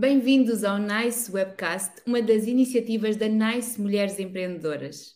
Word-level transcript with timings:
Bem-vindos 0.00 0.64
ao 0.64 0.78
NICE 0.78 1.30
Webcast, 1.30 2.00
uma 2.06 2.22
das 2.22 2.46
iniciativas 2.46 3.16
da 3.16 3.28
NICE 3.28 3.78
Mulheres 3.78 4.18
Empreendedoras. 4.18 5.14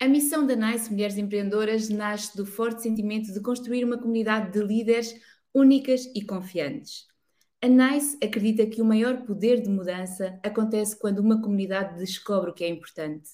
A 0.00 0.08
missão 0.08 0.46
da 0.46 0.56
NICE 0.56 0.90
Mulheres 0.90 1.18
Empreendedoras 1.18 1.90
nasce 1.90 2.34
do 2.34 2.46
forte 2.46 2.80
sentimento 2.80 3.30
de 3.30 3.42
construir 3.42 3.84
uma 3.84 3.98
comunidade 3.98 4.50
de 4.50 4.66
líderes 4.66 5.14
únicas 5.52 6.06
e 6.14 6.24
confiantes. 6.24 7.04
A 7.60 7.68
NICE 7.68 8.16
acredita 8.24 8.64
que 8.64 8.80
o 8.80 8.86
maior 8.86 9.22
poder 9.26 9.60
de 9.60 9.68
mudança 9.68 10.40
acontece 10.42 10.98
quando 10.98 11.18
uma 11.18 11.42
comunidade 11.42 11.98
descobre 11.98 12.52
o 12.52 12.54
que 12.54 12.64
é 12.64 12.68
importante. 12.68 13.28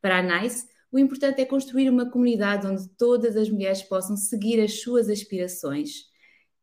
Para 0.00 0.16
a 0.16 0.22
NICE, 0.22 0.66
o 0.90 0.98
importante 0.98 1.42
é 1.42 1.44
construir 1.44 1.90
uma 1.90 2.10
comunidade 2.10 2.66
onde 2.66 2.88
todas 2.96 3.36
as 3.36 3.50
mulheres 3.50 3.82
possam 3.82 4.16
seguir 4.16 4.62
as 4.62 4.80
suas 4.80 5.10
aspirações 5.10 6.06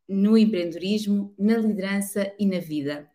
no 0.08 0.36
empreendedorismo, 0.36 1.32
na 1.38 1.56
liderança 1.56 2.34
e 2.36 2.46
na 2.46 2.58
vida. 2.58 3.08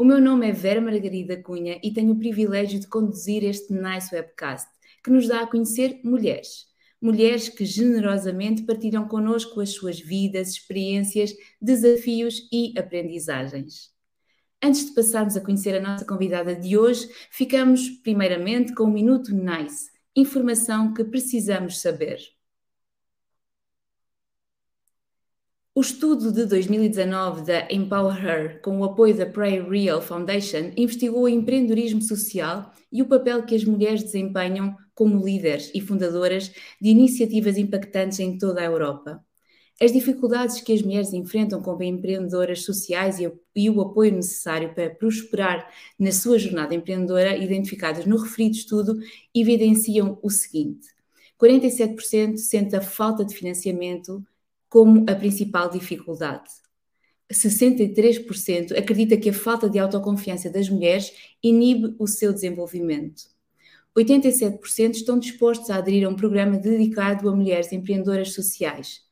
O 0.00 0.04
meu 0.04 0.20
nome 0.20 0.48
é 0.48 0.52
Vera 0.52 0.80
Margarida 0.80 1.36
Cunha 1.42 1.80
e 1.82 1.92
tenho 1.92 2.12
o 2.12 2.18
privilégio 2.20 2.78
de 2.78 2.86
conduzir 2.86 3.42
este 3.42 3.72
Nice 3.72 4.14
Webcast, 4.14 4.68
que 5.02 5.10
nos 5.10 5.26
dá 5.26 5.40
a 5.40 5.46
conhecer 5.48 5.98
mulheres. 6.04 6.68
Mulheres 7.02 7.48
que 7.48 7.64
generosamente 7.64 8.62
partilham 8.62 9.08
connosco 9.08 9.60
as 9.60 9.70
suas 9.70 9.98
vidas, 9.98 10.50
experiências, 10.50 11.34
desafios 11.60 12.48
e 12.52 12.78
aprendizagens. 12.78 13.90
Antes 14.62 14.86
de 14.86 14.94
passarmos 14.94 15.36
a 15.36 15.40
conhecer 15.40 15.74
a 15.74 15.80
nossa 15.80 16.04
convidada 16.04 16.54
de 16.54 16.78
hoje, 16.78 17.10
ficamos 17.28 17.88
primeiramente 17.88 18.72
com 18.76 18.84
o 18.84 18.92
Minuto 18.92 19.34
Nice 19.34 19.90
informação 20.14 20.94
que 20.94 21.02
precisamos 21.02 21.80
saber. 21.80 22.20
O 25.78 25.80
estudo 25.80 26.32
de 26.32 26.44
2019 26.44 27.42
da 27.42 27.68
Empower 27.70 28.26
Her, 28.26 28.60
com 28.62 28.80
o 28.80 28.84
apoio 28.84 29.16
da 29.16 29.24
Pray 29.24 29.62
Real 29.62 30.02
Foundation, 30.02 30.72
investigou 30.76 31.22
o 31.22 31.28
empreendedorismo 31.28 32.02
social 32.02 32.72
e 32.90 33.00
o 33.00 33.06
papel 33.06 33.44
que 33.44 33.54
as 33.54 33.62
mulheres 33.62 34.02
desempenham 34.02 34.76
como 34.92 35.24
líderes 35.24 35.70
e 35.72 35.80
fundadoras 35.80 36.50
de 36.82 36.88
iniciativas 36.88 37.56
impactantes 37.56 38.18
em 38.18 38.36
toda 38.36 38.60
a 38.60 38.64
Europa. 38.64 39.24
As 39.80 39.92
dificuldades 39.92 40.60
que 40.60 40.72
as 40.72 40.82
mulheres 40.82 41.12
enfrentam 41.12 41.62
como 41.62 41.84
empreendedoras 41.84 42.64
sociais 42.64 43.20
e, 43.54 43.70
o 43.70 43.80
apoio 43.80 44.10
necessário 44.10 44.74
para 44.74 44.90
prosperar 44.90 45.72
na 45.96 46.10
sua 46.10 46.40
jornada 46.40 46.74
empreendedora, 46.74 47.36
identificadas 47.36 48.04
no 48.04 48.16
referido 48.16 48.56
estudo, 48.56 48.98
evidenciam 49.32 50.18
o 50.24 50.28
seguinte: 50.28 50.88
47% 51.40 52.36
sente 52.36 52.74
a 52.74 52.80
falta 52.80 53.24
de 53.24 53.32
financiamento 53.32 54.26
como 54.68 55.04
a 55.08 55.14
principal 55.14 55.70
dificuldade. 55.70 56.50
63% 57.32 58.76
acredita 58.76 59.16
que 59.16 59.28
a 59.28 59.34
falta 59.34 59.68
de 59.68 59.78
autoconfiança 59.78 60.48
das 60.48 60.68
mulheres 60.68 61.12
inibe 61.42 61.94
o 61.98 62.06
seu 62.06 62.32
desenvolvimento. 62.32 63.22
87% 63.96 64.94
estão 64.94 65.18
dispostos 65.18 65.70
a 65.70 65.76
aderir 65.76 66.06
a 66.06 66.08
um 66.08 66.16
programa 66.16 66.56
dedicado 66.56 67.28
a 67.28 67.34
mulheres 67.34 67.72
empreendedoras 67.72 68.32
sociais 68.32 69.02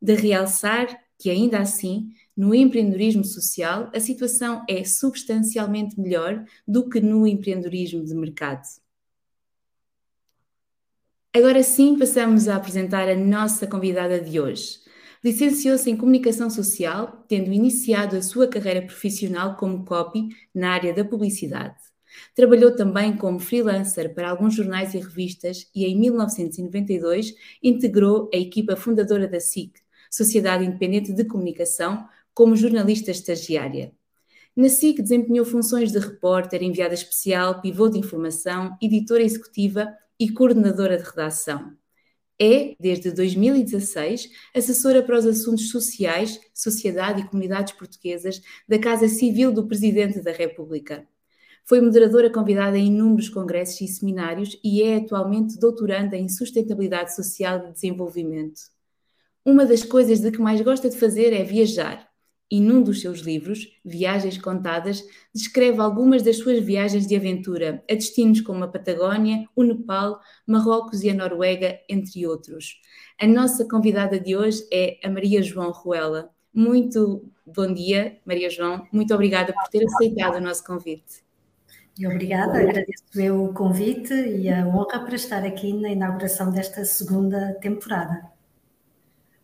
de 0.00 0.14
realçar 0.14 1.00
que, 1.16 1.30
ainda 1.30 1.60
assim, 1.60 2.08
no 2.36 2.54
empreendedorismo 2.54 3.24
social, 3.24 3.90
a 3.94 4.00
situação 4.00 4.64
é 4.68 4.82
substancialmente 4.82 5.98
melhor 6.00 6.44
do 6.66 6.88
que 6.88 7.00
no 7.00 7.26
empreendedorismo 7.26 8.04
de 8.04 8.14
mercado. 8.14 8.66
Agora 11.34 11.62
sim, 11.62 11.96
passamos 11.96 12.48
a 12.48 12.56
apresentar 12.56 13.08
a 13.08 13.14
nossa 13.14 13.66
convidada 13.66 14.20
de 14.20 14.40
hoje. 14.40 14.81
Licenciou-se 15.24 15.88
em 15.88 15.96
Comunicação 15.96 16.50
Social, 16.50 17.24
tendo 17.28 17.52
iniciado 17.52 18.16
a 18.16 18.22
sua 18.22 18.48
carreira 18.48 18.82
profissional 18.82 19.56
como 19.56 19.84
copy 19.84 20.30
na 20.52 20.72
área 20.72 20.92
da 20.92 21.04
publicidade. 21.04 21.76
Trabalhou 22.34 22.74
também 22.74 23.16
como 23.16 23.38
freelancer 23.38 24.12
para 24.14 24.28
alguns 24.28 24.54
jornais 24.54 24.94
e 24.94 24.98
revistas 24.98 25.70
e, 25.72 25.84
em 25.86 25.96
1992, 25.96 27.34
integrou 27.62 28.28
a 28.34 28.36
equipa 28.36 28.74
fundadora 28.74 29.28
da 29.28 29.38
SIC, 29.38 29.80
Sociedade 30.10 30.64
Independente 30.64 31.12
de 31.12 31.24
Comunicação, 31.24 32.04
como 32.34 32.56
jornalista 32.56 33.12
estagiária. 33.12 33.92
Na 34.56 34.68
SIC 34.68 35.00
desempenhou 35.00 35.46
funções 35.46 35.92
de 35.92 36.00
repórter, 36.00 36.64
enviada 36.64 36.94
especial, 36.94 37.60
pivô 37.60 37.88
de 37.88 37.98
informação, 37.98 38.76
editora 38.82 39.22
executiva 39.22 39.96
e 40.18 40.28
coordenadora 40.30 40.98
de 40.98 41.04
redação. 41.04 41.80
É, 42.44 42.74
desde 42.80 43.12
2016, 43.12 44.28
assessora 44.52 45.00
para 45.00 45.16
os 45.16 45.24
assuntos 45.24 45.70
sociais, 45.70 46.40
sociedade 46.52 47.20
e 47.20 47.24
comunidades 47.24 47.72
portuguesas 47.72 48.42
da 48.68 48.80
Casa 48.80 49.06
Civil 49.06 49.52
do 49.52 49.68
Presidente 49.68 50.20
da 50.20 50.32
República. 50.32 51.06
Foi 51.64 51.80
moderadora 51.80 52.28
convidada 52.28 52.76
em 52.76 52.88
inúmeros 52.88 53.28
congressos 53.28 53.80
e 53.80 53.86
seminários 53.86 54.58
e 54.64 54.82
é 54.82 54.96
atualmente 54.96 55.56
doutoranda 55.56 56.16
em 56.16 56.28
Sustentabilidade 56.28 57.14
Social 57.14 57.68
e 57.68 57.72
Desenvolvimento. 57.72 58.60
Uma 59.44 59.64
das 59.64 59.84
coisas 59.84 60.18
de 60.18 60.32
que 60.32 60.40
mais 60.40 60.60
gosta 60.62 60.90
de 60.90 60.98
fazer 60.98 61.32
é 61.32 61.44
viajar, 61.44 62.11
e 62.50 62.60
num 62.60 62.82
dos 62.82 63.00
seus 63.00 63.20
livros, 63.20 63.66
Viagens 63.84 64.36
Contadas, 64.38 65.02
descreve 65.34 65.80
algumas 65.80 66.22
das 66.22 66.36
suas 66.36 66.62
viagens 66.62 67.06
de 67.06 67.16
aventura 67.16 67.82
a 67.90 67.94
destinos 67.94 68.40
como 68.40 68.62
a 68.64 68.68
Patagónia, 68.68 69.48
o 69.56 69.62
Nepal, 69.62 70.20
Marrocos 70.46 71.02
e 71.02 71.10
a 71.10 71.14
Noruega, 71.14 71.78
entre 71.88 72.26
outros. 72.26 72.80
A 73.20 73.26
nossa 73.26 73.66
convidada 73.66 74.20
de 74.20 74.36
hoje 74.36 74.66
é 74.72 74.98
a 75.02 75.10
Maria 75.10 75.42
João 75.42 75.70
Ruela. 75.70 76.30
Muito 76.52 77.30
bom 77.46 77.72
dia, 77.72 78.18
Maria 78.26 78.50
João. 78.50 78.86
Muito 78.92 79.14
obrigada 79.14 79.52
por 79.52 79.68
ter 79.68 79.84
aceitado 79.84 80.36
o 80.36 80.40
nosso 80.40 80.64
convite. 80.64 81.24
Obrigada, 82.04 82.58
agradeço 82.58 83.04
o 83.34 83.52
convite 83.52 84.14
e 84.14 84.48
a 84.48 84.66
honra 84.66 85.04
para 85.04 85.14
estar 85.14 85.44
aqui 85.44 85.74
na 85.74 85.90
inauguração 85.90 86.50
desta 86.50 86.84
segunda 86.84 87.54
temporada. 87.60 88.31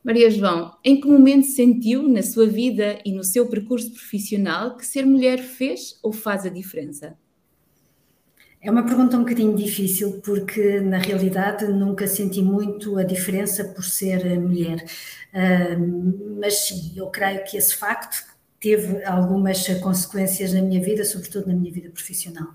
Maria 0.08 0.30
João, 0.30 0.74
em 0.82 0.98
que 0.98 1.06
momento 1.06 1.44
sentiu 1.48 2.08
na 2.08 2.22
sua 2.22 2.46
vida 2.46 2.98
e 3.04 3.12
no 3.12 3.22
seu 3.22 3.46
percurso 3.46 3.92
profissional 3.92 4.74
que 4.74 4.86
ser 4.86 5.04
mulher 5.04 5.36
fez 5.36 5.98
ou 6.02 6.14
faz 6.14 6.46
a 6.46 6.48
diferença? 6.48 7.14
É 8.58 8.70
uma 8.70 8.86
pergunta 8.86 9.18
um 9.18 9.20
bocadinho 9.20 9.54
difícil, 9.54 10.22
porque 10.24 10.80
na 10.80 10.96
realidade 10.96 11.66
nunca 11.66 12.06
senti 12.06 12.40
muito 12.40 12.96
a 12.96 13.02
diferença 13.02 13.62
por 13.66 13.84
ser 13.84 14.40
mulher. 14.40 14.82
Uh, 15.34 16.40
mas 16.40 16.54
sim, 16.54 16.94
eu 16.96 17.08
creio 17.08 17.44
que 17.44 17.58
esse 17.58 17.74
facto 17.74 18.24
teve 18.58 19.04
algumas 19.04 19.68
consequências 19.80 20.54
na 20.54 20.62
minha 20.62 20.82
vida, 20.82 21.04
sobretudo 21.04 21.48
na 21.48 21.54
minha 21.54 21.70
vida 21.70 21.90
profissional. 21.90 22.48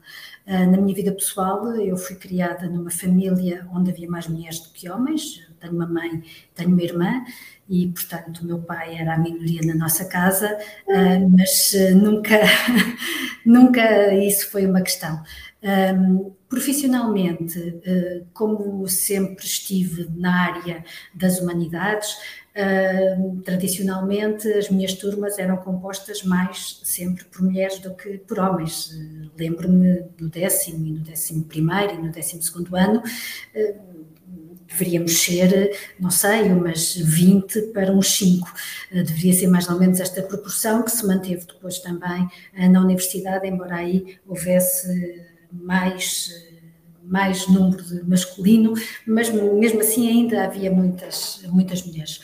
Uh, 0.45 0.69
na 0.71 0.77
minha 0.77 0.93
vida 0.93 1.11
pessoal, 1.11 1.65
eu 1.77 1.95
fui 1.95 2.17
criada 2.17 2.67
numa 2.67 2.91
família 2.91 3.65
onde 3.73 3.91
havia 3.91 4.09
mais 4.09 4.27
mulheres 4.27 4.59
do 4.59 4.69
que 4.73 4.89
homens, 4.89 5.41
tenho 5.63 5.73
uma 5.73 5.87
mãe, 5.87 6.21
tenho 6.53 6.69
uma 6.69 6.83
irmã 6.83 7.23
e, 7.69 7.87
portanto, 7.87 8.39
o 8.39 8.45
meu 8.45 8.59
pai 8.61 8.95
era 8.97 9.13
a 9.13 9.17
minoria 9.17 9.61
na 9.63 9.73
nossa 9.73 10.05
casa, 10.05 10.57
ah, 10.89 11.19
mas 11.29 11.73
ah, 11.75 11.95
nunca, 11.95 12.39
nunca 13.45 14.13
isso 14.13 14.51
foi 14.51 14.66
uma 14.66 14.81
questão. 14.81 15.23
profissionalmente, 16.49 17.81
ah, 17.87 18.25
como 18.34 18.85
sempre 18.87 19.46
estive 19.46 20.09
na 20.16 20.53
área 20.53 20.84
das 21.16 21.39
humanidades, 21.39 22.17
tradicionalmente 23.44 24.47
as 24.47 24.70
minhas 24.70 24.94
turmas 24.94 25.40
eram 25.40 25.58
compostas 25.58 26.23
mais 26.23 26.79
sempre 26.84 27.23
por 27.26 27.41
mulheres 27.41 27.79
do 27.79 27.96
que 27.96 28.20
por 28.20 28.40
homens. 28.40 28.91
Lembro-me 29.38 30.02
do 30.17 30.29
décimo 30.29 30.85
e 30.85 30.91
no 30.91 31.00
décimo 31.00 31.44
primeiro 31.46 31.96
e 31.96 31.97
no 31.97 32.11
décimo 32.11 32.44
segundo 32.44 32.76
ano, 32.76 33.02
deveríamos 34.73 35.22
ser, 35.22 35.72
não 36.00 36.09
sei, 36.09 36.44
umas 36.52 36.96
20 36.96 37.61
para 37.73 37.91
uns 37.91 38.16
5. 38.17 38.52
Eh, 38.91 39.03
deveria 39.03 39.34
ser 39.34 39.47
mais 39.47 39.70
ou 39.70 39.79
menos 39.79 39.99
esta 39.99 40.22
proporção 40.22 40.84
que 40.84 40.91
se 40.91 41.06
manteve 41.06 41.46
depois 41.46 41.79
também 41.79 42.28
eh, 42.53 42.67
na 42.67 42.82
universidade, 42.82 43.47
embora 43.47 43.76
aí 43.76 44.17
houvesse 44.28 45.22
mais 45.52 46.32
mais 47.06 47.49
número 47.49 47.84
de 47.84 48.02
masculino, 48.08 48.73
mas 49.06 49.29
mesmo 49.29 49.82
assim 49.82 50.08
ainda 50.08 50.46
havia 50.46 50.72
muitas, 50.72 51.41
muitas 51.49 51.85
mulheres, 51.85 52.22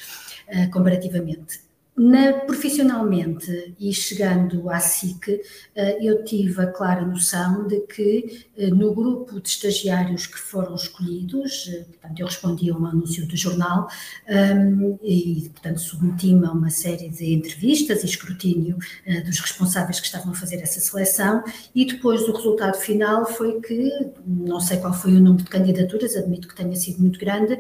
uh, 0.54 0.70
comparativamente. 0.72 1.70
Na, 2.00 2.32
profissionalmente 2.32 3.76
e 3.78 3.94
chegando 3.94 4.70
à 4.70 4.80
SIC, 4.80 5.42
eh, 5.76 5.98
eu 6.02 6.24
tive 6.24 6.62
a 6.62 6.68
clara 6.68 7.06
noção 7.06 7.68
de 7.68 7.82
que 7.82 8.48
eh, 8.58 8.68
no 8.68 8.94
grupo 8.96 9.42
de 9.42 9.50
estagiários 9.50 10.26
que 10.26 10.40
foram 10.40 10.76
escolhidos, 10.76 11.68
eh, 11.68 11.84
portanto, 11.92 12.20
eu 12.22 12.26
respondi 12.26 12.70
a 12.70 12.74
um 12.74 12.86
anúncio 12.86 13.28
do 13.28 13.36
jornal 13.36 13.90
ehm, 14.28 14.98
e, 15.04 15.50
portanto, 15.52 15.82
submeti-me 15.82 16.46
a 16.46 16.54
uma 16.54 16.70
série 16.70 17.10
de 17.10 17.34
entrevistas 17.34 18.02
e 18.02 18.06
escrutínio 18.06 18.78
dos 19.26 19.40
responsáveis 19.42 20.00
que 20.00 20.06
estavam 20.06 20.32
a 20.32 20.36
fazer 20.36 20.62
essa 20.62 20.80
seleção 20.80 21.44
e 21.76 21.84
depois 21.84 22.22
o 22.22 22.32
resultado 22.32 22.78
final 22.78 23.26
foi 23.26 23.60
que, 23.60 23.92
não 24.26 24.62
sei 24.62 24.78
qual 24.78 24.94
foi 24.94 25.12
o 25.16 25.20
número 25.20 25.44
de 25.44 25.50
candidaturas, 25.50 26.16
admito 26.16 26.48
que 26.48 26.56
tenha 26.56 26.76
sido 26.78 27.02
muito 27.02 27.20
grande, 27.20 27.58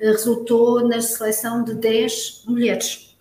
resultou 0.00 0.86
na 0.86 1.00
seleção 1.00 1.62
de 1.62 1.74
10 1.74 2.44
mulheres. 2.46 3.16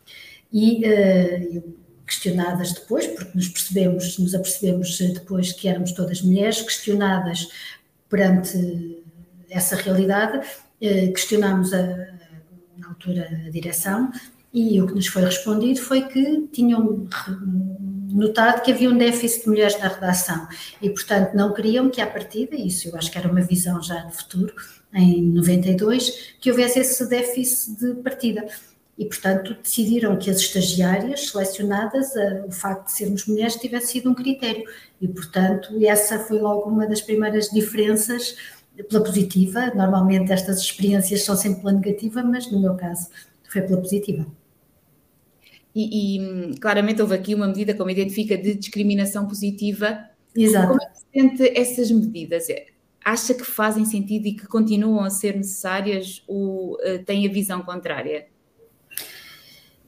E 0.51 0.81
uh, 0.85 1.73
questionadas 2.05 2.73
depois, 2.73 3.05
porque 3.05 3.31
nos 3.35 3.47
percebemos, 3.47 4.17
nos 4.17 4.33
apercebemos 4.33 4.97
depois 4.97 5.51
que 5.51 5.67
éramos 5.67 5.91
todas 5.91 6.21
mulheres, 6.21 6.61
questionadas 6.61 7.47
perante 8.09 9.03
essa 9.49 9.75
realidade, 9.75 10.45
questionámos 10.79 11.71
a, 11.71 11.85
na 12.77 12.87
altura 12.87 13.29
a 13.45 13.49
direção 13.49 14.11
e 14.53 14.81
o 14.81 14.87
que 14.87 14.95
nos 14.95 15.07
foi 15.07 15.23
respondido 15.23 15.79
foi 15.79 16.01
que 16.01 16.47
tinham 16.51 17.07
notado 18.11 18.63
que 18.63 18.71
havia 18.71 18.89
um 18.89 18.97
déficit 18.97 19.43
de 19.43 19.49
mulheres 19.49 19.79
na 19.79 19.87
redação. 19.87 20.47
E, 20.81 20.89
portanto, 20.89 21.35
não 21.35 21.53
queriam 21.53 21.89
que, 21.89 22.01
à 22.01 22.07
partida, 22.07 22.55
isso 22.55 22.87
eu 22.87 22.95
acho 22.95 23.11
que 23.11 23.17
era 23.17 23.29
uma 23.29 23.41
visão 23.41 23.81
já 23.81 23.99
de 24.05 24.15
futuro, 24.15 24.53
em 24.93 25.21
92, 25.21 26.35
que 26.39 26.49
houvesse 26.49 26.79
esse 26.79 27.07
déficit 27.07 27.79
de 27.79 27.93
partida. 28.01 28.45
E, 28.97 29.05
portanto, 29.05 29.55
decidiram 29.63 30.17
que 30.17 30.29
as 30.29 30.37
estagiárias 30.37 31.29
selecionadas, 31.29 32.09
o 32.45 32.51
facto 32.51 32.87
de 32.87 32.91
sermos 32.91 33.25
mulheres, 33.25 33.55
tivesse 33.55 33.93
sido 33.93 34.09
um 34.11 34.13
critério. 34.13 34.63
E, 35.01 35.07
portanto, 35.07 35.69
essa 35.81 36.19
foi 36.19 36.39
logo 36.39 36.69
uma 36.69 36.85
das 36.85 36.99
primeiras 36.99 37.49
diferenças 37.49 38.35
pela 38.89 39.03
positiva. 39.03 39.71
Normalmente 39.73 40.33
estas 40.33 40.59
experiências 40.59 41.23
são 41.23 41.35
sempre 41.35 41.61
pela 41.61 41.73
negativa, 41.73 42.23
mas 42.23 42.51
no 42.51 42.59
meu 42.59 42.75
caso 42.75 43.07
foi 43.49 43.61
pela 43.61 43.79
positiva. 43.79 44.25
E, 45.73 46.17
e, 46.17 46.59
claramente 46.59 47.01
houve 47.01 47.15
aqui 47.15 47.33
uma 47.33 47.47
medida, 47.47 47.73
como 47.73 47.89
identifica, 47.89 48.37
de 48.37 48.55
discriminação 48.55 49.27
positiva. 49.27 50.09
Exato. 50.35 50.67
Como 50.67 50.81
é 50.81 50.85
que 50.87 50.97
se 50.97 51.05
sente 51.13 51.59
essas 51.59 51.91
medidas? 51.91 52.47
Acha 53.09 53.33
que 53.33 53.43
fazem 53.43 53.85
sentido 53.85 54.27
e 54.27 54.33
que 54.33 54.45
continuam 54.45 55.03
a 55.03 55.09
ser 55.09 55.35
necessárias 55.35 56.21
ou 56.27 56.75
uh, 56.75 57.03
tem 57.03 57.27
a 57.27 57.31
visão 57.31 57.59
contrária? 57.63 58.27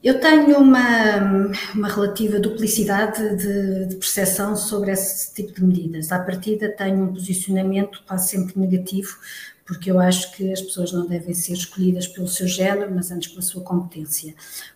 Eu 0.02 0.18
tenho 0.18 0.58
uma, 0.58 1.52
uma 1.72 1.86
relativa 1.86 2.40
duplicidade 2.40 3.36
de, 3.36 3.86
de, 3.86 3.94
percepção 3.94 4.56
sobre 4.56 4.90
esse 4.90 5.32
tipo 5.32 5.52
de 5.52 5.64
medidas. 5.64 6.10
À 6.10 6.18
partida, 6.18 6.68
tenho 6.68 7.04
um 7.04 7.14
posicionamento 7.14 8.02
quase 8.08 8.30
sempre 8.30 8.58
negativo, 8.58 9.16
porque 9.64 9.88
eu 9.88 10.00
acho 10.00 10.32
que 10.32 10.52
as 10.52 10.60
pessoas 10.60 10.90
não 10.90 11.06
devem 11.06 11.32
ser 11.32 11.52
escolhidas 11.52 12.08
pelo 12.08 12.26
seu 12.26 12.48
género, 12.48 12.92
mas 12.92 13.12
antes 13.12 13.28
pela 13.28 13.42
sua 13.42 13.62
competência. 13.62 14.34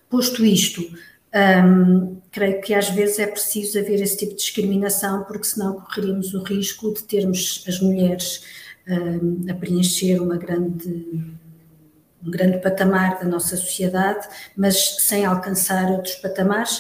Posto 0.09 0.45
isto, 0.45 0.89
um, 1.37 2.21
creio 2.31 2.61
que 2.63 2.73
às 2.73 2.89
vezes 2.89 3.19
é 3.19 3.27
preciso 3.27 3.79
haver 3.79 4.01
esse 4.01 4.17
tipo 4.17 4.33
de 4.33 4.39
discriminação, 4.39 5.25
porque 5.25 5.45
senão 5.45 5.81
correríamos 5.81 6.33
o 6.33 6.43
risco 6.43 6.95
de 6.95 7.03
termos 7.03 7.63
as 7.69 7.79
mulheres 7.81 8.43
um, 8.89 9.51
a 9.51 9.55
preencher 9.55 10.21
uma 10.21 10.37
grande, 10.37 10.89
um 12.25 12.31
grande 12.31 12.59
patamar 12.59 13.19
da 13.19 13.27
nossa 13.27 13.57
sociedade, 13.57 14.27
mas 14.57 14.97
sem 15.01 15.27
alcançar 15.27 15.91
outros 15.91 16.15
patamares, 16.17 16.79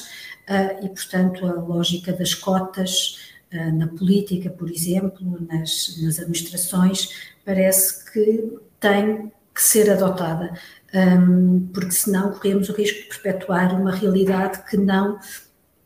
uh, 0.48 0.84
e 0.84 0.88
portanto 0.88 1.44
a 1.44 1.52
lógica 1.52 2.12
das 2.12 2.34
cotas 2.34 3.32
uh, 3.52 3.76
na 3.76 3.88
política, 3.88 4.48
por 4.48 4.70
exemplo, 4.70 5.46
nas, 5.50 6.00
nas 6.00 6.18
administrações, 6.18 7.10
parece 7.44 8.10
que 8.10 8.58
tem 8.80 9.30
que 9.56 9.62
ser 9.62 9.90
adotada 9.90 10.52
um, 10.94 11.68
porque 11.74 11.90
senão 11.90 12.32
corremos 12.32 12.68
o 12.68 12.72
risco 12.72 13.00
de 13.00 13.20
perpetuar 13.20 13.78
uma 13.78 13.94
realidade 13.94 14.62
que 14.64 14.76
não, 14.76 15.18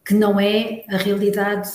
que 0.05 0.15
não 0.15 0.39
é 0.39 0.85
a 0.89 0.97
realidade 0.97 1.73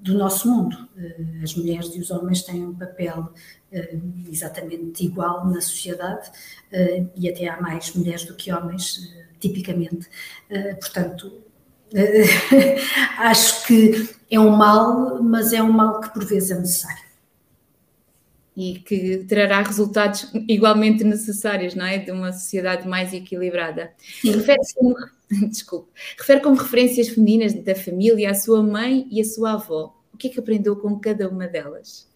do 0.00 0.14
nosso 0.14 0.48
mundo. 0.48 0.76
Uh, 0.96 1.42
as 1.42 1.54
mulheres 1.54 1.94
e 1.94 2.00
os 2.00 2.10
homens 2.10 2.42
têm 2.42 2.64
um 2.64 2.74
papel 2.74 3.32
uh, 3.72 4.28
exatamente 4.30 5.04
igual 5.04 5.46
na 5.46 5.60
sociedade 5.60 6.28
uh, 6.72 7.10
e 7.16 7.28
até 7.28 7.48
há 7.48 7.60
mais 7.60 7.92
mulheres 7.94 8.24
do 8.24 8.34
que 8.34 8.52
homens, 8.52 9.12
tipicamente. 9.40 10.08
portanto, 10.80 11.40
acho 13.18 13.66
que 13.66 14.08
é 14.30 14.40
um 14.40 14.50
mal, 14.50 15.22
mas 15.22 15.52
é 15.52 15.62
um 15.62 15.72
mal 15.72 16.00
que 16.00 16.12
por 16.12 16.24
vezes 16.24 16.50
é 16.50 16.58
necessário 16.58 17.05
e 18.56 18.78
que 18.78 19.18
trará 19.28 19.62
resultados 19.62 20.32
igualmente 20.48 21.04
necessários, 21.04 21.74
não 21.74 21.84
é? 21.84 21.98
De 21.98 22.10
uma 22.10 22.32
sociedade 22.32 22.88
mais 22.88 23.12
equilibrada. 23.12 23.92
Refere 24.24 24.62
como, 24.74 24.94
desculpe, 25.48 25.90
refere 26.18 26.40
como 26.40 26.56
referências 26.56 27.08
femininas 27.08 27.52
da 27.52 27.74
família 27.74 28.30
a 28.30 28.34
sua 28.34 28.62
mãe 28.62 29.06
e 29.10 29.20
a 29.20 29.24
sua 29.24 29.52
avó. 29.52 29.94
O 30.12 30.16
que 30.16 30.28
é 30.28 30.30
que 30.30 30.40
aprendeu 30.40 30.74
com 30.76 30.98
cada 30.98 31.28
uma 31.28 31.46
delas? 31.46 32.08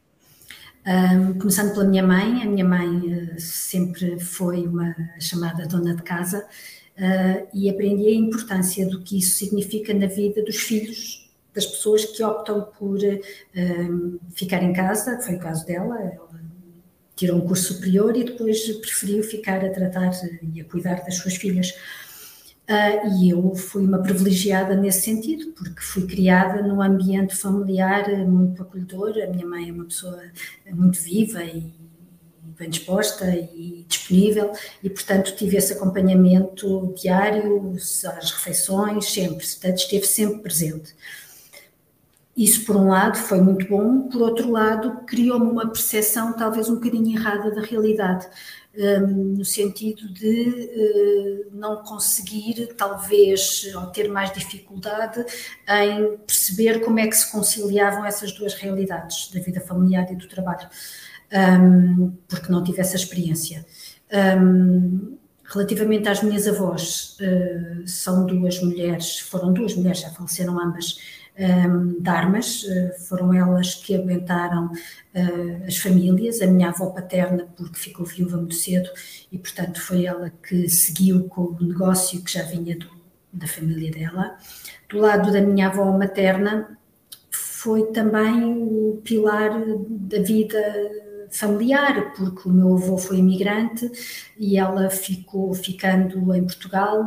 Um, 0.87 1.38
começando 1.38 1.75
pela 1.75 1.84
minha 1.84 2.02
mãe, 2.02 2.42
a 2.42 2.46
minha 2.46 2.64
mãe 2.64 2.88
uh, 2.88 3.38
sempre 3.38 4.19
foi 4.19 4.66
uma 4.66 4.96
chamada 5.20 5.66
dona 5.66 5.94
de 5.94 6.02
casa 6.02 6.48
uh, 6.96 7.46
e 7.52 7.69
aprendi 7.69 8.06
a 8.06 8.14
importância 8.14 8.88
do 8.88 9.02
que 9.02 9.19
isso 9.19 9.37
significa 9.37 9.92
na 9.92 10.06
vida 10.06 10.42
dos 10.42 10.56
filhos 10.56 11.30
das 11.61 11.67
pessoas 11.67 12.07
que 12.07 12.23
optam 12.25 12.62
por 12.79 12.99
uh, 12.99 14.21
ficar 14.31 14.62
em 14.62 14.73
casa, 14.73 15.21
foi 15.21 15.35
o 15.35 15.39
caso 15.39 15.67
dela, 15.67 16.01
ela 16.01 16.31
tirou 17.15 17.37
um 17.37 17.47
curso 17.47 17.75
superior 17.75 18.17
e 18.17 18.25
depois 18.25 18.67
preferiu 18.79 19.23
ficar 19.23 19.62
a 19.62 19.69
tratar 19.69 20.11
e 20.55 20.61
a 20.62 20.65
cuidar 20.65 21.05
das 21.05 21.17
suas 21.17 21.37
filhas. 21.37 21.75
Uh, 22.67 23.21
e 23.21 23.31
eu 23.31 23.55
fui 23.55 23.85
uma 23.85 23.99
privilegiada 23.99 24.75
nesse 24.75 25.03
sentido, 25.03 25.53
porque 25.53 25.83
fui 25.83 26.07
criada 26.07 26.62
num 26.62 26.81
ambiente 26.81 27.37
familiar 27.37 28.09
muito 28.27 28.62
acolhedor. 28.62 29.12
A 29.23 29.27
minha 29.27 29.47
mãe 29.47 29.69
é 29.69 29.73
uma 29.73 29.85
pessoa 29.85 30.19
muito 30.73 30.99
viva 31.01 31.45
e 31.45 31.75
bem 32.59 32.71
disposta 32.71 33.25
e 33.35 33.85
disponível, 33.89 34.53
e 34.83 34.89
portanto 34.89 35.35
tive 35.35 35.57
esse 35.57 35.73
acompanhamento 35.73 36.95
diário 36.95 37.75
às 37.75 38.31
refeições, 38.31 39.07
sempre, 39.07 39.47
portanto 39.47 39.79
esteve 39.79 40.07
sempre 40.07 40.41
presente. 40.41 40.95
Isso, 42.37 42.65
por 42.65 42.77
um 42.77 42.88
lado, 42.88 43.19
foi 43.19 43.41
muito 43.41 43.67
bom, 43.69 44.09
por 44.09 44.23
outro 44.23 44.50
lado, 44.50 45.04
criou-me 45.07 45.50
uma 45.50 45.66
percepção 45.66 46.33
talvez 46.33 46.69
um 46.69 46.76
bocadinho 46.76 47.19
errada 47.19 47.50
da 47.50 47.61
realidade, 47.61 48.26
um, 48.78 49.37
no 49.37 49.45
sentido 49.45 50.09
de 50.12 51.50
uh, 51.50 51.50
não 51.52 51.83
conseguir, 51.83 52.69
talvez, 52.76 53.69
ou 53.75 53.87
ter 53.87 54.09
mais 54.09 54.33
dificuldade 54.33 55.25
em 55.69 56.16
perceber 56.19 56.81
como 56.81 57.00
é 57.00 57.09
que 57.09 57.16
se 57.16 57.31
conciliavam 57.33 58.04
essas 58.04 58.33
duas 58.33 58.54
realidades, 58.54 59.31
da 59.33 59.40
vida 59.40 59.61
familiar 59.61 60.11
e 60.11 60.14
do 60.14 60.28
trabalho, 60.28 60.69
um, 61.61 62.12
porque 62.28 62.50
não 62.50 62.62
tive 62.62 62.81
essa 62.81 62.95
experiência. 62.95 63.66
Um, 64.40 65.19
relativamente 65.45 66.09
às 66.09 66.23
minhas 66.23 66.47
avós, 66.47 67.19
uh, 67.21 67.87
são 67.88 68.25
duas 68.25 68.62
mulheres, 68.62 69.19
foram 69.19 69.52
duas 69.52 69.75
mulheres, 69.75 70.00
já 70.00 70.11
faleceram 70.11 70.61
ambas 70.61 71.20
um, 71.40 72.00
de 72.00 72.09
armas, 72.11 72.62
uh, 72.64 73.00
foram 73.09 73.32
elas 73.32 73.75
que 73.75 73.94
aguentaram 73.94 74.66
uh, 74.66 75.66
as 75.66 75.78
famílias, 75.78 76.42
a 76.42 76.47
minha 76.47 76.68
avó 76.68 76.90
paterna 76.90 77.49
porque 77.56 77.78
ficou 77.78 78.04
viúva 78.04 78.37
muito 78.37 78.54
cedo 78.54 78.90
e 79.32 79.38
portanto 79.38 79.80
foi 79.80 80.04
ela 80.04 80.30
que 80.47 80.68
seguiu 80.68 81.28
com 81.28 81.42
o 81.42 81.59
negócio 81.64 82.23
que 82.23 82.32
já 82.32 82.42
vinha 82.42 82.76
do, 82.76 82.90
da 83.32 83.47
família 83.47 83.90
dela. 83.90 84.37
Do 84.88 84.99
lado 84.99 85.32
da 85.32 85.40
minha 85.40 85.68
avó 85.68 85.90
materna 85.97 86.78
foi 87.30 87.87
também 87.87 88.44
o 88.44 89.00
pilar 89.02 89.50
da 89.88 90.20
vida 90.20 90.59
familiar, 91.30 92.12
porque 92.14 92.49
o 92.49 92.52
meu 92.52 92.75
avô 92.75 92.99
foi 92.99 93.18
imigrante 93.18 93.90
e 94.38 94.58
ela 94.58 94.90
ficou 94.90 95.54
ficando 95.54 96.34
em 96.34 96.44
Portugal, 96.44 97.06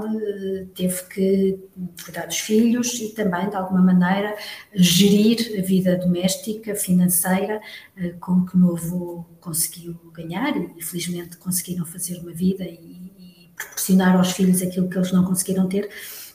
teve 0.74 1.04
que 1.10 1.60
cuidar 2.04 2.26
dos 2.26 2.40
filhos 2.40 2.94
e 3.00 3.10
também, 3.10 3.50
de 3.50 3.56
alguma 3.56 3.82
maneira, 3.82 4.36
gerir 4.74 5.60
a 5.60 5.62
vida 5.62 5.98
doméstica, 5.98 6.74
financeira, 6.76 7.60
eh, 7.98 8.14
com 8.20 8.46
que 8.46 8.56
o 8.56 8.58
meu 8.58 8.78
avô 8.78 9.26
conseguiu 9.42 9.96
ganhar 10.14 10.56
e, 10.56 10.82
felizmente, 10.82 11.38
conseguiram 11.38 11.86
fazer 11.86 12.18
uma 12.20 12.32
vida 12.32 12.64
e, 12.64 13.12
e 13.20 13.50
proporcionar 13.56 14.16
aos 14.16 14.32
filhos 14.32 14.62
aquilo 14.62 14.90
que 14.90 14.98
eles 14.98 15.12
não 15.12 15.26
conseguiram 15.26 15.68
ter. 15.68 15.90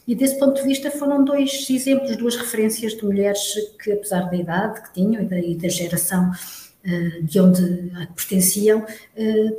E 0.07 0.15
desse 0.15 0.39
ponto 0.39 0.55
de 0.55 0.67
vista 0.67 0.91
foram 0.91 1.23
dois 1.23 1.69
exemplos, 1.69 2.17
duas 2.17 2.35
referências 2.35 2.93
de 2.93 3.05
mulheres 3.05 3.41
que, 3.83 3.93
apesar 3.93 4.31
da 4.31 4.37
idade 4.37 4.83
que 4.83 4.95
tinham 4.95 5.23
e 5.23 5.27
da, 5.27 5.39
e 5.39 5.55
da 5.55 5.69
geração 5.69 6.31
eh, 6.33 6.68
de 7.23 7.41
onde 7.41 7.91
pertenciam, 8.15 8.85
eh, 9.17 9.51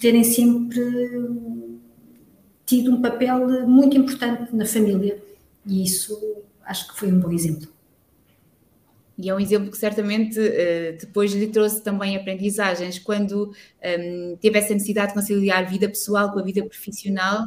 terem 0.00 0.24
sempre 0.24 0.80
tido 2.64 2.92
um 2.92 3.00
papel 3.00 3.66
muito 3.66 3.96
importante 3.96 4.54
na 4.54 4.66
família. 4.66 5.22
E 5.64 5.84
isso 5.84 6.18
acho 6.64 6.88
que 6.88 6.98
foi 6.98 7.12
um 7.12 7.20
bom 7.20 7.30
exemplo. 7.30 7.68
E 9.18 9.30
é 9.30 9.34
um 9.34 9.40
exemplo 9.40 9.70
que 9.70 9.78
certamente 9.78 10.38
uh, 10.38 10.98
depois 11.00 11.32
lhe 11.32 11.46
trouxe 11.46 11.82
também 11.82 12.16
aprendizagens. 12.16 12.98
Quando 12.98 13.50
ehm, 13.80 14.36
teve 14.36 14.58
essa 14.58 14.74
necessidade 14.74 15.08
de 15.08 15.14
conciliar 15.14 15.64
a 15.64 15.66
vida 15.66 15.88
pessoal 15.88 16.30
com 16.32 16.38
a 16.38 16.42
vida 16.42 16.62
profissional, 16.62 17.46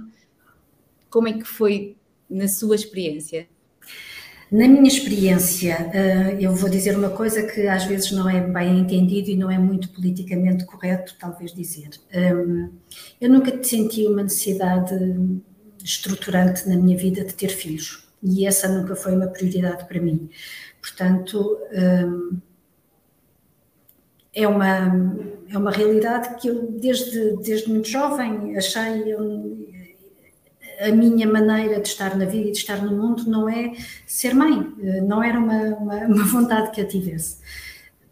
como 1.12 1.28
é 1.28 1.34
que 1.34 1.44
foi 1.44 1.96
na 2.28 2.48
sua 2.48 2.76
experiência? 2.76 3.48
Na 4.52 4.68
minha 4.68 4.88
experiência, 4.88 5.92
eh, 5.94 6.38
eu 6.40 6.56
vou 6.56 6.70
dizer 6.70 6.98
uma 6.98 7.12
coisa 7.12 7.44
que 7.44 7.68
às 7.68 7.84
vezes 7.86 8.12
não 8.12 8.28
é 8.28 8.42
bem 8.42 8.80
entendido 8.80 9.30
e 9.30 9.38
não 9.38 9.52
é 9.52 9.60
muito 9.60 9.90
politicamente 9.90 10.66
correto, 10.66 11.16
talvez 11.20 11.54
dizer. 11.54 11.90
Ehm, 12.12 12.70
eu 13.22 13.30
nunca 13.30 13.52
senti 13.64 14.08
uma 14.08 14.24
necessidade 14.24 14.96
estruturante 15.84 16.68
na 16.68 16.76
minha 16.76 16.98
vida 16.98 17.24
de 17.24 17.34
ter 17.34 17.50
filhos. 17.50 18.08
e 18.22 18.46
essa 18.46 18.68
nunca 18.68 18.96
foi 18.98 19.16
uma 19.16 19.28
prioridade 19.28 19.88
para 19.88 20.02
mim. 20.02 20.30
Portanto, 20.82 21.58
hum, 21.72 22.38
é 24.34 24.48
uma, 24.48 24.88
é 25.50 25.58
uma 25.58 25.72
realidade 25.72 26.36
que 26.36 26.50
eu, 26.50 26.72
desde, 26.72 27.38
desde 27.38 27.70
muito 27.70 27.88
jovem, 27.88 28.58
achei. 28.58 29.16
A 30.80 30.92
minha 30.92 31.28
maneira 31.28 31.82
de 31.82 31.88
estar 31.88 32.16
na 32.18 32.26
vida 32.26 32.50
e 32.50 32.52
de 32.52 32.58
estar 32.58 32.82
no 32.82 32.96
mundo 32.96 33.30
não 33.30 33.50
é 33.50 33.74
ser 34.06 34.34
mãe, 34.34 34.74
não 35.06 35.22
era 35.22 35.38
uma, 35.38 35.62
uma, 35.76 35.96
uma 36.06 36.24
vontade 36.26 36.72
que 36.72 36.82
eu 36.82 36.88
tivesse. 36.88 37.38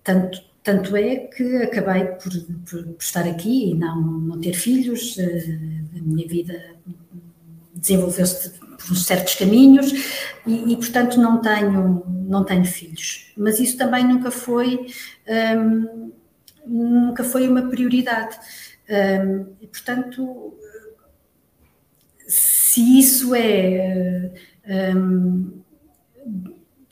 Tanto, 0.04 0.42
tanto 0.64 0.96
é 0.96 1.16
que 1.16 1.58
acabei 1.58 2.06
por, 2.06 2.32
por, 2.70 2.84
por, 2.84 2.96
estar 3.00 3.26
aqui 3.26 3.72
e 3.72 3.74
não, 3.74 4.02
não 4.02 4.40
ter 4.42 4.54
filhos, 4.54 5.18
eh, 5.18 5.60
a 5.98 6.02
minha 6.02 6.28
vida 6.28 6.76
desenvolveu-se 7.74 8.52
por 8.78 8.96
certos 8.96 9.36
caminhos 9.36 9.92
e, 10.46 10.74
e, 10.74 10.76
portanto 10.76 11.20
não 11.20 11.42
tenho 11.42 12.04
não 12.28 12.44
tenho 12.44 12.66
filhos 12.66 13.32
mas 13.38 13.60
isso 13.60 13.78
também 13.78 14.04
nunca 14.04 14.32
foi 14.32 14.88
hum, 15.28 16.12
nunca 16.66 17.24
foi 17.24 17.48
uma 17.48 17.64
prioridade 17.70 18.38
hum, 18.90 19.46
portanto 19.72 20.54
se 22.28 23.00
isso 23.00 23.34
é 23.34 24.32
hum, 24.96 25.64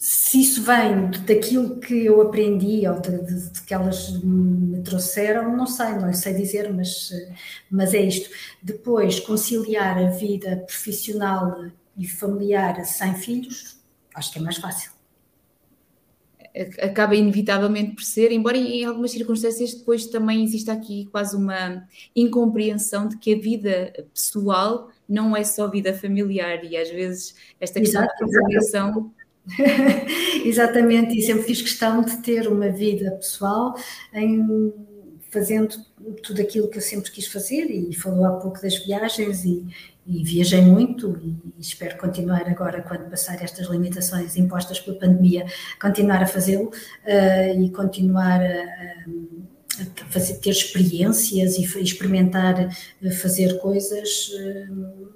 se 0.07 0.39
isso 0.39 0.61
vem 0.61 1.09
daquilo 1.25 1.79
que 1.79 2.05
eu 2.05 2.21
aprendi 2.21 2.87
ou 2.87 2.99
de, 3.01 3.25
de, 3.25 3.49
de, 3.49 3.61
que 3.63 3.73
elas 3.73 4.11
me 4.23 4.79
trouxeram, 4.83 5.57
não 5.57 5.65
sei, 5.65 5.93
não 5.93 6.13
sei 6.13 6.33
dizer, 6.35 6.71
mas, 6.71 7.09
mas 7.71 7.91
é 7.93 8.01
isto. 8.01 8.29
Depois, 8.61 9.19
conciliar 9.19 9.97
a 9.97 10.11
vida 10.11 10.57
profissional 10.57 11.65
e 11.97 12.07
familiar 12.07 12.85
sem 12.85 13.15
filhos, 13.15 13.79
acho 14.13 14.31
que 14.31 14.37
é 14.37 14.41
mais 14.43 14.57
fácil. 14.57 14.94
Acaba 16.81 17.15
inevitavelmente 17.15 17.95
por 17.95 18.03
ser, 18.03 18.31
embora 18.31 18.57
em 18.57 18.85
algumas 18.85 19.11
circunstâncias 19.11 19.73
depois 19.73 20.07
também 20.07 20.43
exista 20.43 20.71
aqui 20.71 21.05
quase 21.11 21.35
uma 21.35 21.83
incompreensão 22.15 23.07
de 23.07 23.17
que 23.17 23.33
a 23.33 23.37
vida 23.37 23.93
pessoal 24.13 24.89
não 25.07 25.35
é 25.35 25.43
só 25.43 25.69
vida 25.69 25.93
familiar 25.93 26.63
e 26.63 26.77
às 26.77 26.89
vezes 26.89 27.35
esta 27.59 27.79
questão 27.79 28.03
Exato, 28.03 28.19
da 28.19 28.25
conciliação 28.25 29.11
Exatamente, 30.43 31.17
e 31.17 31.21
sempre 31.21 31.43
fiz 31.43 31.61
questão 31.61 32.01
de 32.01 32.17
ter 32.17 32.47
uma 32.47 32.69
vida 32.69 33.11
pessoal 33.11 33.75
em 34.13 34.73
fazendo 35.29 35.77
tudo 36.23 36.41
aquilo 36.41 36.69
que 36.69 36.77
eu 36.77 36.81
sempre 36.81 37.11
quis 37.11 37.27
fazer 37.27 37.65
e 37.65 37.93
falou 37.93 38.25
há 38.25 38.31
pouco 38.33 38.61
das 38.61 38.77
viagens 38.85 39.43
e, 39.43 39.65
e 40.05 40.23
viajei 40.23 40.61
muito 40.61 41.19
e, 41.21 41.35
espero 41.59 41.97
continuar 41.97 42.47
agora 42.47 42.81
quando 42.81 43.09
passar 43.09 43.41
estas 43.43 43.67
limitações 43.67 44.35
impostas 44.37 44.79
pela 44.79 44.97
pandemia, 44.97 45.45
continuar 45.81 46.23
a 46.23 46.27
fazê-lo 46.27 46.67
uh, 46.69 47.61
e 47.61 47.69
continuar 47.71 48.41
a, 48.41 48.63
a 50.01 50.05
fazer, 50.09 50.35
ter 50.35 50.51
experiências 50.51 51.57
e 51.57 51.63
experimentar 51.81 52.69
eh, 53.03 53.11
fazer 53.11 53.59
coisas 53.59 54.29
uh, 54.29 55.09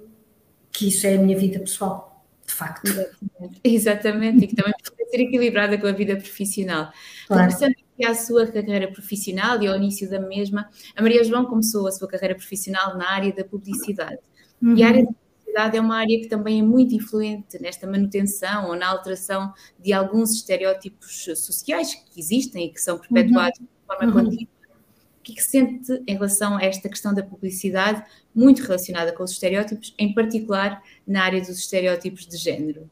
que 0.70 0.88
isso 0.88 1.06
é 1.06 1.14
a 1.14 1.18
minha 1.18 1.38
vida 1.38 1.58
pessoal 1.60 2.10
de 2.46 2.52
facto. 2.52 2.90
Exatamente, 3.64 4.44
e 4.44 4.48
que 4.48 4.56
também 4.56 4.74
ser 5.10 5.20
equilibrada 5.20 5.76
com 5.78 5.86
a 5.86 5.92
vida 5.92 6.16
profissional. 6.16 6.90
Claro. 7.26 7.42
Regressando 7.42 7.72
aqui 7.72 8.06
à 8.06 8.14
sua 8.14 8.46
carreira 8.46 8.90
profissional 8.90 9.60
e 9.62 9.66
ao 9.66 9.76
início 9.76 10.08
da 10.08 10.20
mesma, 10.20 10.68
a 10.94 11.02
Maria 11.02 11.24
João 11.24 11.44
começou 11.44 11.86
a 11.86 11.92
sua 11.92 12.08
carreira 12.08 12.34
profissional 12.34 12.96
na 12.96 13.10
área 13.10 13.32
da 13.32 13.44
publicidade. 13.44 14.18
Uhum. 14.62 14.76
E 14.76 14.82
a 14.82 14.88
área 14.88 15.04
da 15.04 15.12
publicidade 15.12 15.76
é 15.76 15.80
uma 15.80 15.96
área 15.96 16.20
que 16.20 16.28
também 16.28 16.60
é 16.60 16.62
muito 16.62 16.94
influente 16.94 17.60
nesta 17.60 17.86
manutenção 17.86 18.68
ou 18.68 18.76
na 18.76 18.88
alteração 18.88 19.52
de 19.78 19.92
alguns 19.92 20.32
estereótipos 20.32 21.24
sociais 21.36 21.94
que 21.94 22.20
existem 22.20 22.66
e 22.66 22.70
que 22.70 22.80
são 22.80 22.98
perpetuados 22.98 23.58
uhum. 23.58 23.66
de 23.66 23.86
forma 23.86 24.06
uhum. 24.06 24.24
contínua 24.24 24.60
o 25.20 25.22
que, 25.22 25.32
é 25.32 25.34
que 25.34 25.42
sente 25.42 26.02
em 26.06 26.14
relação 26.14 26.56
a 26.56 26.62
esta 26.62 26.88
questão 26.88 27.12
da 27.12 27.22
publicidade, 27.22 28.02
muito 28.34 28.62
relacionada 28.62 29.12
com 29.12 29.22
os 29.22 29.32
estereótipos, 29.32 29.94
em 29.98 30.14
particular 30.14 30.82
na 31.06 31.22
área 31.22 31.40
dos 31.40 31.58
estereótipos 31.58 32.26
de 32.26 32.38
género? 32.38 32.88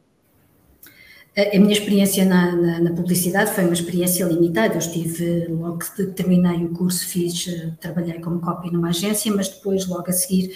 A 1.53 1.59
minha 1.59 1.73
experiência 1.73 2.25
na, 2.25 2.55
na, 2.55 2.79
na, 2.79 2.91
publicidade 2.91 3.53
foi 3.53 3.63
uma 3.63 3.73
experiência 3.73 4.25
limitada. 4.25 4.73
Eu 4.73 4.79
estive, 4.79 5.47
logo 5.47 5.79
que 5.79 6.05
terminei 6.07 6.65
o 6.65 6.69
curso, 6.69 7.07
fiz, 7.07 7.47
eh, 7.47 7.71
trabalhei 7.79 8.19
como 8.19 8.41
copy 8.41 8.71
numa 8.71 8.89
agência, 8.89 9.31
mas 9.33 9.47
depois, 9.47 9.87
logo 9.87 10.09
a 10.09 10.11
seguir, 10.11 10.53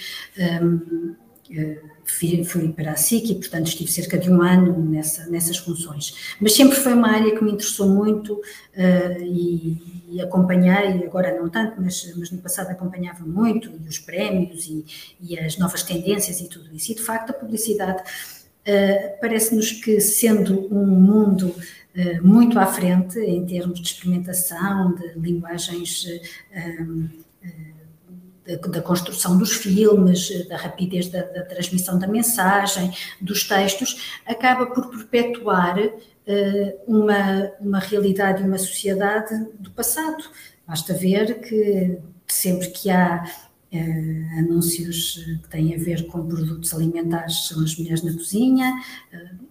um, 0.62 1.14
eh, 1.50 1.78
fui, 2.04 2.44
fui, 2.44 2.72
para 2.72 2.92
a 2.92 2.96
SIC 2.96 3.30
e, 3.30 3.34
portanto, 3.36 3.68
estive 3.68 3.90
cerca 3.90 4.18
de 4.18 4.30
um 4.30 4.42
ano 4.42 4.78
nessa, 4.90 5.26
nessas 5.26 5.56
funções. 5.56 6.36
Mas 6.40 6.54
sempre 6.54 6.76
foi 6.76 6.92
uma 6.92 7.10
área 7.10 7.34
que 7.34 7.42
me 7.42 7.52
interessou 7.52 7.88
muito 7.88 8.34
uh, 8.34 9.22
e, 9.22 10.04
e, 10.10 10.20
acompanhei, 10.20 11.04
agora 11.04 11.38
não 11.38 11.48
tanto, 11.48 11.80
mas, 11.80 12.12
mas, 12.16 12.30
no 12.30 12.38
passado 12.38 12.70
acompanhava 12.70 13.24
muito, 13.24 13.70
e 13.84 13.88
os 13.88 13.98
prémios 13.98 14.66
e, 14.66 14.84
e, 15.20 15.38
as 15.38 15.58
novas 15.58 15.82
tendências 15.82 16.40
e 16.40 16.48
tudo 16.48 16.74
isso. 16.74 16.92
E, 16.92 16.94
de 16.94 17.02
facto, 17.02 17.30
a 17.30 17.32
publicidade 17.32 18.02
uh, 18.66 19.20
parece-nos 19.20 19.72
que, 19.72 20.00
sendo 20.00 20.72
um 20.74 20.86
mundo 20.86 21.48
uh, 21.48 22.26
muito 22.26 22.58
à 22.58 22.66
frente 22.66 23.18
em 23.18 23.44
termos 23.46 23.80
de 23.80 23.86
experimentação, 23.88 24.94
de 24.94 25.18
linguagens 25.18 26.06
da, 28.46 28.56
da, 28.56 28.82
construção 28.82 29.38
dos 29.38 29.52
filmes, 29.52 30.46
da 30.48 30.56
rapidez 30.56 31.08
da, 31.08 31.22
da, 31.22 31.44
transmissão 31.44 31.98
da 31.98 32.06
mensagem, 32.06 32.92
dos 33.20 33.46
textos, 33.46 34.18
acaba 34.26 34.66
por 34.66 34.88
perpetuar 34.88 35.76
uma, 36.86 37.50
uma 37.60 37.78
realidade 37.78 38.42
e 38.42 38.46
uma 38.46 38.58
sociedade 38.58 39.46
do 39.58 39.70
passado. 39.70 40.24
Basta 40.66 40.94
ver 40.94 41.40
que 41.40 41.98
sempre 42.26 42.68
que 42.68 42.90
há 42.90 43.24
uh, 43.74 44.38
anúncios 44.38 45.14
que 45.42 45.48
têm 45.48 45.74
a 45.74 45.78
ver 45.78 46.06
com 46.06 46.26
produtos 46.26 46.72
alimentares, 46.72 47.48
são 47.48 47.62
as 47.62 47.76
mulheres 47.76 48.02
na 48.02 48.12
cozinha. 48.12 48.72
Uh, 49.12 49.44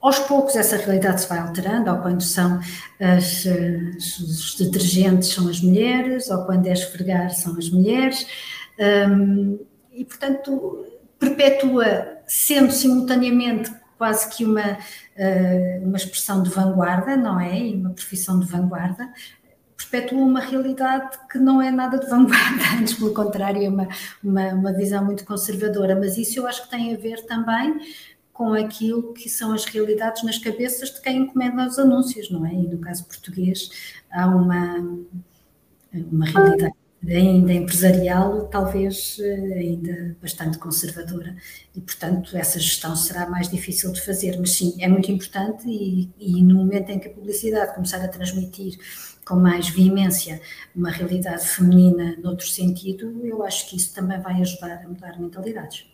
aos 0.00 0.18
poucos 0.20 0.56
essa 0.56 0.76
realidade 0.76 1.20
se 1.20 1.28
vai 1.28 1.38
alterando, 1.38 1.90
ou 1.90 1.98
quando 1.98 2.22
são 2.22 2.58
as, 2.98 3.46
as, 3.46 4.18
os 4.18 4.54
detergentes 4.56 5.28
são 5.28 5.48
as 5.48 5.60
mulheres, 5.60 6.28
ou 6.28 6.44
quando 6.44 6.66
é 6.66 6.72
esfregar 6.72 7.30
são 7.30 7.56
as 7.56 7.70
mulheres, 7.70 8.26
um, 9.08 9.60
e 9.92 10.04
portanto 10.04 10.86
perpetua, 11.20 12.18
sendo 12.26 12.72
simultaneamente 12.72 13.70
quase 13.96 14.28
que 14.30 14.44
uma, 14.44 14.76
uma 15.82 15.96
expressão 15.96 16.42
de 16.42 16.50
vanguarda, 16.50 17.16
não 17.16 17.38
é? 17.38 17.56
E 17.56 17.76
uma 17.76 17.90
profissão 17.90 18.40
de 18.40 18.46
vanguarda, 18.46 19.08
perpetua 19.92 20.24
uma 20.24 20.40
realidade 20.40 21.18
que 21.30 21.38
não 21.38 21.60
é 21.60 21.70
nada 21.70 21.98
de 21.98 22.06
vanguarda, 22.08 22.62
antes 22.80 22.94
pelo 22.94 23.12
contrário, 23.12 23.62
é 23.62 23.68
uma, 23.68 23.86
uma, 24.24 24.48
uma 24.54 24.72
visão 24.72 25.04
muito 25.04 25.24
conservadora, 25.24 25.94
mas 25.94 26.16
isso 26.16 26.40
eu 26.40 26.46
acho 26.46 26.62
que 26.62 26.70
tem 26.70 26.94
a 26.94 26.96
ver 26.96 27.24
também 27.26 27.78
com 28.32 28.54
aquilo 28.54 29.12
que 29.12 29.28
são 29.28 29.52
as 29.52 29.66
realidades 29.66 30.22
nas 30.22 30.38
cabeças 30.38 30.90
de 30.90 31.02
quem 31.02 31.18
encomenda 31.18 31.66
os 31.66 31.78
anúncios, 31.78 32.30
não 32.30 32.46
é? 32.46 32.54
E 32.54 32.66
no 32.66 32.78
caso 32.78 33.04
português 33.04 33.70
há 34.10 34.26
uma, 34.26 34.98
uma 35.92 36.24
realidade 36.24 36.72
ainda 37.06 37.52
empresarial, 37.52 38.46
talvez 38.46 39.18
eh, 39.20 39.58
ainda 39.58 40.16
bastante 40.22 40.56
conservadora, 40.56 41.36
e 41.74 41.80
portanto 41.80 42.36
essa 42.36 42.60
gestão 42.60 42.94
será 42.94 43.28
mais 43.28 43.48
difícil 43.48 43.92
de 43.92 44.00
fazer, 44.00 44.38
mas 44.38 44.52
sim, 44.52 44.76
é 44.78 44.86
muito 44.86 45.10
importante 45.10 45.68
e, 45.68 46.08
e 46.18 46.42
no 46.42 46.54
momento 46.54 46.90
em 46.90 47.00
que 47.00 47.08
a 47.08 47.10
publicidade 47.10 47.74
começar 47.74 48.02
a 48.04 48.08
transmitir 48.08 48.78
com 49.26 49.36
mais 49.36 49.68
veemência 49.68 50.40
uma 50.74 50.90
realidade 50.90 51.46
feminina 51.46 52.16
noutro 52.22 52.46
sentido, 52.46 53.24
eu 53.24 53.42
acho 53.42 53.68
que 53.68 53.76
isso 53.76 53.94
também 53.94 54.20
vai 54.20 54.40
ajudar 54.40 54.82
a 54.84 54.88
mudar 54.88 55.18
mentalidades 55.20 55.92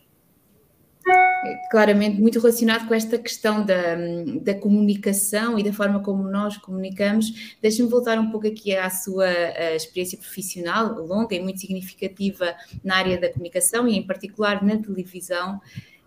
claramente 1.69 2.19
muito 2.19 2.39
relacionado 2.39 2.87
com 2.87 2.93
esta 2.93 3.17
questão 3.17 3.65
da, 3.65 3.95
da 4.41 4.53
comunicação 4.53 5.57
e 5.57 5.63
da 5.63 5.71
forma 5.71 6.01
como 6.01 6.23
nós 6.23 6.57
comunicamos. 6.57 7.55
Deixe-me 7.61 7.89
voltar 7.89 8.19
um 8.19 8.29
pouco 8.29 8.47
aqui 8.47 8.75
à 8.75 8.89
sua 8.89 9.29
experiência 9.75 10.17
profissional 10.17 10.93
longa 11.05 11.35
e 11.35 11.39
muito 11.39 11.59
significativa 11.59 12.55
na 12.83 12.97
área 12.97 13.19
da 13.19 13.29
comunicação 13.29 13.87
e 13.87 13.95
em 13.95 14.05
particular 14.05 14.63
na 14.63 14.77
televisão. 14.77 15.59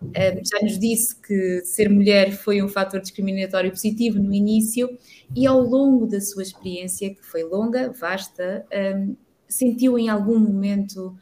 Uh, 0.03 0.43
já 0.45 0.61
nos 0.61 0.81
disse 0.81 1.15
que 1.15 1.61
ser 1.65 1.89
mulher 1.89 2.33
foi 2.33 2.61
um 2.61 2.69
fator 2.69 3.01
discriminatório 3.01 3.71
positivo 3.71 4.19
no 4.19 4.35
início 4.35 4.89
e 5.35 5.47
ao 5.47 5.61
longo 5.61 6.07
da 6.07 6.21
sua 6.21 6.43
experiência, 6.43 7.15
que 7.15 7.25
foi 7.25 7.43
longa, 7.43 7.91
vasta, 7.93 8.67
um, 8.97 9.17
sentiu 9.49 9.99
em 9.99 10.09
algum 10.09 10.39
momento 10.39 11.17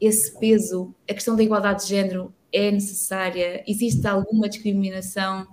esse 0.00 0.38
peso, 0.38 0.94
a 1.08 1.14
questão 1.14 1.36
da 1.36 1.42
igualdade 1.42 1.82
de 1.82 1.90
género 1.90 2.34
é 2.52 2.70
necessária? 2.70 3.62
Existe 3.66 4.06
alguma 4.06 4.48
discriminação? 4.48 5.46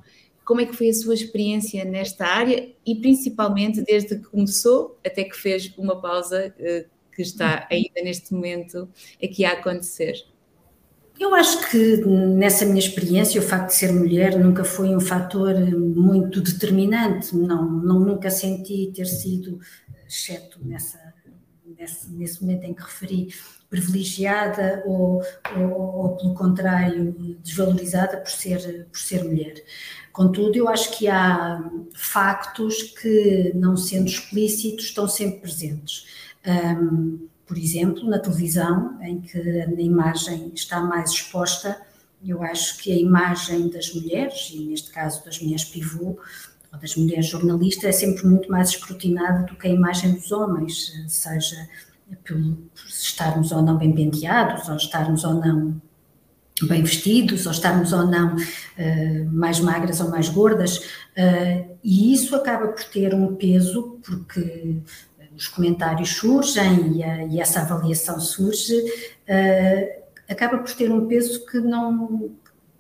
Como 0.45 0.61
é 0.61 0.65
que 0.65 0.75
foi 0.75 0.89
a 0.89 0.93
sua 0.93 1.13
experiência 1.13 1.85
nesta 1.85 2.25
área 2.25 2.73
e 2.85 2.95
principalmente 2.95 3.81
desde 3.81 4.17
que 4.17 4.29
começou 4.29 4.97
até 5.05 5.23
que 5.23 5.35
fez 5.35 5.71
uma 5.77 6.01
pausa 6.01 6.53
uh, 6.57 6.89
que 7.15 7.21
está 7.21 7.67
ainda 7.69 8.01
neste 8.03 8.33
momento 8.33 8.89
aqui 9.21 9.45
a 9.45 9.51
acontecer? 9.51 10.15
Eu 11.19 11.35
acho 11.35 11.69
que 11.69 11.97
nessa 12.05 12.65
minha 12.65 12.79
experiência 12.79 13.41
o 13.41 13.43
facto 13.43 13.67
de 13.67 13.75
ser 13.75 13.91
mulher 13.91 14.39
nunca 14.39 14.63
foi 14.63 14.95
um 14.95 15.01
fator 15.01 15.53
muito 15.77 16.39
determinante, 16.39 17.35
não, 17.35 17.69
não 17.69 17.99
nunca 17.99 18.29
senti 18.29 18.89
ter 18.95 19.05
sido, 19.05 19.59
exceto 20.07 20.59
nessa, 20.65 20.97
nesse, 21.77 22.09
nesse 22.13 22.41
momento 22.41 22.63
em 22.63 22.73
que 22.73 22.81
referi, 22.81 23.27
privilegiada 23.69 24.81
ou, 24.85 25.21
ou, 25.55 25.71
ou, 25.71 26.17
pelo 26.17 26.33
contrário 26.33 27.13
desvalorizada 27.43 28.17
por 28.17 28.31
ser, 28.31 28.87
por 28.89 28.99
ser 28.99 29.23
mulher. 29.23 29.63
Contudo, 30.11 30.55
eu 30.57 30.67
acho 30.67 30.97
que 30.97 31.07
há 31.07 31.69
factos 31.93 32.81
que, 32.81 33.51
não 33.53 33.77
sendo 33.77 34.07
explícitos, 34.07 34.85
estão 34.85 35.07
sempre 35.07 35.41
presentes. 35.41 36.07
Um, 36.47 37.27
por 37.49 37.57
exemplo, 37.57 38.07
na 38.07 38.19
televisão, 38.19 38.95
em 39.01 39.19
que 39.19 39.39
a 39.39 39.81
imagem 39.81 40.51
está 40.53 40.79
mais 40.79 41.09
exposta, 41.09 41.81
eu 42.23 42.43
acho 42.43 42.77
que 42.77 42.91
a 42.91 42.95
imagem 42.95 43.69
das 43.69 43.91
mulheres, 43.91 44.51
e 44.53 44.65
neste 44.65 44.91
caso 44.91 45.25
das 45.25 45.41
mulheres 45.41 45.63
pivô, 45.63 46.19
ou 46.71 46.79
das 46.79 46.95
mulheres 46.95 47.25
jornalistas, 47.25 47.85
é 47.85 47.91
sempre 47.91 48.27
muito 48.27 48.51
mais 48.51 48.69
escrutinada 48.69 49.47
do 49.47 49.55
que 49.55 49.67
a 49.67 49.71
imagem 49.71 50.13
dos 50.13 50.31
homens, 50.31 50.93
seja 51.07 51.67
por 52.23 52.37
estarmos 52.87 53.51
ou 53.51 53.63
não 53.63 53.79
bem 53.79 53.95
penteados, 53.95 54.69
ou 54.69 54.75
estarmos 54.75 55.23
ou 55.23 55.33
não 55.33 55.81
bem 56.67 56.83
vestidos, 56.83 57.47
ou 57.47 57.51
estarmos 57.51 57.91
ou 57.93 58.05
não 58.05 58.35
uh, 58.35 59.31
mais 59.31 59.59
magras 59.59 59.99
ou 60.01 60.09
mais 60.09 60.29
gordas, 60.29 60.77
uh, 60.77 61.77
e 61.83 62.13
isso 62.13 62.35
acaba 62.35 62.67
por 62.67 62.83
ter 62.83 63.15
um 63.15 63.35
peso, 63.35 63.97
porque 64.05 64.83
os 65.39 65.47
comentários 65.47 66.09
surgem 66.09 66.97
e, 66.97 67.03
a, 67.03 67.23
e 67.23 67.39
essa 67.39 67.61
avaliação 67.61 68.19
surge, 68.19 68.75
uh, 68.75 70.03
acaba 70.27 70.57
por 70.57 70.73
ter 70.75 70.91
um 70.91 71.07
peso 71.07 71.45
que 71.45 71.59
não 71.59 72.35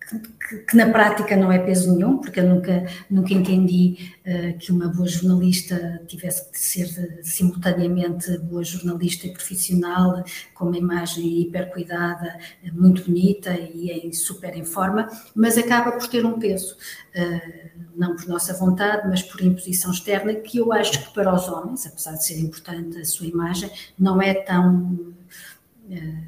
que, 0.09 0.57
que, 0.57 0.75
na 0.75 0.89
prática 0.89 1.35
não 1.35 1.51
é 1.51 1.59
peso 1.59 1.95
nenhum, 1.95 2.17
porque 2.17 2.39
eu 2.39 2.47
nunca, 2.47 2.85
nunca 3.09 3.33
entendi 3.33 4.11
uh, 4.25 4.57
que 4.57 4.71
uma 4.71 4.87
boa 4.87 5.07
jornalista 5.07 6.01
tivesse 6.07 6.51
de 6.51 6.57
ser 6.57 6.87
de, 6.87 7.23
simultaneamente 7.27 8.37
boa 8.39 8.63
jornalista 8.63 9.27
e 9.27 9.33
profissional, 9.33 10.23
com 10.55 10.65
uma 10.65 10.77
imagem 10.77 11.41
hiper 11.41 11.71
cuidada, 11.71 12.39
muito 12.73 13.03
bonita 13.03 13.51
e 13.51 13.91
em, 13.91 14.11
super 14.11 14.55
em 14.55 14.65
forma, 14.65 15.07
mas 15.35 15.57
acaba 15.57 15.91
por 15.91 16.07
ter 16.07 16.25
um 16.25 16.39
peso, 16.39 16.75
uh, 17.15 17.69
não 17.95 18.15
por 18.15 18.27
nossa 18.27 18.53
vontade, 18.53 19.07
mas 19.07 19.21
por 19.21 19.41
imposição 19.41 19.91
externa, 19.91 20.33
que 20.33 20.57
eu 20.57 20.73
acho 20.73 21.05
que 21.05 21.13
para 21.13 21.33
os 21.33 21.47
homens, 21.47 21.85
apesar 21.85 22.13
de 22.13 22.25
ser 22.25 22.39
importante 22.39 22.97
a 22.97 23.05
sua 23.05 23.27
imagem, 23.27 23.69
não 23.97 24.19
é 24.19 24.33
tão, 24.33 25.13
uh, 25.87 26.23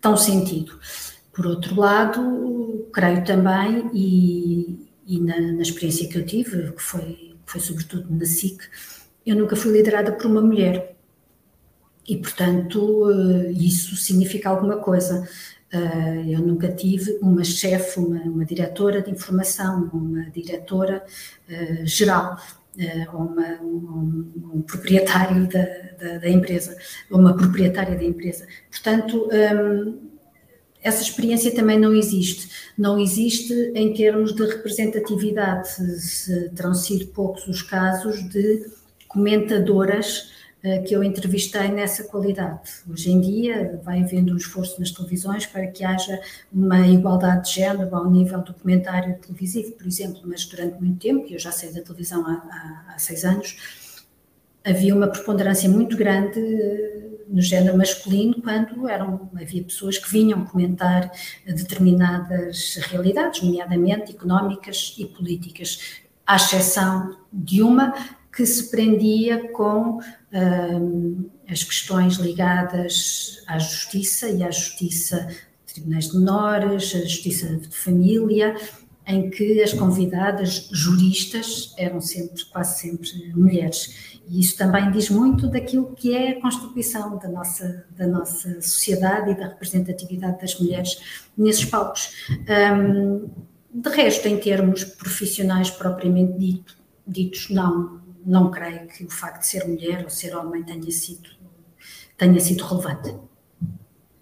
tão 0.00 0.16
sentido. 0.16 0.78
Por 1.32 1.46
outro 1.46 1.78
lado, 1.78 2.88
creio 2.92 3.24
também, 3.24 3.90
e, 3.94 4.88
e 5.06 5.20
na, 5.20 5.38
na, 5.40 5.62
experiência 5.62 6.08
que 6.08 6.18
eu 6.18 6.26
tive, 6.26 6.72
que 6.72 6.82
foi, 6.82 7.36
foi 7.46 7.60
sobretudo 7.60 8.06
na 8.10 8.24
SIC, 8.24 8.60
eu 9.24 9.36
nunca 9.36 9.56
fui 9.56 9.72
liderada 9.72 10.12
por 10.12 10.26
uma 10.26 10.40
mulher. 10.40 10.96
E, 12.08 12.16
portanto, 12.16 13.08
eh, 13.10 13.52
isso 13.52 13.94
significa 13.96 14.48
alguma 14.48 14.78
coisa. 14.78 15.28
Eh, 15.72 16.24
eu 16.34 16.40
nunca 16.40 16.68
tive 16.72 17.18
uma 17.22 17.44
chefe, 17.44 18.00
uma, 18.00 18.20
uma 18.22 18.44
diretora 18.44 19.00
de 19.02 19.10
informação, 19.10 19.88
uma 19.92 20.28
diretora 20.30 21.04
uh, 21.48 21.86
geral, 21.86 22.36
ou 23.12 23.20
uma, 23.20 23.60
um, 23.62 24.32
um, 24.54 24.62
proprietário 24.62 25.46
da, 25.48 25.62
da, 26.00 26.18
da, 26.18 26.28
empresa, 26.28 26.76
ou 27.10 27.20
uma 27.20 27.36
proprietária 27.36 27.96
da 27.96 28.04
empresa. 28.04 28.46
Portanto, 28.70 29.28
um, 29.30 30.09
essa 30.82 31.02
experiência 31.02 31.54
também 31.54 31.78
não 31.78 31.94
existe. 31.94 32.48
Não 32.76 32.98
existe 32.98 33.52
em 33.74 33.92
termos 33.92 34.34
de 34.34 34.44
representatividade. 34.44 35.68
Terão 36.54 36.74
sido 36.74 37.06
poucos 37.08 37.46
os 37.46 37.62
casos 37.62 38.28
de 38.28 38.66
comentadoras 39.06 40.30
uh, 40.64 40.82
que 40.84 40.94
eu 40.94 41.02
entrevistei 41.02 41.68
nessa 41.68 42.04
qualidade. 42.04 42.70
Hoje 42.88 43.10
em 43.10 43.20
dia 43.20 43.80
vai 43.84 44.02
havendo 44.02 44.32
um 44.32 44.36
esforço 44.36 44.78
nas 44.78 44.90
televisões 44.90 45.44
para 45.44 45.66
que 45.66 45.84
haja 45.84 46.18
uma 46.52 46.86
igualdade 46.86 47.48
de 47.48 47.56
género 47.56 47.94
ao 47.94 48.10
nível 48.10 48.40
do 48.40 48.54
comentário 48.54 49.18
televisivo, 49.18 49.72
por 49.72 49.86
exemplo, 49.86 50.22
mas 50.24 50.44
durante 50.44 50.80
muito 50.80 51.00
tempo, 51.00 51.26
e 51.28 51.34
eu 51.34 51.38
já 51.38 51.50
sei 51.50 51.72
da 51.72 51.82
televisão 51.82 52.24
há, 52.26 52.32
há, 52.32 52.94
há 52.94 52.98
seis 52.98 53.24
anos, 53.24 53.56
havia 54.64 54.94
uma 54.94 55.08
preponderância 55.08 55.68
muito 55.68 55.96
grande 55.96 56.40
no 57.28 57.40
género 57.40 57.78
masculino 57.78 58.42
quando 58.42 58.88
eram, 58.88 59.30
havia 59.40 59.62
pessoas 59.62 59.96
que 59.96 60.10
vinham 60.10 60.44
comentar 60.44 61.10
determinadas 61.46 62.76
realidades, 62.88 63.42
nomeadamente 63.42 64.12
económicas 64.12 64.94
e 64.98 65.06
políticas, 65.06 66.00
à 66.26 66.36
exceção 66.36 67.16
de 67.32 67.62
uma 67.62 67.94
que 68.32 68.44
se 68.46 68.70
prendia 68.70 69.50
com 69.52 70.00
hum, 70.32 71.30
as 71.48 71.62
questões 71.62 72.14
ligadas 72.14 73.42
à 73.46 73.58
justiça 73.58 74.28
e 74.28 74.42
à 74.42 74.50
justiça 74.50 75.26
de 75.66 75.74
tribunais 75.74 76.08
de 76.08 76.18
menores, 76.18 76.94
a 76.94 77.00
justiça 77.00 77.56
de 77.56 77.68
família, 77.76 78.56
em 79.06 79.30
que 79.30 79.62
as 79.62 79.72
convidadas 79.72 80.68
juristas 80.72 81.74
eram 81.76 82.00
sempre, 82.00 82.44
quase 82.46 82.80
sempre 82.80 83.32
mulheres. 83.34 84.20
E 84.28 84.40
isso 84.40 84.56
também 84.56 84.90
diz 84.92 85.10
muito 85.10 85.48
daquilo 85.48 85.92
que 85.94 86.14
é 86.14 86.30
a 86.30 86.40
constituição 86.40 87.18
da 87.18 87.28
nossa, 87.28 87.86
da 87.96 88.06
nossa 88.06 88.60
sociedade 88.62 89.32
e 89.32 89.34
da 89.34 89.48
representatividade 89.48 90.40
das 90.40 90.58
mulheres 90.60 91.28
nesses 91.36 91.64
palcos. 91.64 92.14
De 93.72 93.88
resto, 93.88 94.28
em 94.28 94.38
termos 94.38 94.84
profissionais 94.84 95.70
propriamente 95.70 96.38
dito, 96.38 96.76
ditos, 97.06 97.50
não, 97.50 98.00
não 98.24 98.50
creio 98.50 98.86
que 98.86 99.04
o 99.04 99.10
facto 99.10 99.40
de 99.40 99.46
ser 99.46 99.66
mulher 99.66 100.04
ou 100.04 100.10
ser 100.10 100.36
homem 100.36 100.62
tenha 100.62 100.90
sido, 100.90 101.30
tenha 102.16 102.40
sido 102.40 102.64
relevante. 102.64 103.14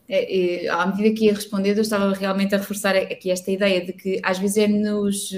É, 0.08 0.64
é, 0.64 0.68
à 0.68 0.86
medida 0.86 1.14
que 1.14 1.26
ia 1.26 1.34
respondendo, 1.34 1.76
eu 1.76 1.82
estava 1.82 2.12
realmente 2.14 2.54
a 2.54 2.58
reforçar 2.58 2.96
aqui 2.96 3.30
esta 3.30 3.50
ideia 3.50 3.84
de 3.84 3.92
que 3.92 4.20
às 4.22 4.38
vezes 4.38 4.56
é 4.56 4.66
nos 4.66 5.32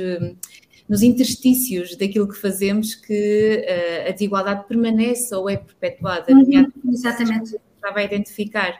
nos 0.90 1.02
interstícios 1.02 1.94
daquilo 1.94 2.26
que 2.26 2.34
fazemos 2.34 2.96
que 2.96 3.64
uh, 3.64 4.08
a 4.08 4.10
desigualdade 4.10 4.66
permanece 4.66 5.32
ou 5.32 5.48
é 5.48 5.56
perpetuada. 5.56 6.32
Uhum, 6.32 6.66
exatamente. 6.88 7.56
Estava 7.76 8.00
a 8.00 8.02
identificar 8.02 8.76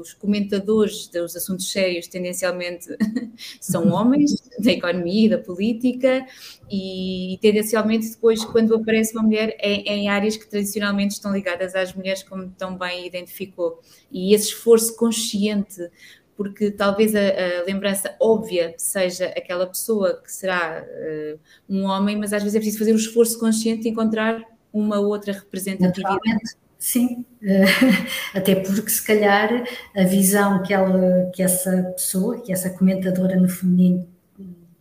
os 0.00 0.14
comentadores 0.14 1.08
dos 1.08 1.36
assuntos 1.36 1.70
sérios 1.70 2.06
tendencialmente 2.06 2.86
são 3.60 3.88
homens, 3.88 4.34
da 4.58 4.72
economia 4.72 5.26
e 5.26 5.28
da 5.28 5.38
política, 5.38 6.26
e 6.70 7.38
tendencialmente 7.40 8.08
depois, 8.10 8.44
quando 8.44 8.74
aparece 8.74 9.12
uma 9.14 9.22
mulher, 9.22 9.54
é, 9.58 9.88
é 9.88 9.96
em 9.96 10.08
áreas 10.08 10.36
que 10.36 10.48
tradicionalmente 10.48 11.14
estão 11.14 11.32
ligadas 11.32 11.74
às 11.74 11.94
mulheres, 11.94 12.22
como 12.22 12.50
tão 12.56 12.76
bem 12.76 13.06
identificou. 13.06 13.80
E 14.10 14.34
esse 14.34 14.48
esforço 14.48 14.96
consciente 14.96 15.90
porque 16.38 16.70
talvez 16.70 17.16
a, 17.16 17.18
a, 17.18 17.64
lembrança 17.64 18.14
óbvia 18.20 18.72
seja 18.78 19.26
aquela 19.36 19.66
pessoa 19.66 20.22
que 20.22 20.30
será 20.30 20.86
uh, 20.86 21.40
um 21.68 21.82
homem, 21.82 22.16
mas 22.16 22.32
às 22.32 22.44
vezes 22.44 22.54
é 22.54 22.60
preciso 22.60 22.78
fazer 22.78 22.92
o 22.92 22.94
um 22.94 22.98
esforço 22.98 23.40
consciente 23.40 23.82
de 23.82 23.88
encontrar 23.88 24.44
uma 24.72 25.00
outra 25.00 25.32
representatividade. 25.32 26.56
Sim, 26.90 27.26
até 28.34 28.54
porque 28.54 28.88
se 28.88 29.04
calhar 29.04 29.62
a 29.94 30.04
visão 30.04 30.62
que, 30.62 30.72
ela, 30.72 31.30
que 31.34 31.42
essa 31.42 31.82
pessoa, 31.94 32.40
que 32.42 32.50
essa 32.50 32.70
comentadora 32.70 33.36
no 33.36 33.46
feminino 33.46 34.08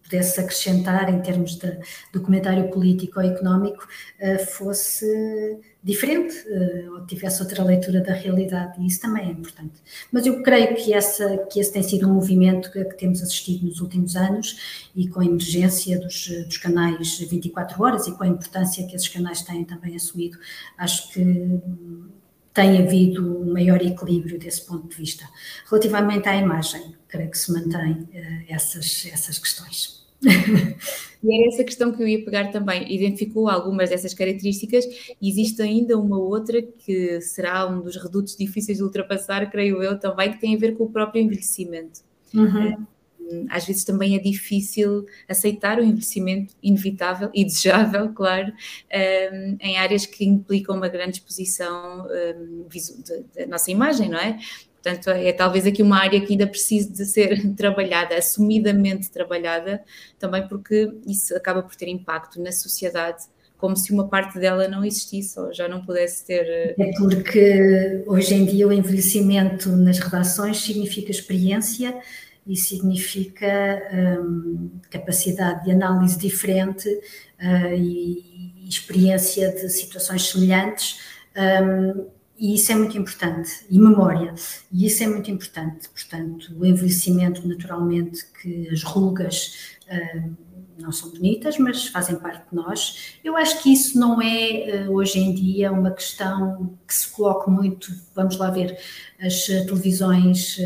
pudesse 0.08 0.39
acrescentar 0.39 1.13
em 1.13 1.22
termos 1.22 1.56
de, 1.56 1.78
do 2.13 2.22
comentário 2.22 2.70
político 2.70 3.20
ou 3.20 3.26
económico 3.26 3.86
uh, 4.22 4.46
fosse 4.46 5.60
diferente 5.84 6.34
uh, 6.48 6.93
ou 6.93 7.06
tivesse 7.06 7.41
outra 7.41 7.63
leitura 7.63 8.02
da 8.02 8.13
realidade 8.13 8.82
e 8.82 8.88
isso 8.88 9.02
também 9.02 9.28
é 9.28 9.32
importante. 9.32 9.82
Mas 10.12 10.26
eu 10.26 10.41
creio 10.41 10.76
que, 10.76 10.93
essa, 10.93 11.38
que 11.50 11.60
esse 11.60 11.72
tem 11.72 11.84
sido 11.84 12.10
um 12.10 12.13
movimento 12.13 12.72
que, 12.72 12.84
que 12.86 12.98
temos 12.98 13.22
assistido 13.22 13.65
nos 13.65 13.82
últimos 13.82 14.15
anos 14.15 14.89
e 14.96 15.08
com 15.08 15.20
a 15.20 15.26
emergência 15.26 16.00
dos, 16.00 16.28
dos, 16.46 16.58
canais 16.58 17.20
24 17.20 17.84
horas 17.84 18.08
e 18.08 18.12
com 18.13 18.24
a 18.24 18.28
importância 18.28 18.86
que 18.88 18.96
esses 18.96 19.08
canais 19.08 19.41
têm 19.41 19.65
também 19.65 19.96
assumido, 19.96 20.38
acho 20.78 21.12
que 21.12 21.22
tem 22.58 22.80
havido 22.80 23.39
um 23.39 23.54
maior 23.54 23.80
equilíbrio 23.80 24.39
desse 24.39 24.65
ponto 24.65 24.88
de 24.88 24.96
vista. 24.96 25.30
Relativamente 25.70 26.28
à 26.28 26.36
imagem, 26.36 26.96
creio 27.08 27.30
que 27.30 27.38
se 27.38 27.54
mantém 27.54 27.91
uh, 27.91 28.46
essas, 28.50 29.08
essas 29.13 29.38
questões. 29.38 30.04
E 31.24 31.36
era 31.36 31.48
essa 31.48 31.63
questão 31.63 31.91
que 31.91 32.02
eu 32.02 32.08
ia 32.08 32.24
pegar 32.24 32.52
também. 32.52 32.93
Identificou 32.93 33.50
algumas 33.50 33.89
dessas 33.89 34.13
características 34.13 34.86
e 35.20 35.28
existe 35.28 35.60
ainda 35.63 35.98
uma 35.98 36.15
outra 36.15 36.62
que 36.62 37.20
será 37.22 37.65
um 37.67 37.82
dos 37.82 37.96
redutos 37.96 38.38
difíceis 38.38 38.78
de 38.78 38.84
ultrapassar, 38.84 39.50
creio 39.50 39.82
eu 39.82 40.00
também, 40.00 40.32
que 40.32 40.39
tem 40.39 40.56
a 40.56 40.60
ver 40.60 40.78
com 40.78 40.84
o 40.84 40.91
próprio 40.91 41.24
envelhecimento. 41.24 42.02
Uhum. 42.36 42.86
Às 43.50 43.66
vezes 43.66 43.84
também 43.84 44.16
é 44.16 44.20
difícil 44.20 45.06
aceitar 45.28 45.80
o 45.80 45.84
envelhecimento 45.84 46.54
inevitável 46.62 47.30
e 47.34 47.44
desejável, 47.44 48.10
claro, 48.16 48.52
em 49.60 49.78
áreas 49.78 50.06
que 50.06 50.26
implicam 50.26 50.76
uma 50.76 50.88
grande 50.88 51.18
exposição 51.18 52.08
da 53.36 53.48
nossa 53.48 53.72
imagem, 53.72 54.10
não 54.10 54.20
é? 54.20 54.38
Portanto, 54.88 55.10
é 55.10 55.34
talvez 55.34 55.66
aqui 55.66 55.84
uma 55.84 55.98
área 55.98 56.22
que 56.22 56.32
ainda 56.32 56.48
precisa 56.48 56.90
de 56.92 57.06
ser 57.06 57.54
trabalhada, 57.56 58.16
assumidamente 58.16 59.12
trabalhada, 59.12 59.84
também 60.18 60.48
porque 60.48 60.90
isso 61.06 61.36
acaba 61.36 61.62
por 61.62 61.76
ter 61.76 61.90
impacto 61.90 62.42
na 62.42 62.52
sociedade, 62.52 63.24
como 63.58 63.76
se 63.76 63.92
uma 63.92 64.08
parte 64.08 64.40
dela 64.40 64.68
não 64.68 64.86
existisse 64.86 65.38
ou 65.40 65.54
já 65.54 65.68
não 65.68 65.84
pudesse 65.84 66.26
ter. 66.26 66.46
Eh, 66.46 66.76
é 66.78 66.92
porque 66.98 68.04
hoje 68.06 68.36
em 68.36 68.46
dia 68.46 68.68
o 68.68 68.72
envelhecimento 68.72 69.70
nas 69.72 70.00
redações 70.00 70.58
significa 70.58 71.12
experiência 71.12 71.98
e 72.48 72.56
significa 72.56 73.84
um, 74.22 74.72
capacidade 74.90 75.66
de 75.66 75.72
análise 75.72 76.18
diferente 76.18 76.88
uh, 76.90 77.74
e, 77.76 78.68
experiência 78.68 79.50
de 79.52 79.70
situações 79.70 80.30
semelhantes. 80.30 81.00
Um, 81.36 82.06
e 82.40 82.54
isso 82.54 82.72
é 82.72 82.76
muito 82.76 82.96
importante, 82.98 83.66
e 83.68 83.80
memória, 83.80 84.36
e 84.72 84.86
isso 84.86 85.04
é 85.04 85.08
muito 85.08 85.32
importante. 85.32 85.90
Portanto, 85.90 86.56
o 86.56 86.66
envelhecimento, 86.66 87.48
naturalmente, 87.48 88.24
que 88.42 88.70
as 88.70 88.84
rugas 88.84 89.78
uh, 89.90 90.36
não 90.78 90.92
são 90.92 91.10
bonitas, 91.10 91.58
mas 91.58 91.88
fazem 91.88 92.18
parte 92.18 92.48
de 92.50 92.56
nós. 92.56 93.18
Eu 93.24 93.36
acho 93.36 93.64
que 93.64 93.74
isso 93.74 93.98
não 94.00 94.22
é, 94.22 94.86
uh, 94.86 94.92
hoje 94.94 95.18
em 95.18 95.34
dia, 95.34 95.72
uma 95.72 95.90
questão 95.92 96.78
que 96.88 96.94
se 96.94 97.10
coloca 97.10 97.50
muito. 97.50 97.92
Vamos 98.14 98.38
lá 98.38 98.52
ver, 98.52 98.78
as 99.20 99.46
televisões. 99.46 100.60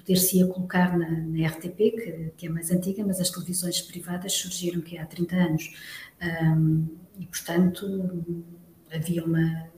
Poder-se-ia 0.00 0.46
colocar 0.46 0.98
na, 0.98 1.10
na 1.10 1.46
RTP, 1.46 1.76
que, 1.76 2.32
que, 2.36 2.46
é 2.46 2.48
mais 2.50 2.70
antiga, 2.70 3.04
mas 3.06 3.20
as 3.20 3.30
televisões 3.30 3.80
privadas 3.80 4.32
surgiram 4.32 4.80
que 4.80 4.98
há 4.98 5.06
30 5.06 5.36
anos. 5.36 5.70
Um, 6.22 6.86
e, 7.18 7.26
portanto, 7.26 8.24
havia 8.92 9.24
uma, 9.24 9.70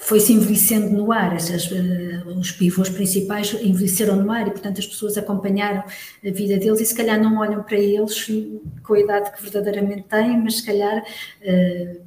foi-se 0.00 0.32
envelhecendo 0.32 0.90
no 0.96 1.12
ar, 1.12 1.34
as, 1.34 1.50
eh, 1.50 2.22
os 2.26 2.50
pivôs 2.50 2.88
principais 2.88 3.52
envelheceram 3.52 4.16
no 4.16 4.32
ar 4.32 4.48
e, 4.48 4.50
portanto, 4.50 4.78
as 4.80 4.86
pessoas 4.86 5.16
acompanharam 5.18 5.84
a 5.84 6.30
vida 6.30 6.56
deles 6.56 6.80
e, 6.80 6.86
se 6.86 6.94
calhar, 6.94 7.20
não 7.22 7.38
olham 7.38 7.62
para 7.62 7.78
eles 7.78 8.26
com 8.82 8.94
a 8.94 8.98
idade 8.98 9.30
que 9.30 9.42
verdadeiramente 9.42 10.04
têm, 10.08 10.42
mas, 10.42 10.56
se 10.56 10.66
calhar, 10.66 11.02
uh, 11.02 12.00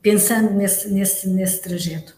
pensando 0.00 0.54
nesse, 0.54 0.88
nesse, 0.90 1.28
nesse 1.28 1.60
trajeto. 1.60 2.14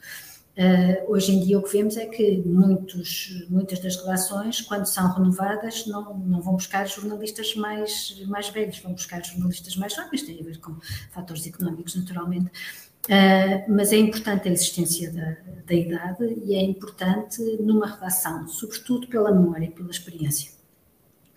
Uh, 0.57 1.11
hoje 1.11 1.33
em 1.33 1.41
dia, 1.41 1.59
o 1.59 1.63
que 1.63 1.73
vemos 1.73 1.97
é 1.97 2.05
que 2.05 2.43
muitos, 2.45 3.47
muitas 3.49 3.79
das 3.79 3.97
relações, 3.97 4.61
quando 4.61 4.85
são 4.85 5.11
renovadas, 5.11 5.87
não, 5.87 6.19
não 6.19 6.43
vão 6.43 6.55
buscar 6.55 6.87
jornalistas 6.87 7.55
mais, 7.55 8.23
mais 8.27 8.51
velhos, 8.51 8.79
vão 8.81 8.93
buscar 8.93 9.25
jornalistas 9.25 9.77
mais 9.77 9.95
jovens, 9.95 10.23
tem 10.23 10.39
a 10.41 10.45
ver 10.45 10.59
com 10.61 10.77
fatores 11.11 11.47
económicos, 11.47 11.97
naturalmente 11.97 12.51
Uh, 13.07 13.67
mas 13.69 13.93
é 13.93 13.97
importante 13.97 14.49
a 14.49 14.53
existência 14.53 15.13
da, 15.13 15.37
da, 15.67 15.75
idade 15.75 16.41
e 16.45 16.55
é 16.55 16.63
importante 16.63 17.43
numa 17.61 17.87
relação, 17.87 18.47
sobretudo 18.47 19.09
pela 19.09 19.33
memória 19.33 19.65
e 19.65 19.71
pela 19.73 19.91
experiência. 19.91 20.53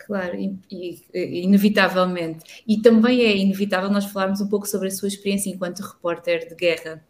Claro, 0.05 0.35
e, 0.35 0.59
e, 0.71 1.41
inevitavelmente. 1.41 2.63
E 2.67 2.79
também 2.79 3.21
é 3.21 3.35
inevitável 3.35 3.89
nós 3.89 4.05
falarmos 4.05 4.39
um 4.39 4.47
pouco 4.47 4.67
sobre 4.67 4.87
a 4.87 4.91
sua 4.91 5.07
experiência 5.07 5.49
enquanto 5.49 5.79
repórter 5.79 6.47
de 6.47 6.53
guerra. 6.53 7.03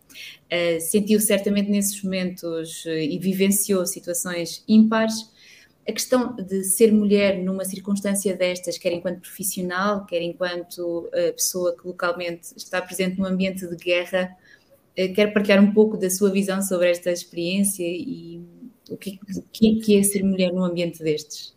Uh, 0.46 0.80
sentiu 0.80 1.20
certamente 1.20 1.70
nesses 1.70 2.02
momentos 2.02 2.86
uh, 2.86 2.90
e 2.90 3.20
vivenciou 3.20 3.86
situações 3.86 4.64
ímpares. 4.66 5.30
A 5.86 5.92
questão 5.92 6.36
de 6.38 6.64
ser 6.64 6.94
mulher 6.94 7.44
numa 7.44 7.66
circunstância 7.66 8.34
destas, 8.34 8.78
quer 8.78 8.94
enquanto 8.94 9.20
profissional, 9.20 10.06
quer 10.06 10.22
enquanto 10.22 11.08
pessoa 11.36 11.78
que 11.78 11.86
localmente 11.86 12.58
está 12.58 12.82
presente 12.82 13.20
num 13.20 13.26
ambiente 13.26 13.68
de 13.68 13.76
guerra, 13.76 14.36
eh, 14.96 15.10
quer 15.10 15.32
partilhar 15.32 15.62
um 15.64 15.72
pouco 15.74 15.96
da 15.96 16.10
sua 16.10 16.32
visão 16.32 16.60
sobre 16.62 16.90
esta 16.90 17.12
experiência 17.12 17.84
e 17.86 18.42
o 18.90 18.98
que, 18.98 19.20
que 19.80 19.98
é 19.98 20.04
ser 20.04 20.24
mulher 20.24 20.52
num 20.52 20.64
ambiente 20.64 21.04
destes? 21.04 21.55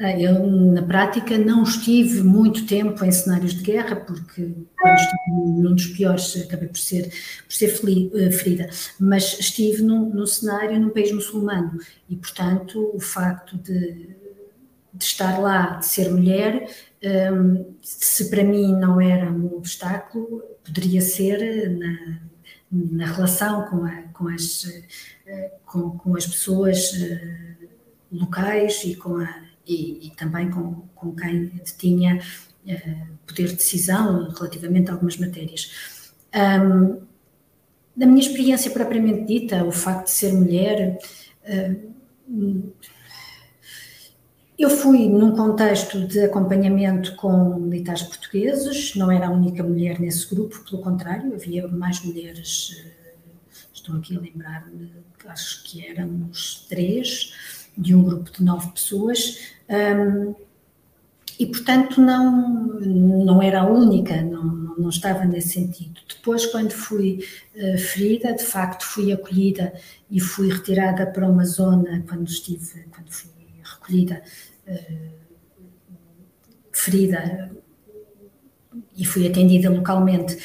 Ah, 0.00 0.12
eu, 0.12 0.46
na 0.46 0.82
prática, 0.82 1.36
não 1.36 1.64
estive 1.64 2.22
muito 2.22 2.66
tempo 2.66 3.04
em 3.04 3.10
cenários 3.10 3.52
de 3.52 3.64
guerra, 3.64 3.96
porque 3.96 4.54
quando 4.80 4.96
estive 4.96 5.30
num 5.60 5.74
dos 5.74 5.86
piores 5.88 6.36
acabei 6.40 6.68
por 6.68 6.78
ser, 6.78 7.10
por 7.44 7.52
ser 7.52 7.80
eh, 8.14 8.30
ferida, 8.30 8.70
mas 9.00 9.40
estive 9.40 9.82
num, 9.82 10.08
num 10.08 10.24
cenário 10.24 10.78
num 10.78 10.90
país 10.90 11.10
muçulmano 11.10 11.80
e, 12.08 12.14
portanto, 12.14 12.92
o 12.94 13.00
facto 13.00 13.58
de, 13.58 14.16
de 14.94 15.04
estar 15.04 15.36
lá, 15.40 15.78
de 15.78 15.86
ser 15.86 16.10
mulher, 16.10 16.70
um, 17.32 17.74
se 17.82 18.30
para 18.30 18.44
mim 18.44 18.76
não 18.76 19.00
era 19.00 19.28
um 19.32 19.56
obstáculo, 19.56 20.44
poderia 20.64 21.00
ser 21.00 21.70
na, 21.70 22.20
na 22.70 23.06
relação 23.06 23.64
com, 23.64 23.84
a, 23.84 24.02
com, 24.12 24.28
as, 24.28 24.64
com, 25.66 25.90
com, 25.98 26.16
as 26.16 26.26
pessoas 26.26 26.92
locais 28.12 28.84
e, 28.84 28.94
com 28.94 29.16
a, 29.16 29.47
e, 29.68 30.06
e 30.06 30.10
também 30.16 30.50
com, 30.50 30.82
com 30.94 31.14
quem 31.14 31.52
tinha 31.76 32.20
eh, 32.66 32.96
poder 33.26 33.48
de 33.48 33.56
decisão 33.56 34.30
relativamente 34.30 34.90
a 34.90 34.94
algumas 34.94 35.18
matérias. 35.18 36.10
Um, 36.34 37.00
da 37.94 38.06
minha 38.06 38.20
experiência 38.20 38.70
propriamente 38.70 39.24
dita, 39.26 39.64
o 39.64 39.72
facto 39.72 40.04
de 40.04 40.12
ser 40.12 40.32
mulher, 40.32 40.98
eu 44.58 44.68
fui 44.68 45.08
num 45.08 45.36
contexto 45.36 46.04
de 46.04 46.24
acompanhamento 46.24 47.14
com 47.14 47.60
militares 47.60 48.02
portugueses, 48.02 48.96
não 48.96 49.08
era 49.08 49.28
a 49.28 49.30
única 49.30 49.62
mulher 49.62 50.00
nesse 50.00 50.28
grupo, 50.34 50.58
pelo 50.68 50.82
contrário, 50.82 51.32
havia 51.32 51.68
mais 51.68 52.02
mulheres, 52.02 52.76
eh, 52.84 53.14
estou 53.72 53.96
aqui 53.96 54.16
a 54.16 54.20
lembrar-me, 54.20 54.90
acho 55.28 55.62
que 55.62 55.86
éramos 55.86 56.66
três, 56.68 57.32
de 57.78 57.94
um 57.94 58.02
grupo 58.02 58.30
de 58.30 58.42
nove 58.42 58.70
pessoas, 58.72 59.52
um, 59.68 60.34
e 61.38 61.46
portanto 61.46 62.00
não, 62.00 62.80
não 62.80 63.40
era 63.40 63.60
a 63.60 63.66
única, 63.66 64.20
não, 64.20 64.44
não 64.76 64.88
estava 64.88 65.24
nesse 65.24 65.50
sentido. 65.50 66.00
Depois, 66.08 66.44
quando 66.46 66.72
fui 66.72 67.24
uh, 67.54 67.78
ferida, 67.78 68.34
de 68.34 68.42
facto 68.42 68.84
fui 68.84 69.12
acolhida 69.12 69.72
e 70.10 70.20
fui 70.20 70.52
retirada 70.52 71.06
para 71.06 71.28
uma 71.28 71.44
zona, 71.44 72.02
quando 72.08 72.26
estive, 72.26 72.84
quando 72.90 73.10
fui 73.10 73.30
recolhida 73.62 74.22
eh, 74.66 75.10
ferida 76.72 77.50
e 78.96 79.04
fui 79.04 79.26
atendida 79.26 79.70
localmente, 79.70 80.36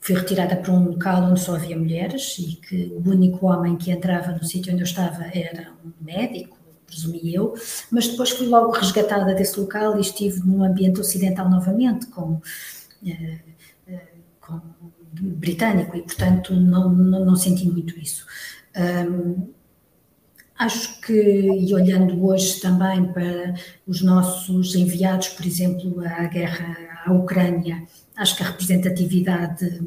fui 0.00 0.14
retirada 0.14 0.56
para 0.56 0.72
um 0.72 0.90
local 0.90 1.24
onde 1.24 1.40
só 1.40 1.54
havia 1.56 1.76
mulheres 1.76 2.36
e 2.38 2.56
que 2.56 2.92
o 2.92 3.08
único 3.08 3.46
homem 3.46 3.76
que 3.76 3.90
entrava 3.90 4.32
no 4.32 4.44
sítio 4.44 4.72
onde 4.72 4.82
eu 4.82 4.86
estava 4.86 5.24
era 5.24 5.72
um 5.84 5.92
médico, 6.00 6.56
presumi 6.92 7.34
eu, 7.34 7.54
mas 7.90 8.08
depois 8.08 8.30
fui 8.30 8.46
logo 8.46 8.70
resgatada 8.72 9.34
desse 9.34 9.58
local 9.58 9.96
e 9.96 10.00
estive 10.02 10.40
no 10.40 10.62
ambiente 10.62 11.00
ocidental 11.00 11.48
novamente, 11.48 12.06
com, 12.06 12.40
eh, 13.06 13.38
eh, 13.88 14.08
com 14.40 14.60
britânico, 15.12 15.96
e 15.96 16.02
portanto 16.02 16.54
não, 16.54 16.90
não, 16.90 17.24
não 17.24 17.36
senti 17.36 17.66
muito 17.66 17.98
isso. 17.98 18.26
Um, 18.76 19.52
Acho 20.62 21.00
que, 21.00 21.12
e 21.12 21.74
olhando 21.74 22.24
hoje 22.24 22.60
também 22.60 23.12
para 23.12 23.52
os 23.84 24.00
nossos 24.00 24.76
enviados, 24.76 25.28
por 25.30 25.44
exemplo, 25.44 26.00
à 26.06 26.24
guerra 26.28 26.76
à 27.04 27.12
Ucrânia, 27.12 27.82
acho 28.14 28.36
que 28.36 28.44
a 28.44 28.46
representatividade 28.46 29.82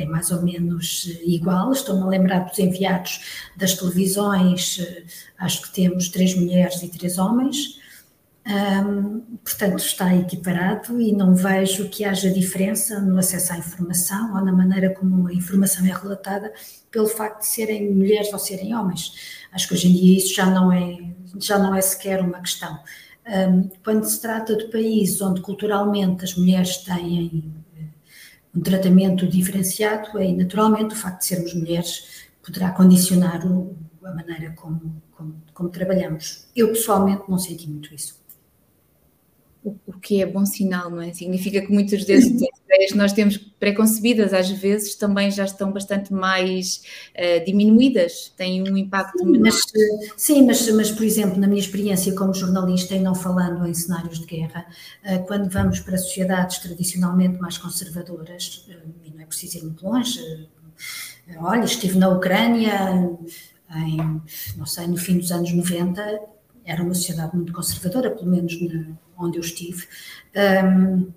é 0.00 0.06
mais 0.06 0.30
ou 0.30 0.42
menos 0.42 1.06
igual. 1.24 1.72
Estou-me 1.72 2.02
a 2.02 2.06
lembrar 2.06 2.40
dos 2.40 2.58
enviados 2.58 3.20
das 3.56 3.74
televisões, 3.74 4.78
acho 5.38 5.62
que 5.62 5.72
temos 5.72 6.08
três 6.08 6.34
mulheres 6.34 6.82
e 6.82 6.88
três 6.88 7.18
homens. 7.18 7.80
Um, 8.46 9.20
portanto, 9.44 9.78
está 9.78 10.16
equiparado 10.16 11.00
e 11.00 11.12
não 11.12 11.34
vejo 11.34 11.88
que 11.90 12.04
haja 12.04 12.30
diferença 12.30 12.98
no 12.98 13.18
acesso 13.18 13.52
à 13.52 13.58
informação 13.58 14.34
ou 14.34 14.44
na 14.44 14.52
maneira 14.52 14.94
como 14.94 15.28
a 15.28 15.32
informação 15.32 15.84
é 15.86 15.92
relatada 15.92 16.52
pelo 16.90 17.06
facto 17.06 17.40
de 17.40 17.46
serem 17.46 17.94
mulheres 17.94 18.32
ou 18.32 18.38
serem 18.38 18.74
homens. 18.74 19.12
Acho 19.52 19.68
que 19.68 19.74
hoje 19.74 19.88
em 19.88 19.92
dia 19.92 20.18
isso 20.18 20.34
já 20.34 20.46
não 20.46 20.72
é, 20.72 20.98
já 21.38 21.58
não 21.58 21.74
é 21.74 21.80
sequer 21.80 22.20
uma 22.20 22.40
questão. 22.40 22.80
Um, 23.26 23.68
quando 23.84 24.04
se 24.04 24.20
trata 24.20 24.56
de 24.56 24.64
países 24.64 25.20
onde 25.20 25.42
culturalmente 25.42 26.24
as 26.24 26.34
mulheres 26.34 26.78
têm 26.78 27.44
eh, 27.44 27.59
um 28.54 28.60
tratamento 28.60 29.26
diferenciado, 29.26 30.18
aí 30.18 30.36
naturalmente 30.36 30.94
o 30.94 30.96
facto 30.96 31.20
de 31.20 31.26
sermos 31.26 31.54
mulheres 31.54 32.26
poderá 32.42 32.72
condicionar 32.72 33.46
o, 33.46 33.76
a 34.04 34.14
maneira 34.14 34.52
como, 34.52 35.02
como, 35.12 35.42
como 35.54 35.68
trabalhamos. 35.68 36.48
Eu 36.54 36.68
pessoalmente 36.68 37.22
não 37.28 37.38
senti 37.38 37.68
muito 37.68 37.94
isso 37.94 38.19
o, 39.62 39.76
o 39.86 39.92
que 39.92 40.22
é 40.22 40.26
bom 40.26 40.44
sinal, 40.46 40.90
não 40.90 41.02
é? 41.02 41.12
Significa 41.12 41.60
que 41.60 41.70
muitas 41.70 42.02
vezes 42.04 42.42
as 42.42 42.60
ideias 42.64 42.92
que 42.92 42.96
nós 42.96 43.12
temos 43.12 43.36
preconcebidas, 43.36 44.32
às 44.32 44.50
vezes, 44.50 44.94
também 44.94 45.30
já 45.30 45.44
estão 45.44 45.70
bastante 45.70 46.12
mais 46.12 46.82
uh, 47.14 47.44
diminuídas, 47.44 48.32
têm 48.36 48.62
um 48.62 48.76
impacto 48.76 49.18
sim, 49.18 49.26
menor. 49.26 49.44
Mas, 49.44 49.62
sim, 50.16 50.46
mas, 50.46 50.70
mas, 50.72 50.90
por 50.90 51.04
exemplo, 51.04 51.38
na 51.38 51.46
minha 51.46 51.60
experiência 51.60 52.14
como 52.14 52.32
jornalista 52.32 52.94
e 52.94 53.00
não 53.00 53.14
falando 53.14 53.66
em 53.66 53.74
cenários 53.74 54.20
de 54.20 54.26
guerra, 54.26 54.66
uh, 55.04 55.26
quando 55.26 55.50
vamos 55.50 55.80
para 55.80 55.98
sociedades 55.98 56.58
tradicionalmente 56.58 57.38
mais 57.38 57.58
conservadoras, 57.58 58.66
uh, 58.68 58.90
e 59.04 59.10
não 59.10 59.20
é 59.20 59.26
preciso 59.26 59.58
ir 59.58 59.64
muito 59.64 59.84
longe, 59.86 60.48
olha, 61.38 61.64
estive 61.64 61.98
na 61.98 62.08
Ucrânia 62.08 62.92
em, 63.76 64.20
não 64.56 64.66
sei, 64.66 64.86
no 64.86 64.96
fim 64.96 65.18
dos 65.18 65.30
anos 65.30 65.52
90, 65.52 66.20
era 66.64 66.82
uma 66.82 66.94
sociedade 66.94 67.36
muito 67.36 67.52
conservadora, 67.52 68.10
pelo 68.10 68.30
menos 68.30 68.60
na, 68.60 68.96
onde 69.20 69.38
eu 69.38 69.42
estive. 69.42 69.86
Um, 70.34 71.12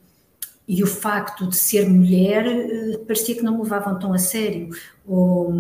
e 0.68 0.82
o 0.84 0.88
facto 0.88 1.48
de 1.48 1.56
ser 1.56 1.90
mulher 1.90 2.46
eh, 2.48 2.98
parecia 3.06 3.36
que 3.36 3.42
não 3.42 3.58
me 3.58 3.64
levavam 3.64 4.00
tão 4.00 4.14
a 4.14 4.18
sério, 4.18 4.70
ou, 5.06 5.54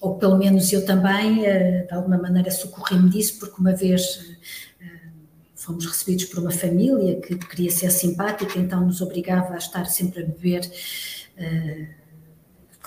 ou 0.00 0.18
pelo 0.18 0.38
menos 0.38 0.72
eu 0.72 0.86
também, 0.86 1.44
eh, 1.44 1.82
de 1.82 1.94
alguma 1.94 2.16
maneira, 2.16 2.50
socorri-me 2.50 3.10
disso, 3.10 3.40
porque 3.40 3.60
uma 3.60 3.74
vez 3.74 4.36
eh, 4.80 5.08
fomos 5.56 5.84
recebidos 5.84 6.26
por 6.26 6.38
uma 6.38 6.52
família 6.52 7.20
que 7.20 7.36
queria 7.36 7.70
ser 7.70 7.90
simpática, 7.90 8.58
então 8.58 8.86
nos 8.86 9.00
obrigava 9.00 9.54
a 9.54 9.58
estar 9.58 9.86
sempre 9.86 10.22
a 10.22 10.26
beber 10.26 10.70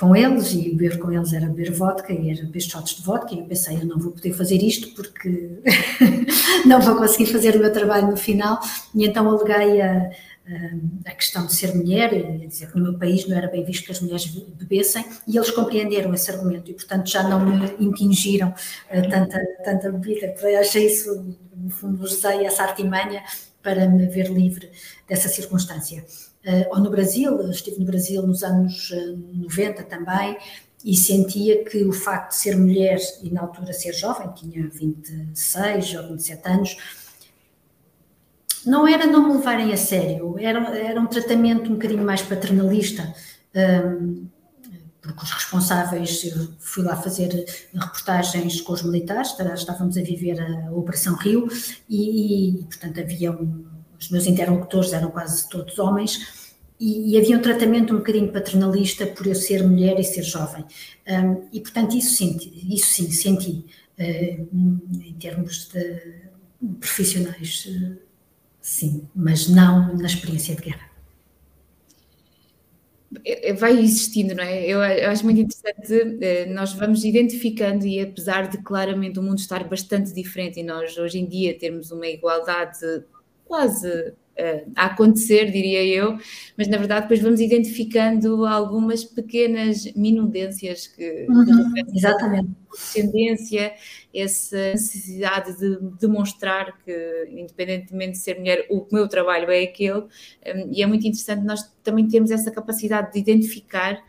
com 0.03 0.13
eles 0.13 0.51
e 0.51 0.75
beber 0.75 0.99
com 0.99 1.09
eles 1.09 1.31
era 1.31 1.45
beber 1.45 1.71
vodka 1.71 2.11
e 2.11 2.29
era 2.29 2.41
beber 2.41 2.59
shots 2.59 2.95
de 2.95 3.03
vodka 3.03 3.33
e 3.33 3.39
eu 3.39 3.45
pensei, 3.45 3.77
eu 3.77 3.85
não 3.85 3.97
vou 3.97 4.11
poder 4.11 4.33
fazer 4.33 4.61
isto 4.61 4.93
porque 4.93 5.61
não 6.67 6.81
vou 6.81 6.97
conseguir 6.97 7.31
fazer 7.31 7.55
o 7.55 7.59
meu 7.59 7.71
trabalho 7.71 8.07
no 8.07 8.17
final 8.17 8.59
e 8.93 9.05
então 9.05 9.29
aleguei 9.29 9.81
a, 9.81 10.09
a 11.05 11.11
questão 11.11 11.45
de 11.45 11.53
ser 11.55 11.73
mulher, 11.73 12.11
e 12.11 12.47
dizer 12.47 12.69
que 12.69 12.77
no 12.77 12.83
meu 12.83 12.99
país 12.99 13.25
não 13.25 13.37
era 13.37 13.47
bem 13.47 13.63
visto 13.63 13.85
que 13.85 13.93
as 13.93 14.01
mulheres 14.01 14.25
bebessem, 14.25 15.05
e 15.25 15.37
eles 15.37 15.49
compreenderam 15.51 16.13
esse 16.13 16.29
argumento 16.29 16.69
e, 16.69 16.73
portanto, 16.73 17.09
já 17.09 17.23
não 17.23 17.45
me 17.45 17.73
impingiram 17.79 18.49
uh, 18.49 19.09
tanta, 19.09 19.39
tanta 19.63 19.89
bebida. 19.89 20.35
Achei 20.59 20.87
isso, 20.87 21.37
no 21.55 21.69
fundo, 21.69 22.03
usei 22.03 22.45
essa 22.45 22.63
artimanha 22.63 23.23
para 23.61 23.87
me 23.87 24.05
ver 24.07 24.29
livre 24.29 24.69
dessa 25.07 25.29
circunstância. 25.29 26.03
Uh, 26.45 26.65
ou 26.71 26.79
no 26.79 26.89
Brasil, 26.89 27.49
estive 27.49 27.79
no 27.79 27.85
Brasil 27.85 28.21
nos 28.27 28.43
anos 28.43 28.91
90 29.33 29.81
eh, 29.81 29.83
também, 29.85 30.37
e 30.83 30.95
sentia 30.95 31.63
que 31.63 31.83
o 31.85 31.93
facto 31.93 32.31
de 32.31 32.37
ser 32.37 32.57
mulher 32.57 32.99
e 33.21 33.29
na 33.29 33.41
altura 33.41 33.71
ser 33.71 33.93
jovem, 33.93 34.29
tinha 34.33 34.67
26 34.67 35.95
ou 35.95 36.09
27 36.09 36.49
anos, 36.49 36.77
não 38.65 38.87
era 38.87 39.05
não 39.05 39.27
me 39.27 39.37
levarem 39.37 39.71
a 39.71 39.77
sério, 39.77 40.37
era, 40.37 40.59
era 40.77 40.99
um 40.99 41.07
tratamento 41.07 41.69
um 41.69 41.75
bocadinho 41.75 42.03
mais 42.03 42.21
paternalista, 42.21 43.13
um, 43.55 44.27
porque 45.01 45.23
os 45.23 45.31
responsáveis, 45.31 46.23
eu 46.23 46.49
fui 46.59 46.83
lá 46.83 46.95
fazer 46.95 47.45
reportagens 47.73 48.61
com 48.61 48.71
os 48.73 48.83
militares, 48.83 49.35
estávamos 49.55 49.97
a 49.97 50.01
viver 50.01 50.39
a 50.39 50.71
Operação 50.71 51.15
Rio 51.15 51.47
e, 51.89 52.49
e 52.49 52.63
portanto, 52.63 53.01
havia 53.01 53.31
um, 53.31 53.65
os 54.03 54.09
meus 54.09 54.27
interlocutores 54.27 54.93
eram 54.93 55.09
quase 55.11 55.49
todos 55.49 55.79
homens, 55.79 56.43
e, 56.79 57.11
e, 57.11 57.17
havia 57.17 57.37
um 57.37 57.41
tratamento 57.41 57.93
um 57.93 57.99
bocadinho 57.99 58.31
paternalista 58.31 59.05
por 59.07 59.25
eu 59.25 59.35
ser 59.35 59.63
mulher 59.63 59.97
e 59.99 60.03
ser 60.03 60.23
jovem. 60.23 60.65
Um, 61.07 61.47
e, 61.53 61.61
portanto, 61.61 61.95
isso, 61.95 62.15
senti, 62.15 62.51
isso 62.75 62.87
sim, 62.87 63.11
senti, 63.11 63.65
uh, 63.97 64.47
em 64.51 65.15
termos 65.17 65.69
de 65.69 66.01
profissionais, 66.81 67.65
uh, 67.67 67.97
sim, 68.59 69.07
mas 69.15 69.47
não 69.47 69.95
na 69.95 70.07
experiência 70.07 70.55
de 70.55 70.61
guerra. 70.61 70.89
É, 73.23 73.49
é, 73.49 73.53
vai 73.53 73.79
existindo, 73.79 74.35
não 74.35 74.43
é? 74.43 74.65
Eu, 74.65 74.81
acho 74.81 75.23
muito 75.23 75.39
interessante, 75.39 76.17
eh, 76.21 76.45
nós 76.47 76.73
vamos 76.73 77.03
identificando 77.03 77.85
e 77.85 78.01
apesar 78.01 78.47
de 78.47 78.57
claramente 78.57 79.19
o 79.19 79.23
mundo 79.23 79.37
estar 79.37 79.63
bastante 79.65 80.13
diferente 80.13 80.59
e 80.59 80.63
nós 80.63 80.97
hoje 80.97 81.19
em 81.19 81.25
dia 81.27 81.57
termos 81.57 81.91
uma 81.91 82.07
igualdade 82.07 82.79
quase 83.45 83.89
uh, 83.89 84.71
a 84.75 84.85
acontecer, 84.85 85.51
diria 85.51 85.83
eu, 85.85 86.17
mas 86.57 86.67
na 86.67 86.77
verdade 86.77 87.03
depois 87.03 87.21
vamos 87.21 87.39
identificando 87.39 88.45
algumas 88.45 89.03
pequenas 89.03 89.85
minudências 89.95 90.87
que, 90.87 91.27
uhum, 91.29 91.73
que 91.73 91.97
exatamente. 91.97 92.49
tendência, 92.93 93.73
essa 94.13 94.71
necessidade 94.71 95.57
de 95.57 95.77
demonstrar 95.99 96.77
que, 96.83 97.27
independentemente 97.31 98.13
de 98.13 98.17
ser 98.19 98.37
mulher, 98.37 98.65
o 98.69 98.85
meu 98.91 99.07
trabalho 99.07 99.51
é 99.51 99.63
aquele, 99.63 99.99
um, 99.99 100.07
e 100.71 100.81
é 100.81 100.85
muito 100.85 101.05
interessante 101.07 101.43
nós 101.43 101.71
também 101.83 102.07
temos 102.07 102.31
essa 102.31 102.51
capacidade 102.51 103.13
de 103.13 103.19
identificar 103.19 104.03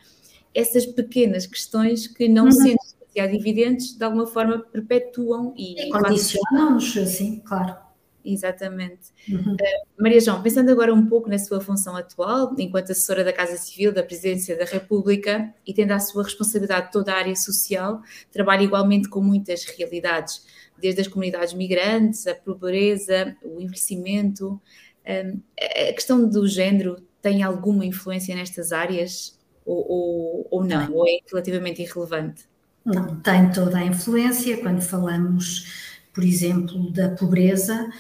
essas 0.54 0.86
pequenas 0.86 1.46
questões 1.46 2.06
que 2.06 2.28
não 2.28 2.44
uhum. 2.44 2.52
sendo 2.52 2.78
demasiado 3.14 3.34
evidentes, 3.34 3.96
de 3.96 4.04
alguma 4.04 4.26
forma 4.26 4.58
perpetuam 4.58 5.52
e, 5.56 5.88
e 5.88 5.90
condicionam-nos, 5.90 6.92
sim, 6.92 7.42
claro. 7.44 7.83
Exatamente. 8.24 9.12
Uhum. 9.28 9.52
Uh, 9.52 10.02
Maria 10.02 10.20
João, 10.20 10.42
pensando 10.42 10.70
agora 10.70 10.94
um 10.94 11.06
pouco 11.06 11.28
na 11.28 11.38
sua 11.38 11.60
função 11.60 11.94
atual, 11.94 12.54
enquanto 12.58 12.90
assessora 12.90 13.22
da 13.22 13.32
Casa 13.32 13.56
Civil 13.58 13.92
da 13.92 14.02
Presidência 14.02 14.56
da 14.56 14.64
República 14.64 15.52
e 15.66 15.74
tendo 15.74 15.92
a 15.92 15.98
sua 15.98 16.24
responsabilidade 16.24 16.90
toda 16.90 17.12
a 17.12 17.16
área 17.16 17.37
social, 17.37 18.00
trabalha 18.32 18.62
igualmente 18.62 19.08
com 19.08 19.20
muitas 19.20 19.64
realidades, 19.64 20.46
desde 20.78 21.02
as 21.02 21.08
comunidades 21.08 21.52
migrantes, 21.52 22.26
a 22.26 22.34
pobreza, 22.34 23.37
o 23.42 23.60
envelhecimento. 23.60 24.60
Um, 25.06 25.40
a 25.60 25.92
questão 25.92 26.26
do 26.26 26.46
género 26.48 26.96
tem 27.20 27.42
alguma 27.42 27.84
influência 27.84 28.34
nestas 28.34 28.72
áreas 28.72 29.38
ou, 29.66 29.87
ou, 29.87 30.48
ou 30.50 30.64
não? 30.64 30.90
Ou 30.92 31.06
é 31.06 31.18
relativamente 31.30 31.82
irrelevante? 31.82 32.44
Não, 32.84 33.16
tem 33.20 33.50
toda 33.50 33.78
a 33.78 33.84
influência 33.84 34.58
quando 34.58 34.82
falamos 34.82 35.93
por 36.14 36.22
exemplo, 36.22 36.92
da 36.92 37.09
pobreza, 37.09 37.90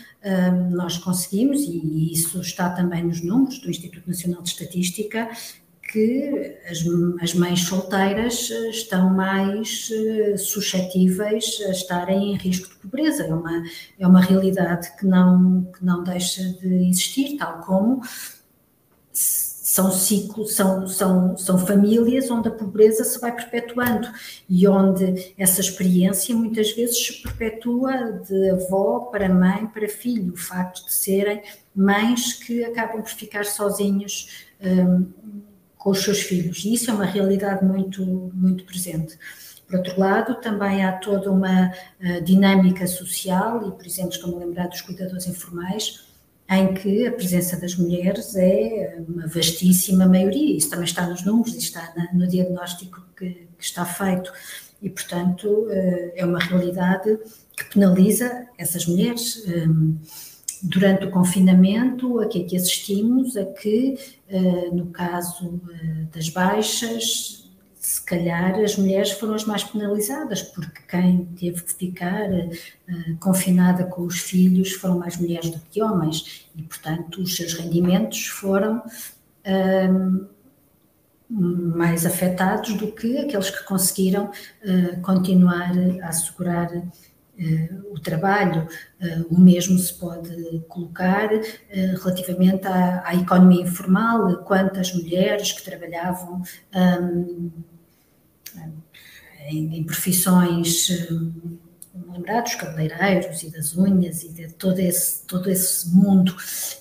nós 0.70 0.96
conseguimos, 0.96 1.62
e 1.62 2.12
isso 2.12 2.40
está 2.40 2.70
também 2.70 3.02
nos 3.02 3.20
números 3.20 3.58
do 3.58 3.68
Instituto 3.68 4.06
Nacional 4.06 4.40
de 4.40 4.50
Estatística, 4.50 5.28
que 5.94 6.56
as, 6.68 6.78
as 7.22 7.34
mães 7.34 7.60
solteiras 7.60 8.50
eh, 8.50 8.70
estão 8.70 9.14
mais 9.14 9.88
eh, 9.92 10.36
suscetíveis 10.36 11.62
a 11.68 11.70
estarem 11.70 12.32
em 12.32 12.36
risco 12.36 12.68
de 12.68 12.76
pobreza. 12.80 13.22
É 13.22 13.32
uma, 13.32 13.62
é 14.00 14.06
uma 14.06 14.20
realidade 14.20 14.90
que 14.98 15.06
não, 15.06 15.62
que 15.72 15.84
não 15.84 16.02
deixa 16.02 16.42
de 16.42 16.88
existir, 16.88 17.36
tal 17.36 17.60
como 17.60 18.00
são 19.74 19.90
ciclos, 19.90 20.54
são, 20.54 20.86
são, 20.86 21.36
são 21.36 21.58
famílias 21.58 22.30
onde 22.30 22.46
a 22.46 22.52
pobreza 22.52 23.02
se 23.02 23.20
vai 23.20 23.34
perpetuando 23.34 24.06
e 24.48 24.68
onde 24.68 25.34
essa 25.36 25.60
experiência 25.60 26.32
muitas 26.32 26.70
vezes 26.70 27.04
se 27.04 27.22
perpetua 27.22 28.12
de 28.24 28.50
avó 28.50 29.00
para 29.10 29.28
mãe 29.28 29.66
para 29.66 29.88
filho, 29.88 30.34
o 30.34 30.36
facto 30.36 30.84
de 30.84 30.92
serem 30.92 31.42
mães 31.74 32.34
que 32.34 32.62
acabam 32.64 33.02
por 33.02 33.10
ficar 33.10 33.44
sozinhas 33.44 34.46
um, 34.62 35.06
com 35.76 35.90
os 35.90 36.04
seus 36.04 36.20
filhos. 36.20 36.64
E 36.64 36.74
isso 36.74 36.88
é 36.92 36.94
uma 36.94 37.04
realidade 37.04 37.64
muito, 37.64 38.00
muito 38.32 38.62
presente. 38.62 39.18
Por 39.66 39.78
outro 39.78 39.98
lado, 39.98 40.36
também 40.36 40.84
há 40.84 40.92
toda 40.92 41.32
uma 41.32 41.72
uh, 42.00 42.22
dinâmica 42.22 42.86
social, 42.86 43.66
e 43.66 43.72
por 43.72 43.84
exemplo, 43.84 44.12
estou-me 44.12 44.36
a 44.36 44.46
lembrar 44.46 44.68
dos 44.68 44.82
cuidadores 44.82 45.26
informais, 45.26 46.03
em 46.48 46.74
que 46.74 47.06
a 47.06 47.12
presença 47.12 47.58
das 47.58 47.74
mulheres 47.74 48.36
é 48.36 49.02
uma 49.08 49.26
vastíssima 49.26 50.06
maioria, 50.06 50.56
isso 50.56 50.70
também 50.70 50.84
está 50.84 51.06
nos 51.06 51.24
números 51.24 51.54
está 51.54 51.92
no 52.12 52.26
diagnóstico 52.26 53.02
que, 53.16 53.30
que 53.56 53.64
está 53.64 53.84
feito, 53.84 54.30
e 54.82 54.90
portanto 54.90 55.66
eh, 55.70 56.12
é 56.16 56.24
uma 56.24 56.38
realidade 56.38 57.18
que 57.56 57.64
penaliza 57.72 58.46
essas 58.58 58.86
mulheres. 58.86 59.42
Hum, 59.46 59.96
durante 60.62 61.04
o 61.04 61.10
confinamento, 61.10 62.18
a 62.20 62.26
que, 62.26 62.42
é 62.42 62.44
que 62.44 62.56
assistimos? 62.56 63.36
A 63.36 63.44
que, 63.44 63.98
eh, 64.28 64.70
no 64.72 64.86
caso 64.86 65.60
eh, 65.70 66.06
das 66.14 66.28
baixas, 66.30 67.43
se 67.84 68.02
calhar 68.02 68.58
as 68.60 68.78
mulheres 68.78 69.10
foram 69.10 69.34
as 69.34 69.44
mais 69.44 69.62
penalizadas, 69.62 70.40
porque 70.40 70.80
quem 70.88 71.26
teve 71.38 71.62
que 71.62 71.74
ficar 71.74 72.30
uh, 72.30 73.16
confinada 73.20 73.84
com 73.84 74.06
os 74.06 74.20
filhos 74.20 74.72
foram 74.72 74.98
mais 74.98 75.18
mulheres 75.18 75.50
do 75.50 75.60
que 75.70 75.82
homens, 75.82 76.48
e 76.56 76.62
portanto 76.62 77.20
os 77.20 77.36
seus 77.36 77.52
rendimentos 77.52 78.26
foram 78.28 78.78
uh, 78.78 80.26
mais 81.28 82.06
afetados 82.06 82.72
do 82.72 82.90
que 82.90 83.18
aqueles 83.18 83.50
que 83.50 83.62
conseguiram 83.64 84.30
uh, 84.30 85.00
continuar 85.02 85.72
a 86.02 86.08
assegurar 86.08 86.70
o 87.90 87.98
trabalho. 87.98 88.68
o 89.28 89.40
mesmo 89.40 89.76
se 89.76 89.92
pode 89.92 90.60
colocar 90.68 91.28
relativamente 91.68 92.64
à, 92.64 93.02
à, 93.04 93.12
economia 93.16 93.62
informal, 93.62 94.44
quantas 94.44 94.94
mulheres 94.94 95.50
que 95.50 95.64
trabalhavam. 95.64 96.42
Um, 96.72 97.50
em, 99.48 99.78
em 99.78 99.84
profissões 99.84 100.90
hum, 101.10 101.58
lembrados, 102.12 102.54
cabeleireiros 102.54 103.42
e 103.42 103.50
das 103.50 103.76
unhas 103.76 104.22
e 104.22 104.28
de 104.28 104.48
todo 104.54 104.78
esse, 104.78 105.26
todo 105.26 105.50
esse 105.50 105.88
mundo 105.94 106.34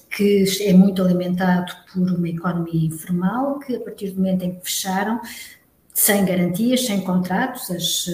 que 0.10 0.46
é 0.62 0.74
muito 0.74 1.02
alimentado 1.02 1.74
por 1.92 2.10
uma 2.12 2.30
economia 2.30 2.88
informal, 2.88 3.60
que 3.60 3.76
a 3.76 3.80
partir 3.80 4.12
do 4.12 4.18
momento 4.18 4.44
em 4.44 4.56
que 4.56 4.66
fecharam, 4.66 5.20
sem 5.94 6.26
garantias, 6.26 6.86
sem 6.86 7.02
contratos, 7.02 7.70
as, 7.70 8.10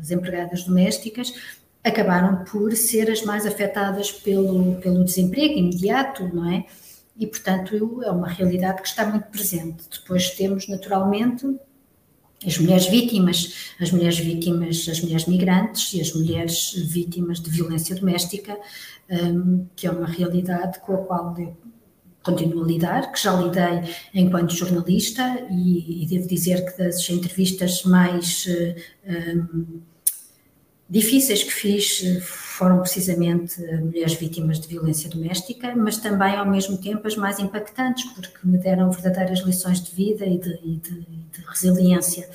as 0.00 0.10
empregadas 0.10 0.64
domésticas 0.64 1.34
acabaram 1.82 2.44
por 2.44 2.74
ser 2.74 3.10
as 3.10 3.22
mais 3.22 3.46
afetadas 3.46 4.10
pelo, 4.10 4.76
pelo 4.76 5.04
desemprego 5.04 5.58
imediato, 5.58 6.26
não 6.34 6.50
é? 6.50 6.64
E, 7.16 7.26
portanto, 7.26 8.02
é 8.02 8.10
uma 8.10 8.28
realidade 8.28 8.82
que 8.82 8.88
está 8.88 9.06
muito 9.06 9.26
presente. 9.28 9.84
Depois 9.90 10.30
temos, 10.30 10.66
naturalmente, 10.66 11.46
as 12.46 12.58
mulheres 12.58 12.86
vítimas, 12.86 13.72
as 13.80 13.90
mulheres 13.90 14.18
vítimas, 14.18 14.86
as 14.88 15.00
mulheres 15.00 15.26
migrantes 15.26 15.92
e 15.94 16.00
as 16.00 16.12
mulheres 16.12 16.74
vítimas 16.74 17.40
de 17.40 17.50
violência 17.50 17.96
doméstica, 17.96 18.58
um, 19.10 19.66
que 19.74 19.86
é 19.86 19.90
uma 19.90 20.06
realidade 20.06 20.80
com 20.80 20.94
a 20.94 20.98
qual 20.98 21.34
eu 21.38 21.56
continuo 22.22 22.64
a 22.64 22.66
lidar, 22.66 23.12
que 23.12 23.22
já 23.22 23.34
lidei 23.34 23.94
enquanto 24.14 24.54
jornalista 24.54 25.46
e, 25.50 26.04
e 26.04 26.06
devo 26.06 26.26
dizer 26.26 26.64
que 26.64 26.82
das 26.82 27.08
entrevistas 27.10 27.84
mais 27.84 28.46
um, 29.06 29.80
difíceis 30.88 31.42
que 31.42 31.52
fiz 31.52 32.02
eh, 32.04 32.20
foram 32.20 32.80
precisamente 32.80 33.60
mulheres 33.78 34.14
vítimas 34.14 34.60
de 34.60 34.68
violência 34.68 35.10
doméstica, 35.10 35.74
mas 35.74 35.96
também 35.96 36.36
ao 36.36 36.46
mesmo 36.46 36.78
tempo 36.78 37.06
as 37.06 37.16
mais 37.16 37.38
impactantes, 37.38 38.04
porque 38.12 38.38
me 38.44 38.58
deram 38.58 38.90
verdadeiras 38.90 39.40
lições 39.40 39.82
de 39.82 39.94
vida 39.94 40.24
e 40.24 40.38
de, 40.38 40.60
e 40.62 40.76
de, 40.76 41.00
de 41.00 41.44
resiliência. 41.46 42.28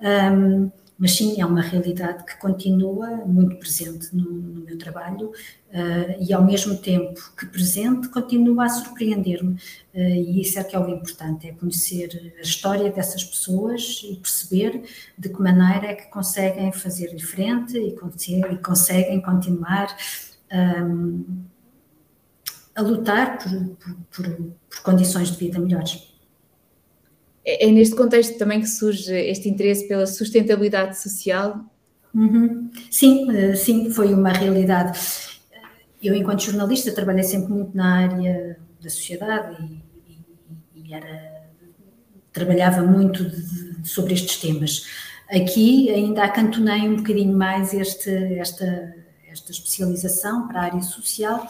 Um, 0.00 0.70
mas 0.98 1.12
sim, 1.12 1.40
é 1.40 1.44
uma 1.44 1.60
realidade 1.60 2.24
que 2.24 2.38
continua 2.38 3.08
muito 3.26 3.56
presente 3.56 4.14
no, 4.16 4.30
no 4.30 4.64
meu 4.64 4.78
trabalho 4.78 5.28
uh, 5.28 6.24
e 6.26 6.32
ao 6.32 6.42
mesmo 6.42 6.76
tempo 6.78 7.20
que 7.36 7.44
presente 7.46 8.08
continua 8.08 8.64
a 8.64 8.68
surpreender-me 8.68 9.54
uh, 9.54 9.58
e 9.94 10.40
isso 10.40 10.58
é 10.58 10.64
que 10.64 10.74
é 10.74 10.78
o 10.78 10.88
importante, 10.88 11.48
é 11.48 11.52
conhecer 11.52 12.34
a 12.38 12.42
história 12.42 12.90
dessas 12.90 13.22
pessoas 13.24 14.02
e 14.04 14.16
perceber 14.16 14.82
de 15.18 15.28
que 15.28 15.40
maneira 15.40 15.88
é 15.88 15.94
que 15.94 16.10
conseguem 16.10 16.72
fazer 16.72 17.14
diferente 17.14 17.76
e, 17.76 17.88
e 17.88 18.58
conseguem 18.58 19.20
continuar 19.20 19.94
um, 20.52 21.24
a 22.74 22.82
lutar 22.82 23.38
por, 23.38 23.76
por, 23.76 23.96
por, 24.10 24.36
por 24.68 24.82
condições 24.82 25.30
de 25.30 25.38
vida 25.38 25.58
melhores. 25.58 26.05
É, 27.46 27.68
é 27.68 27.70
neste 27.70 27.94
contexto 27.94 28.36
também 28.36 28.60
que 28.60 28.66
surge 28.66 29.14
este 29.14 29.48
interesse 29.48 29.86
pela 29.86 30.06
sustentabilidade 30.06 31.00
social? 31.00 31.64
Uhum. 32.12 32.70
Sim, 32.90 33.30
eh, 33.30 33.54
sim, 33.54 33.90
foi 33.90 34.12
uma 34.12 34.30
realidade. 34.30 34.98
Eu, 36.02 36.14
enquanto 36.14 36.42
jornalista, 36.42 36.92
trabalhei 36.92 37.22
sempre 37.22 37.52
muito 37.52 37.76
na 37.76 38.02
área 38.02 38.58
da 38.82 38.90
sociedade 38.90 39.62
e, 39.62 40.18
e, 40.74 40.88
e 40.88 40.94
era, 40.94 41.46
trabalhava 42.32 42.82
muito 42.82 43.24
de, 43.24 43.80
de, 43.80 43.88
sobre 43.88 44.14
estes 44.14 44.38
temas. 44.40 44.86
Aqui 45.30 45.90
ainda 45.90 46.24
acantonei 46.24 46.88
um 46.88 46.96
bocadinho 46.96 47.36
mais 47.36 47.74
este, 47.74 48.10
esta, 48.38 48.94
esta 49.28 49.50
especialização 49.50 50.48
para 50.48 50.60
a 50.60 50.64
área 50.64 50.82
social 50.82 51.46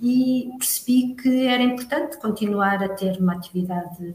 e 0.00 0.50
percebi 0.58 1.14
que 1.14 1.46
era 1.46 1.62
importante 1.62 2.18
continuar 2.18 2.82
a 2.82 2.88
ter 2.88 3.18
uma 3.18 3.34
atividade 3.34 4.14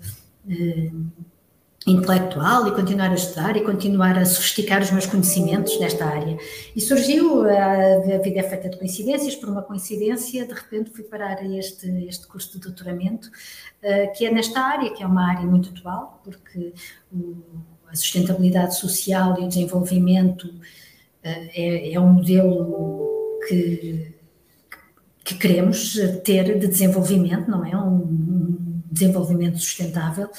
intelectual 1.85 2.67
e 2.67 2.71
continuar 2.71 3.11
a 3.11 3.15
estudar 3.15 3.57
e 3.57 3.61
continuar 3.61 4.17
a 4.17 4.25
sofisticar 4.25 4.81
os 4.81 4.91
meus 4.91 5.05
conhecimentos 5.05 5.77
nesta 5.79 6.05
área. 6.05 6.37
E 6.75 6.79
surgiu, 6.79 7.43
a, 7.43 8.15
a 8.15 8.17
vida 8.19 8.39
é 8.39 8.43
feita 8.43 8.69
de 8.69 8.77
coincidências, 8.77 9.35
por 9.35 9.49
uma 9.49 9.61
coincidência, 9.61 10.45
de 10.45 10.53
repente 10.53 10.91
fui 10.91 11.03
parar 11.03 11.37
a 11.39 11.57
este, 11.57 11.87
este 12.05 12.25
curso 12.27 12.53
de 12.53 12.59
doutoramento, 12.59 13.27
uh, 13.27 14.13
que 14.15 14.25
é 14.25 14.31
nesta 14.31 14.61
área, 14.61 14.93
que 14.93 15.03
é 15.03 15.07
uma 15.07 15.29
área 15.29 15.45
muito 15.45 15.69
atual, 15.69 16.21
porque 16.23 16.73
a 17.89 17.95
sustentabilidade 17.95 18.77
social 18.77 19.39
e 19.39 19.43
o 19.43 19.47
desenvolvimento 19.47 20.53
é, 21.21 21.93
é 21.93 21.99
um 21.99 22.13
modelo 22.13 23.39
que, 23.47 24.13
que 25.23 25.35
queremos 25.35 25.95
ter 26.23 26.57
de 26.57 26.67
desenvolvimento, 26.67 27.49
não 27.49 27.65
é? 27.65 27.77
Um 27.77 28.32
desenvolvimento 28.93 29.57
sustentável 29.57 30.29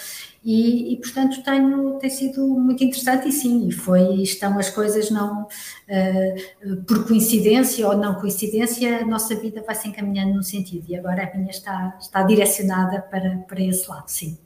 e, 0.45 0.93
e, 0.93 0.97
portanto 0.99 1.43
tenho, 1.43 1.99
tem 1.99 2.11
sido 2.11 2.47
muito 2.47 2.85
interessante 2.85 3.29
e 3.29 3.33
sim, 3.33 3.67
e 3.67 3.73
foi, 3.73 4.23
estão 4.23 4.59
as 4.59 4.69
coisas 4.69 5.11
não 5.11 5.45
uh, 5.45 6.77
por 6.87 7.07
coincidência 7.07 7.88
ou 7.88 7.97
não 7.97 8.14
coincidência, 8.17 8.99
a 8.99 9.07
nossa 9.07 9.35
vida 9.35 9.62
vai 9.67 9.75
se 9.75 9.88
encaminhando 9.88 10.35
no 10.35 10.43
sentido 10.43 10.85
e 10.88 10.97
agora 10.97 11.31
a 11.33 11.37
minha 11.37 11.51
está, 11.51 11.97
está 11.99 12.23
direcionada 12.23 13.01
para, 13.03 13.38
para 13.49 13.62
esse 13.62 13.88
lado, 13.88 14.09
sim 14.09 14.43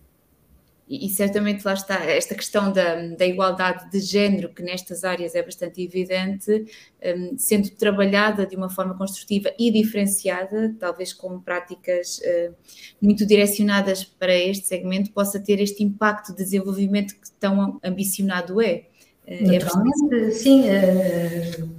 e, 0.89 1.07
e, 1.07 1.09
certamente 1.11 1.65
lá 1.65 1.75
está 1.75 2.05
esta 2.05 2.35
questão 2.35 2.73
da, 2.73 2.95
da, 3.17 3.27
igualdade 3.27 3.91
de 3.91 4.01
género, 4.01 4.49
que 4.49 4.63
nestas 4.63 5.05
áreas 5.05 5.35
é 5.35 5.43
bastante 5.43 5.83
evidente, 5.83 6.65
um, 7.05 7.37
sendo 7.37 7.71
trabalhada 7.71 8.47
de 8.47 8.57
uma 8.57 8.71
forma 8.71 8.97
construtiva 8.97 9.53
e 9.59 9.71
diferenciada, 9.71 10.75
talvez 10.79 11.13
com 11.13 11.39
práticas 11.41 12.19
uh, 12.19 12.55
muito 13.01 13.27
direcionadas 13.27 14.03
para 14.03 14.35
este 14.35 14.67
segmento, 14.67 15.13
possa 15.13 15.39
ter 15.39 15.61
este 15.61 15.85
impacto 15.85 16.33
de 16.33 16.39
desenvolvimento 16.39 17.15
que 17.15 17.31
tão 17.39 17.79
ambicionado 17.85 18.61
é. 18.63 18.87
Uh, 19.27 19.53
é 19.53 20.31
sim. 20.31 20.63
Uh 20.63 21.78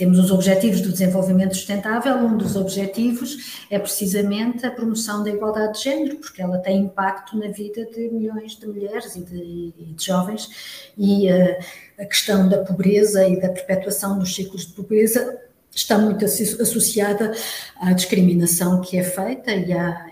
temos 0.00 0.18
os 0.18 0.30
Objetivos 0.30 0.80
do 0.80 0.90
Desenvolvimento 0.90 1.54
Sustentável, 1.54 2.16
um 2.16 2.38
dos 2.38 2.56
objetivos 2.56 3.66
é 3.68 3.78
precisamente 3.78 4.64
a 4.64 4.70
promoção 4.70 5.22
da 5.22 5.28
igualdade 5.28 5.74
de 5.74 5.84
género, 5.84 6.16
porque 6.16 6.40
ela 6.40 6.56
tem 6.56 6.78
impacto 6.78 7.36
na 7.36 7.48
vida 7.48 7.84
de 7.84 8.08
milhões 8.08 8.56
de 8.56 8.66
mulheres 8.66 9.14
e 9.14 9.20
de, 9.20 9.74
e 9.78 9.92
de 9.92 10.02
jovens, 10.02 10.90
e 10.96 11.30
uh, 11.30 11.56
a 11.98 12.06
questão 12.06 12.48
da 12.48 12.64
pobreza 12.64 13.28
e 13.28 13.38
da 13.38 13.50
perpetuação 13.50 14.18
dos 14.18 14.34
ciclos 14.34 14.68
de 14.68 14.72
pobreza 14.72 15.38
está 15.70 15.98
muito 15.98 16.24
associada 16.24 17.32
à 17.78 17.92
discriminação 17.92 18.80
que 18.80 18.96
é 18.96 19.04
feita 19.04 19.52
e 19.52 19.70
à, 19.70 20.06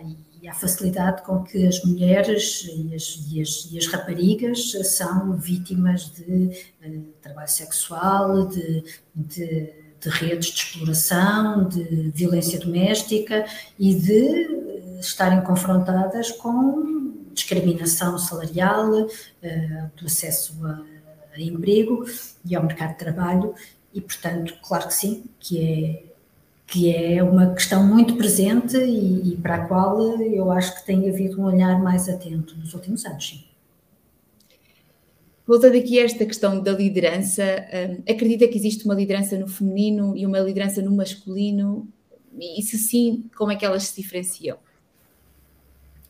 à 0.48 0.54
facilidade 0.54 1.22
com 1.22 1.42
que 1.42 1.66
as 1.66 1.82
mulheres 1.84 2.68
e 2.74 2.94
as, 2.94 3.26
e 3.30 3.40
as, 3.40 3.68
e 3.70 3.78
as 3.78 3.86
raparigas 3.86 4.72
são 4.84 5.36
vítimas 5.36 6.10
de, 6.10 6.48
de 6.80 6.98
trabalho 7.20 7.48
sexual, 7.48 8.46
de, 8.46 8.84
de, 9.14 9.72
de, 10.00 10.08
redes 10.08 10.48
de 10.48 10.60
exploração, 10.60 11.68
de 11.68 12.10
violência 12.14 12.58
doméstica 12.58 13.44
e 13.78 13.94
de 13.94 14.98
estarem 15.00 15.42
confrontadas 15.42 16.30
com 16.32 16.98
discriminação 17.32 18.18
salarial, 18.18 19.08
eh, 19.42 19.88
do 19.96 20.06
acesso 20.06 20.54
a, 20.66 20.82
a 21.34 21.40
emprego 21.40 22.04
e 22.44 22.56
ao 22.56 22.64
mercado 22.64 22.92
de 22.92 22.98
trabalho. 22.98 23.54
E, 23.94 24.00
portanto, 24.00 24.54
claro 24.62 24.88
que 24.88 24.94
sim, 24.94 25.24
que 25.38 25.60
é 25.60 26.07
que 26.68 26.94
é 26.94 27.22
uma 27.22 27.54
questão 27.54 27.82
muito 27.82 28.14
presente 28.16 28.76
e, 28.76 29.32
e, 29.32 29.36
para 29.36 29.54
a 29.54 29.66
qual 29.66 30.20
eu 30.20 30.52
acho 30.52 30.78
que 30.78 30.84
tem 30.84 31.08
havido 31.08 31.40
um 31.40 31.46
olhar 31.46 31.82
mais 31.82 32.10
atento 32.10 32.54
nos 32.58 32.74
últimos 32.74 33.06
anos, 33.06 33.26
sim. 33.26 33.44
Voltando 35.46 35.78
aqui 35.78 35.98
a 35.98 36.04
esta 36.04 36.26
questão 36.26 36.62
da 36.62 36.72
liderança, 36.72 37.42
um, 37.42 38.12
acredita 38.12 38.46
que 38.46 38.58
existe 38.58 38.84
uma 38.84 38.94
liderança 38.94 39.38
no 39.38 39.48
feminino 39.48 40.14
e 40.14 40.26
uma 40.26 40.38
liderança 40.40 40.82
no 40.82 40.94
masculino? 40.94 41.88
E 42.38 42.60
se 42.60 42.76
sim, 42.76 43.24
como 43.34 43.50
é 43.50 43.56
que 43.56 43.64
elas 43.64 43.84
se 43.84 44.02
diferenciam? 44.02 44.58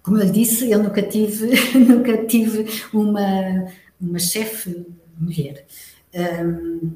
Como 0.03 0.19
eu 0.19 0.29
disse, 0.29 0.69
eu 0.69 0.83
nunca 0.83 1.03
tive, 1.03 1.53
nunca 1.79 2.27
tive 2.27 2.67
uma, 2.93 3.69
uma 4.01 4.19
chefe 4.19 4.85
mulher. 5.17 5.65
Um, 6.13 6.91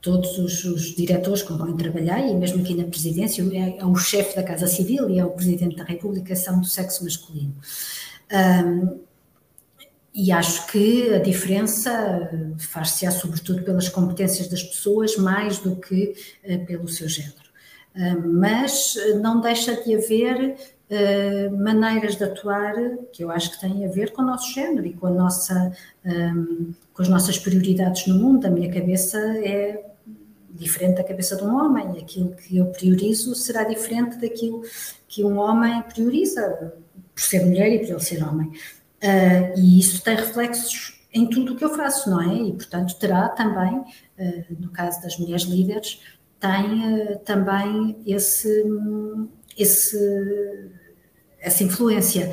todos 0.00 0.38
os, 0.38 0.64
os, 0.64 0.94
diretores 0.94 1.42
que 1.42 1.52
vão 1.52 1.76
trabalhar, 1.76 2.20
e 2.20 2.34
mesmo 2.34 2.62
aqui 2.62 2.74
na 2.74 2.84
presidência, 2.84 3.42
é, 3.52 3.78
é 3.78 3.84
o 3.84 3.94
chefe 3.96 4.34
da 4.34 4.42
Casa 4.42 4.66
Civil 4.66 5.10
e 5.10 5.18
é 5.18 5.24
o 5.24 5.30
presidente 5.30 5.76
da 5.76 5.84
República, 5.84 6.34
são 6.34 6.60
do 6.60 6.66
sexo 6.66 7.04
masculino. 7.04 7.54
Um, 8.32 9.00
e 10.12 10.32
acho 10.32 10.66
que 10.66 11.14
a 11.14 11.18
diferença 11.18 12.28
faz-se 12.58 13.10
sobretudo 13.12 13.62
pelas 13.62 13.88
competências 13.88 14.48
das 14.48 14.62
pessoas 14.62 15.16
mais 15.16 15.58
do 15.58 15.76
que 15.76 16.14
uh, 16.44 16.66
pelo 16.66 16.88
seu 16.88 17.08
género. 17.08 17.50
Uh, 17.94 18.28
mas 18.32 18.94
não 19.20 19.40
deixa 19.40 19.74
de 19.82 19.94
haver 19.94 20.56
uh, 20.90 21.56
maneiras 21.56 22.16
de 22.16 22.24
atuar 22.24 22.74
que 23.12 23.22
eu 23.22 23.30
acho 23.30 23.52
que 23.52 23.60
têm 23.60 23.84
a 23.84 23.88
ver 23.88 24.12
com 24.12 24.22
o 24.22 24.24
nosso 24.26 24.52
género 24.52 24.86
e 24.86 24.94
com, 24.94 25.06
a 25.06 25.10
nossa, 25.10 25.72
um, 26.04 26.72
com 26.92 27.02
as 27.02 27.08
nossas 27.08 27.38
prioridades 27.38 28.06
no 28.06 28.14
mundo. 28.14 28.46
A 28.46 28.50
minha 28.50 28.72
cabeça 28.72 29.18
é 29.18 29.89
diferente 30.60 30.98
da 30.98 31.04
cabeça 31.04 31.34
de 31.36 31.42
um 31.42 31.56
homem. 31.56 31.98
Aquilo 31.98 32.30
que 32.36 32.58
eu 32.58 32.66
priorizo 32.66 33.34
será 33.34 33.64
diferente 33.64 34.18
daquilo 34.18 34.62
que 35.08 35.24
um 35.24 35.38
homem 35.38 35.82
prioriza, 35.82 36.74
por 37.14 37.22
ser 37.22 37.44
mulher 37.44 37.72
e 37.72 37.78
por 37.80 37.88
ele 37.88 38.00
ser 38.00 38.22
homem. 38.22 38.48
Uh, 39.02 39.58
e 39.58 39.80
isso 39.80 40.02
tem 40.04 40.14
reflexos 40.14 41.00
em 41.12 41.28
tudo 41.28 41.54
o 41.54 41.56
que 41.56 41.64
eu 41.64 41.74
faço, 41.74 42.10
não 42.10 42.20
é? 42.20 42.34
E, 42.34 42.52
portanto, 42.52 42.94
terá 42.98 43.28
também, 43.30 43.78
uh, 43.78 44.56
no 44.60 44.70
caso 44.70 45.02
das 45.02 45.18
mulheres 45.18 45.44
líderes, 45.44 46.00
tem 46.38 47.14
uh, 47.14 47.18
também 47.20 47.96
esse, 48.06 48.62
esse, 49.58 50.70
essa 51.40 51.64
influência. 51.64 52.32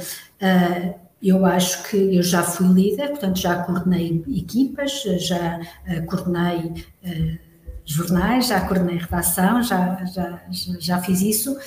eu 1.21 1.45
acho 1.45 1.89
que 1.89 2.17
eu 2.17 2.21
já 2.21 2.43
fui 2.43 2.67
líder, 2.67 3.09
portanto, 3.09 3.39
já 3.39 3.63
coordenei 3.63 4.23
equipas, 4.27 5.01
já 5.17 5.59
coordenei 6.05 6.85
jornais, 7.87 8.47
já 8.47 8.61
coordenei 8.61 8.97
redação, 8.97 9.63
já, 9.63 10.03
já, 10.05 10.41
já 10.79 11.01
fiz 11.01 11.21
isso, 11.21 11.57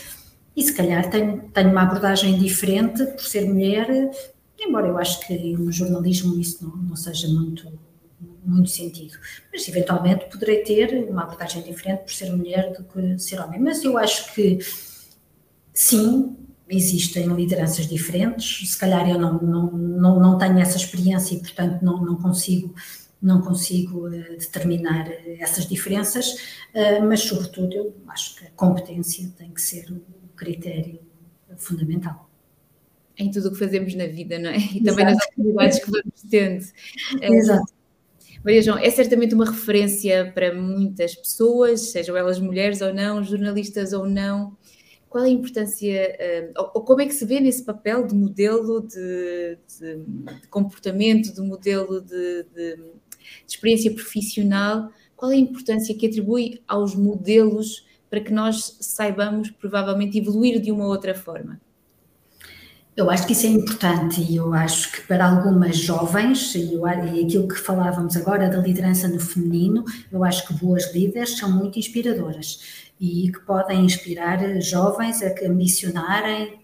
e 0.55 0.63
se 0.63 0.73
calhar 0.75 1.09
tenho, 1.09 1.49
tenho 1.53 1.71
uma 1.71 1.83
abordagem 1.83 2.39
diferente 2.39 3.05
por 3.07 3.25
ser 3.25 3.47
mulher, 3.47 3.89
embora 4.59 4.87
eu 4.87 4.99
acho 4.99 5.27
que 5.27 5.55
no 5.55 5.73
jornalismo 5.73 6.39
isso 6.39 6.63
não, 6.63 6.77
não 6.77 6.97
seja 6.97 7.27
muito 7.27 7.67
muito 8.45 8.71
sentido. 8.71 9.17
Mas 9.53 9.69
eventualmente 9.69 10.27
poderei 10.31 10.63
ter 10.63 11.09
uma 11.09 11.23
abordagem 11.23 11.63
diferente 11.63 12.05
por 12.05 12.13
ser 12.13 12.31
mulher 12.31 12.73
do 12.73 12.85
que 12.85 13.19
ser 13.19 13.39
homem. 13.41 13.61
Mas 13.61 13.85
eu 13.85 13.97
acho 13.99 14.35
que 14.35 14.59
sim, 15.73 16.37
existem 16.69 17.27
lideranças 17.29 17.87
diferentes. 17.87 18.71
Se 18.71 18.79
calhar 18.79 19.09
eu 19.09 19.19
não, 19.19 19.41
não, 19.41 19.71
não, 19.73 20.21
não 20.21 20.39
tenho 20.39 20.59
essa 20.59 20.77
experiência 20.77 21.35
e, 21.35 21.41
portanto, 21.41 21.83
não, 21.83 22.05
não 22.05 22.17
consigo 22.17 22.75
não 23.23 23.41
consigo 23.41 24.09
uh, 24.09 24.11
determinar 24.11 25.11
essas 25.39 25.67
diferenças, 25.67 26.33
uh, 26.75 27.05
mas 27.07 27.21
sobretudo 27.21 27.75
eu 27.75 27.95
acho 28.09 28.37
que 28.37 28.47
a 28.47 28.51
competência 28.51 29.31
tem 29.37 29.51
que 29.51 29.61
ser 29.61 29.91
o 29.93 30.03
critério 30.37 31.01
fundamental 31.57 32.31
em 33.21 33.31
tudo 33.31 33.49
o 33.49 33.53
que 33.53 33.59
fazemos 33.59 33.95
na 33.95 34.07
vida, 34.07 34.39
não 34.39 34.51
é? 34.51 34.57
E 34.57 34.83
também 34.83 35.05
Exato. 35.05 35.11
nas 35.11 35.27
atividades 35.27 35.79
que 35.85 35.91
vamos 35.91 36.23
tendo. 36.31 36.65
Exato. 37.23 37.81
Maria 38.43 38.63
João, 38.63 38.79
é 38.79 38.91
certamente 38.91 39.35
uma 39.35 39.45
referência 39.45 40.33
para 40.33 40.55
muitas 40.55 41.15
pessoas, 41.15 41.91
sejam 41.91 42.17
elas 42.17 42.41
mulheres 42.41 42.81
ou 42.81 42.95
não, 42.95 43.23
jornalistas 43.23 43.93
ou 43.93 44.09
não. 44.09 44.57
Qual 45.11 45.25
é 45.25 45.27
a 45.27 45.31
importância, 45.31 45.93
eh, 45.93 46.51
ou 46.57 46.83
como 46.83 47.03
é 47.03 47.07
que 47.07 47.13
se 47.13 47.27
vê 47.27 47.41
nesse 47.41 47.65
papel 47.65 48.07
de 48.07 48.15
modelo 48.15 48.81
de, 48.81 49.59
de, 49.79 49.97
de 50.41 50.49
comportamento, 50.49 51.35
de 51.35 51.41
modelo 51.43 52.01
de, 52.01 52.45
de, 52.55 52.79
experiência 53.47 53.93
profissional? 53.93 54.91
Qual 55.17 55.31
é 55.31 55.35
a 55.35 55.39
importância 55.39 55.95
que 55.95 56.07
atribui 56.07 56.63
aos 56.67 56.95
modelos 56.95 57.87
para 58.09 58.21
que 58.21 58.33
nós 58.33 58.77
saibamos, 58.81 59.51
provavelmente, 59.51 60.19
evoluir 60.19 60.61
de 60.61 60.73
uma 60.73 60.87
outra 60.87 61.15
forma? 61.15 61.61
Eu 62.97 63.09
acho 63.09 63.27
que 63.27 63.33
isso 63.33 63.47
é 63.47 63.51
importante 63.51 64.21
e 64.21 64.37
eu 64.37 64.53
acho 64.53 64.93
que 64.93 65.07
para 65.07 65.27
algumas 65.27 65.77
jovens, 65.77 66.55
e, 66.55 66.75
e 66.75 67.25
aquilo 67.25 67.49
que 67.49 67.55
falávamos 67.55 68.17
agora 68.17 68.49
da 68.49 68.59
liderança 68.59 69.09
no 69.09 69.21
feminino, 69.21 69.85
eu 70.13 70.23
acho 70.25 70.47
que 70.47 70.55
boas 70.55 70.93
líderes 70.93 71.39
são 71.39 71.51
muito 71.51 71.79
inspiradoras 71.79 72.90
e 73.01 73.33
que 73.33 73.41
podem 73.41 73.85
inspirar 73.85 74.61
jovens 74.61 75.23
a 75.23 75.35
ambicionarem, 75.47 76.61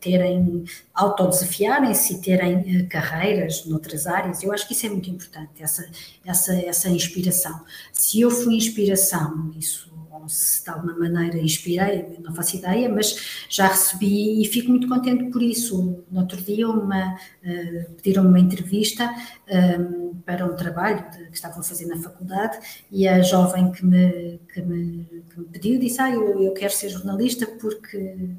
terem, 0.00 0.64
autodesafiarem-se 0.92 2.14
e 2.14 2.20
terem 2.20 2.80
eh, 2.80 2.82
carreiras 2.82 3.64
noutras 3.64 4.06
áreas. 4.06 4.42
Eu 4.42 4.52
acho 4.52 4.66
que 4.66 4.74
isso 4.74 4.84
é 4.84 4.90
muito 4.90 5.08
importante, 5.08 5.62
essa, 5.62 5.88
essa, 6.24 6.54
essa 6.54 6.90
inspiração. 6.90 7.64
Se 7.92 8.20
eu 8.20 8.30
fui 8.30 8.56
inspiração, 8.56 9.52
isso 9.56 9.95
ou 10.20 10.28
se 10.28 10.62
de 10.62 10.70
alguma 10.70 10.96
maneira 10.96 11.38
inspirei, 11.38 12.18
não 12.22 12.34
faço 12.34 12.56
ideia, 12.56 12.88
mas 12.88 13.46
já 13.48 13.68
recebi 13.68 14.42
e 14.42 14.44
fico 14.46 14.70
muito 14.70 14.88
contente 14.88 15.30
por 15.30 15.42
isso. 15.42 16.04
No 16.10 16.20
outro 16.20 16.40
dia 16.40 16.68
uma, 16.68 17.14
uh, 17.14 17.92
pediram-me 17.96 18.28
uma 18.28 18.40
entrevista 18.40 19.04
um, 19.04 19.54
ehm, 19.54 20.14
para 20.24 20.46
um 20.46 20.56
trabalho 20.56 21.04
de, 21.10 21.26
que 21.26 21.34
estavam 21.34 21.60
a 21.60 21.62
fazer 21.62 21.86
na 21.86 21.98
faculdade 21.98 22.58
e 22.90 23.06
a 23.06 23.22
jovem 23.22 23.70
que 23.72 23.84
me, 23.84 24.40
que 24.52 24.60
me, 24.62 25.24
que 25.30 25.40
me 25.40 25.46
pediu 25.46 25.78
disse, 25.78 26.00
ah, 26.00 26.10
eu, 26.10 26.42
eu 26.42 26.52
quero 26.52 26.72
ser 26.72 26.88
jornalista 26.88 27.46
porque 27.46 28.36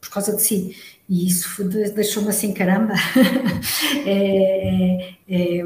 por 0.00 0.10
causa 0.10 0.34
de 0.34 0.42
si. 0.42 0.76
E 1.08 1.26
isso 1.26 1.64
deixou-me 1.64 2.28
assim, 2.28 2.52
caramba, 2.52 2.94
é, 4.06 5.14
é, 5.28 5.62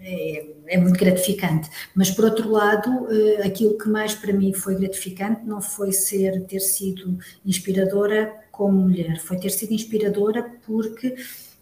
é 0.00 0.55
é, 0.66 0.78
muito 0.78 0.98
gratificante. 0.98 1.70
Mas, 1.94 2.10
por 2.10 2.24
outro 2.24 2.50
lado, 2.50 3.06
eh, 3.10 3.46
aquilo 3.46 3.78
que 3.78 3.88
mais 3.88 4.14
para 4.14 4.32
mim 4.32 4.52
foi 4.52 4.76
gratificante 4.76 5.44
não 5.44 5.60
foi 5.60 5.92
ser, 5.92 6.44
ter 6.46 6.60
sido 6.60 7.18
inspiradora 7.44 8.34
como 8.50 8.82
mulher, 8.82 9.18
foi 9.20 9.38
ter 9.38 9.50
sido 9.50 9.72
inspiradora 9.72 10.42
porque 10.66 11.14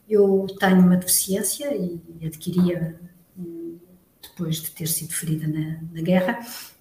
eu 0.09 0.47
tenho 0.59 0.81
uma 0.81 0.97
deficiência 0.97 1.75
e 1.75 2.01
adquiria 2.25 2.97
depois 4.35 4.57
de 4.57 4.71
ter 4.71 4.87
sido 4.87 5.13
ferida 5.13 5.47
na, 5.47 5.81
na 5.93 6.03
guerra. 6.03 6.41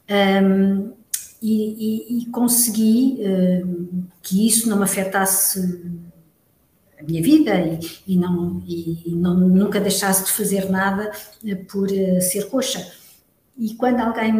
Um, 0.09 0.93
e, 1.41 2.17
e, 2.17 2.23
e, 2.23 2.25
consegui 2.27 3.17
um, 3.19 4.05
que 4.21 4.47
isso 4.47 4.69
não 4.69 4.77
me 4.77 4.83
afetasse 4.83 5.59
a 7.03 7.05
minha 7.05 7.21
vida 7.21 7.59
e, 7.59 8.13
e 8.13 8.17
não, 8.17 8.63
e 8.65 9.11
não, 9.11 9.35
nunca 9.35 9.79
deixasse 9.79 10.25
de 10.25 10.31
fazer 10.31 10.69
nada 10.69 11.11
eh, 11.45 11.55
por 11.55 11.89
uh, 11.89 12.21
ser 12.21 12.49
coxa. 12.49 12.91
E 13.57 13.75
quando 13.75 13.99
alguém, 13.99 14.33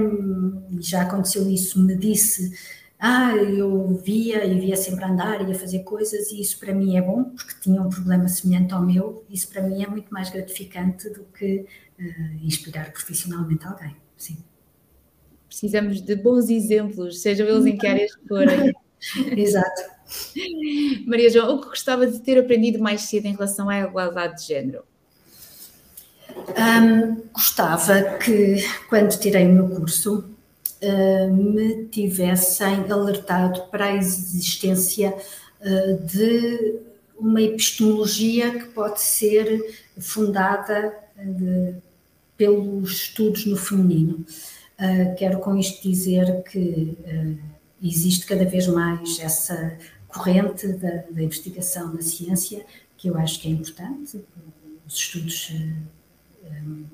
já 0.80 1.04
aconteceu 1.04 1.48
isso, 1.50 1.80
me 1.84 1.96
disse, 1.96 2.52
ah, 3.00 3.36
eu 3.36 4.02
via 4.04 4.44
e 4.46 4.60
via 4.60 4.76
sempre 4.76 5.04
andar 5.06 5.48
e 5.48 5.52
a 5.52 5.56
fazer 5.56 5.80
coisas 5.80 6.32
e 6.32 6.42
isso 6.42 6.60
para 6.60 6.74
mim 6.74 6.98
é 6.98 7.02
bom, 7.02 7.26
porque 7.26 7.54
tinha 7.62 7.82
um 7.82 7.90
problema 7.90 8.28
semelhante 8.28 8.74
ao 8.74 8.82
meu, 8.82 9.24
isso 9.30 9.50
para 9.50 9.62
mim 9.62 9.84
é 9.84 9.88
muito 9.88 10.12
mais 10.12 10.30
gratificante 10.30 11.10
do 11.10 11.26
que 11.26 11.66
uh, 12.00 12.46
inspirar 12.46 12.92
profissionalmente 12.92 13.68
alguém, 13.68 13.96
sim. 14.18 14.38
Precisamos 15.48 16.02
de 16.02 16.16
bons 16.16 16.50
exemplos, 16.50 17.22
sejam 17.22 17.46
eles 17.46 17.66
em 17.68 17.78
que 17.78 17.86
áreas 17.86 18.12
forem. 18.28 18.74
Exato. 19.38 19.93
Maria 21.06 21.30
João, 21.30 21.56
o 21.56 21.62
que 21.62 21.70
gostava 21.70 22.08
de 22.08 22.20
ter 22.20 22.40
aprendido 22.40 22.80
mais 22.80 23.02
cedo 23.02 23.26
em 23.26 23.34
relação 23.34 23.70
à 23.70 23.80
igualdade 23.80 24.42
de 24.42 24.48
género? 24.48 24.84
Um, 26.36 27.22
gostava 27.32 28.18
que, 28.18 28.58
quando 28.90 29.18
tirei 29.18 29.46
o 29.46 29.54
meu 29.54 29.70
curso, 29.70 30.26
uh, 30.82 31.34
me 31.34 31.86
tivessem 31.86 32.92
alertado 32.92 33.64
para 33.70 33.86
a 33.86 33.96
existência 33.96 35.16
uh, 35.62 36.06
de 36.06 36.80
uma 37.18 37.42
epistemologia 37.42 38.52
que 38.52 38.66
pode 38.70 39.02
ser 39.02 39.78
fundada 40.00 40.94
de, 41.16 41.76
pelos 42.36 42.92
estudos 42.92 43.46
no 43.46 43.56
feminino. 43.56 44.26
Quero 45.18 45.40
com 45.40 45.56
isto 45.56 45.88
dizer 45.88 46.44
que 46.44 46.98
existe 47.84 48.26
cada 48.26 48.46
vez 48.46 48.68
mais 48.68 49.20
essa 49.20 49.78
corrente 50.08 50.68
da, 50.68 51.04
da, 51.10 51.22
investigação 51.22 51.94
na 51.94 52.02
ciência, 52.02 52.66
que 52.98 53.10
eu 53.10 53.18
acho 53.18 53.42
que 53.42 53.48
é 53.48 53.52
importante, 53.52 54.24
os 54.88 54.96
estudos 54.96 55.52
um, 56.46 56.86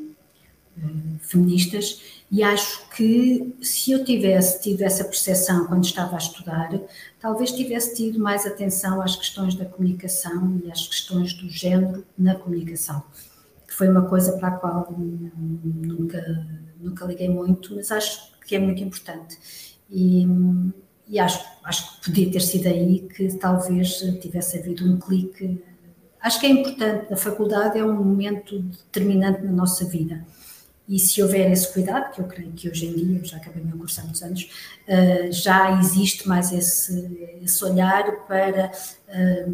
um, 0.78 1.20
feministas, 1.20 2.02
e 2.32 2.42
acho 2.42 2.90
que 2.90 3.54
se 3.62 3.92
eu 3.92 4.04
tivesse 4.04 4.62
tido 4.62 4.82
essa 4.82 5.04
percepção 5.04 5.68
quando 5.68 5.84
estava 5.84 6.16
a 6.16 6.18
estudar, 6.18 6.72
talvez 7.20 7.52
tivesse 7.52 7.96
tido 7.96 8.20
mais 8.20 8.46
atenção 8.46 9.02
às 9.02 9.16
questões 9.16 9.56
da 9.56 9.66
comunicação 9.66 10.60
e 10.64 10.72
às 10.72 10.88
questões 10.88 11.34
do 11.34 11.50
género 11.50 12.06
na 12.18 12.36
comunicação, 12.36 13.04
que 13.68 13.74
foi 13.74 13.90
uma 13.90 14.04
coisa 14.04 14.38
para 14.38 14.48
a 14.48 14.52
qual 14.52 14.96
nunca, 14.98 16.48
nunca 16.80 17.06
liguei 17.06 17.30
muito, 17.30 17.76
mas 17.76 17.92
acho 17.92 18.30
que 18.46 18.56
é 18.56 18.60
muito 18.60 18.82
importante. 18.82 19.38
E, 19.92 20.28
e 21.08 21.20
acho, 21.20 21.44
acho 21.64 22.00
que 22.00 22.06
podia 22.06 22.32
ter 22.32 22.42
sido 22.42 22.68
aí 22.68 23.08
que 23.16 23.34
talvez 23.38 24.00
tivesse 24.22 24.60
havido 24.60 24.86
um 24.86 25.00
clique. 25.00 25.62
Acho 26.22 26.40
que 26.40 26.46
é 26.46 26.50
importante, 26.50 27.14
a 27.14 27.18
faculdade 27.18 27.78
é 27.80 27.84
um 27.84 27.94
momento 27.94 28.60
determinante 28.60 29.42
na 29.44 29.52
nossa 29.52 29.86
vida. 29.86 30.26
E 30.88 30.98
se 30.98 31.22
houver 31.22 31.52
esse 31.52 31.72
cuidado, 31.72 32.12
que 32.12 32.20
eu 32.20 32.26
creio 32.26 32.52
que 32.52 32.68
hoje 32.68 32.88
em 32.88 32.94
dia, 32.94 33.20
eu 33.20 33.24
já 33.26 33.38
acabei 33.38 33.64
meu 33.64 33.78
curso 33.78 34.02
há 34.02 34.04
muitos 34.04 34.24
anos, 34.24 34.50
eh, 34.88 35.32
já 35.32 35.80
existe 35.80 36.28
mais 36.28 36.52
esse, 36.52 37.38
esse 37.44 37.64
olhar 37.64 38.26
para 38.26 38.72
eh, 39.08 39.48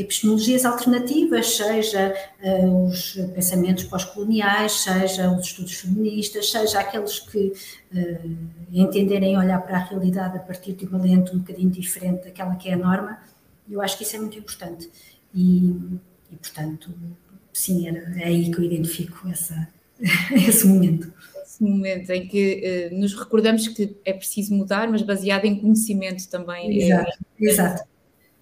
epistemologias 0.00 0.64
alternativas, 0.64 1.56
seja 1.56 2.14
uh, 2.42 2.86
os 2.86 3.14
pensamentos 3.34 3.84
pós-coloniais, 3.84 4.72
seja 4.72 5.30
os 5.30 5.46
estudos 5.46 5.74
feministas, 5.74 6.50
seja 6.50 6.80
aqueles 6.80 7.18
que 7.18 7.52
uh, 7.92 8.36
entenderem 8.72 9.36
olhar 9.36 9.60
para 9.60 9.76
a 9.76 9.84
realidade 9.84 10.36
a 10.36 10.40
partir 10.40 10.72
de 10.74 10.86
uma 10.86 10.98
lente 10.98 11.34
um 11.34 11.38
bocadinho 11.38 11.70
diferente 11.70 12.24
daquela 12.24 12.54
que 12.56 12.68
é 12.68 12.74
a 12.74 12.76
norma, 12.76 13.18
eu 13.68 13.80
acho 13.80 13.98
que 13.98 14.04
isso 14.04 14.16
é 14.16 14.20
muito 14.20 14.38
importante. 14.38 14.88
E, 15.34 15.74
e 16.30 16.36
portanto, 16.36 16.90
sim, 17.52 17.88
era, 17.88 17.98
é 18.20 18.24
aí 18.24 18.50
que 18.50 18.58
eu 18.58 18.64
identifico 18.64 19.28
essa, 19.28 19.68
esse 20.32 20.66
momento. 20.66 21.12
Esse 21.42 21.62
momento 21.62 22.10
em 22.10 22.28
que 22.28 22.90
uh, 22.92 22.98
nos 22.98 23.14
recordamos 23.14 23.66
que 23.66 23.96
é 24.04 24.12
preciso 24.12 24.54
mudar, 24.54 24.88
mas 24.88 25.02
baseado 25.02 25.44
em 25.44 25.58
conhecimento 25.58 26.28
também. 26.28 26.82
Exato, 26.82 27.18
é, 27.40 27.44
exato 27.44 27.97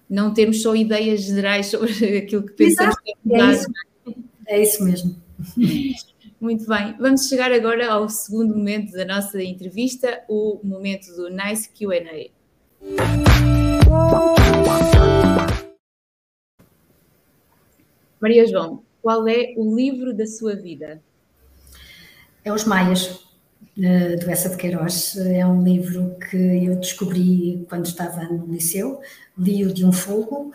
não 0.09 0.33
temos 0.33 0.61
só 0.61 0.75
ideias 0.75 1.21
gerais 1.21 1.67
sobre 1.67 1.91
aquilo 2.17 2.43
que 2.43 2.53
pensamos 2.53 2.95
Exato, 2.95 3.19
que 3.23 3.33
é, 3.33 3.39
é 3.39 3.51
isso. 3.51 3.73
é 4.47 4.61
isso 4.61 4.83
mesmo. 4.83 5.15
Muito 6.39 6.67
bem, 6.67 6.95
vamos 6.99 7.27
chegar 7.27 7.51
agora 7.51 7.91
ao 7.91 8.07
segundo 8.07 8.55
momento 8.55 8.91
da 8.91 9.03
nossa 9.03 9.41
entrevista, 9.41 10.23
o 10.29 10.59
momento 10.63 11.07
do 11.15 11.29
Nice 11.29 11.67
QA. 11.69 12.29
Maria 18.21 18.47
João, 18.47 18.83
qual 19.01 19.27
é 19.27 19.53
o 19.57 19.75
livro 19.75 20.15
da 20.15 20.27
sua 20.27 20.55
vida? 20.55 21.01
É 22.45 22.53
Os 22.53 22.65
Maias, 22.65 23.26
do 23.77 24.29
Essa 24.29 24.49
de 24.49 24.57
Queiroz. 24.57 25.15
É 25.17 25.45
um 25.45 25.63
livro 25.63 26.17
que 26.29 26.37
eu 26.37 26.75
descobri 26.75 27.65
quando 27.69 27.85
estava 27.85 28.23
no 28.23 28.45
liceu, 28.47 28.99
li-o 29.37 29.73
de 29.73 29.85
um 29.85 29.91
fogo, 29.91 30.51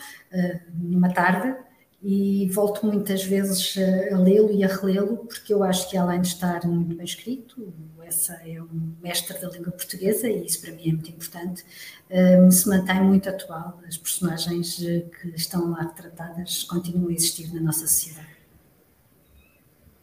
numa 0.75 1.13
tarde, 1.13 1.57
e 2.03 2.49
volto 2.49 2.85
muitas 2.85 3.23
vezes 3.23 3.77
a 4.13 4.19
lê-lo 4.19 4.51
e 4.51 4.65
a 4.65 4.67
relê-lo, 4.67 5.19
porque 5.19 5.55
eu 5.55 5.63
acho 5.63 5.89
que 5.89 5.97
além 5.97 6.21
de 6.21 6.29
estar 6.29 6.67
muito 6.67 6.97
bem 6.97 7.05
escrito, 7.05 7.73
essa 8.03 8.35
é 8.45 8.61
um 8.61 8.95
mestre 9.01 9.39
da 9.39 9.49
língua 9.49 9.71
portuguesa 9.71 10.29
e 10.29 10.45
isso 10.45 10.61
para 10.61 10.73
mim 10.73 10.89
é 10.89 10.93
muito 10.93 11.11
importante, 11.11 11.65
um, 12.11 12.51
se 12.51 12.69
mantém 12.69 13.01
muito 13.05 13.29
atual. 13.29 13.81
As 13.87 13.97
personagens 13.97 14.77
que 14.77 15.29
estão 15.37 15.71
lá 15.71 15.83
retratadas 15.83 16.65
continuam 16.65 17.09
a 17.09 17.13
existir 17.13 17.55
na 17.55 17.61
nossa 17.61 17.87
sociedade. 17.87 18.27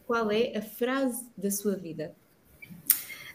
Qual 0.06 0.30
é 0.30 0.56
a 0.56 0.62
frase 0.62 1.24
da 1.36 1.50
sua 1.50 1.76
vida? 1.76 2.14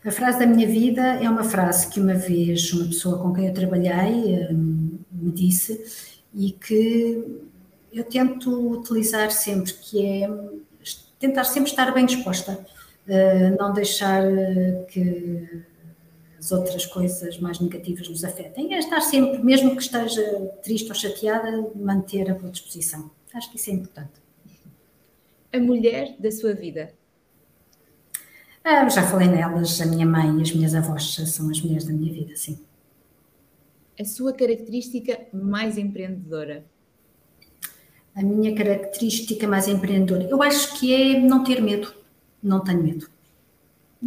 A 0.05 0.11
frase 0.11 0.37
da 0.37 0.45
minha 0.45 0.67
vida 0.67 1.01
é 1.01 1.27
uma 1.27 1.43
frase 1.43 1.89
que 1.89 1.99
uma 1.99 2.13
vez 2.13 2.71
uma 2.71 2.85
pessoa 2.85 3.17
com 3.17 3.33
quem 3.33 3.47
eu 3.47 3.53
trabalhei 3.55 4.47
um, 4.51 4.99
me 5.11 5.31
disse 5.31 6.13
e 6.31 6.51
que 6.51 7.41
eu 7.91 8.03
tento 8.03 8.51
utilizar 8.69 9.31
sempre, 9.31 9.73
que 9.73 10.05
é 10.05 10.29
tentar 11.19 11.43
sempre 11.45 11.71
estar 11.71 11.91
bem 11.91 12.05
disposta, 12.05 12.53
uh, 13.07 13.57
não 13.57 13.73
deixar 13.73 14.21
que 14.89 15.63
as 16.37 16.51
outras 16.51 16.85
coisas 16.85 17.39
mais 17.39 17.59
negativas 17.59 18.07
nos 18.07 18.23
afetem, 18.23 18.75
é 18.75 18.77
estar 18.77 19.01
sempre, 19.01 19.43
mesmo 19.43 19.75
que 19.75 19.81
esteja 19.81 20.21
triste 20.61 20.89
ou 20.89 20.93
chateada, 20.93 21.67
manter 21.73 22.29
a 22.29 22.35
boa 22.35 22.51
disposição. 22.51 23.09
Acho 23.33 23.49
que 23.49 23.57
isso 23.57 23.71
é 23.71 23.73
importante. 23.73 24.21
A 25.51 25.59
mulher 25.59 26.15
da 26.19 26.31
sua 26.31 26.53
vida? 26.53 26.93
Ah, 28.67 28.89
já 28.89 29.03
falei 29.03 29.27
nelas, 29.27 29.79
a 29.79 29.85
minha 29.85 30.07
mãe 30.07 30.39
e 30.39 30.41
as 30.41 30.51
minhas 30.51 30.73
avós 30.73 31.13
são 31.13 31.51
as 31.51 31.61
mulheres 31.61 31.85
da 31.85 31.93
minha 31.93 32.11
vida, 32.11 32.35
sim. 32.35 32.59
A 33.99 34.03
sua 34.03 34.33
característica 34.33 35.19
mais 35.31 35.77
empreendedora? 35.77 36.65
A 38.15 38.23
minha 38.23 38.55
característica 38.55 39.47
mais 39.47 39.67
empreendedora, 39.67 40.23
eu 40.23 40.41
acho 40.41 40.79
que 40.79 40.91
é 40.91 41.19
não 41.19 41.43
ter 41.43 41.61
medo. 41.61 41.93
Não 42.41 42.59
tenho 42.59 42.81
medo. 42.81 43.07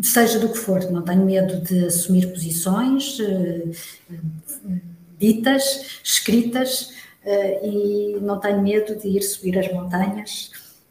Seja 0.02 0.40
do 0.40 0.48
que 0.48 0.58
for, 0.58 0.90
não 0.90 1.02
tenho 1.02 1.24
medo 1.24 1.60
de 1.60 1.86
assumir 1.86 2.26
posições 2.32 3.16
uh, 3.20 3.70
uh, 4.10 4.80
ditas, 5.16 6.00
escritas, 6.02 6.94
uh, 7.24 7.64
e 7.64 8.18
não 8.20 8.40
tenho 8.40 8.60
medo 8.60 8.96
de 8.96 9.06
ir 9.06 9.22
subir 9.22 9.56
as 9.56 9.72
montanhas 9.72 10.50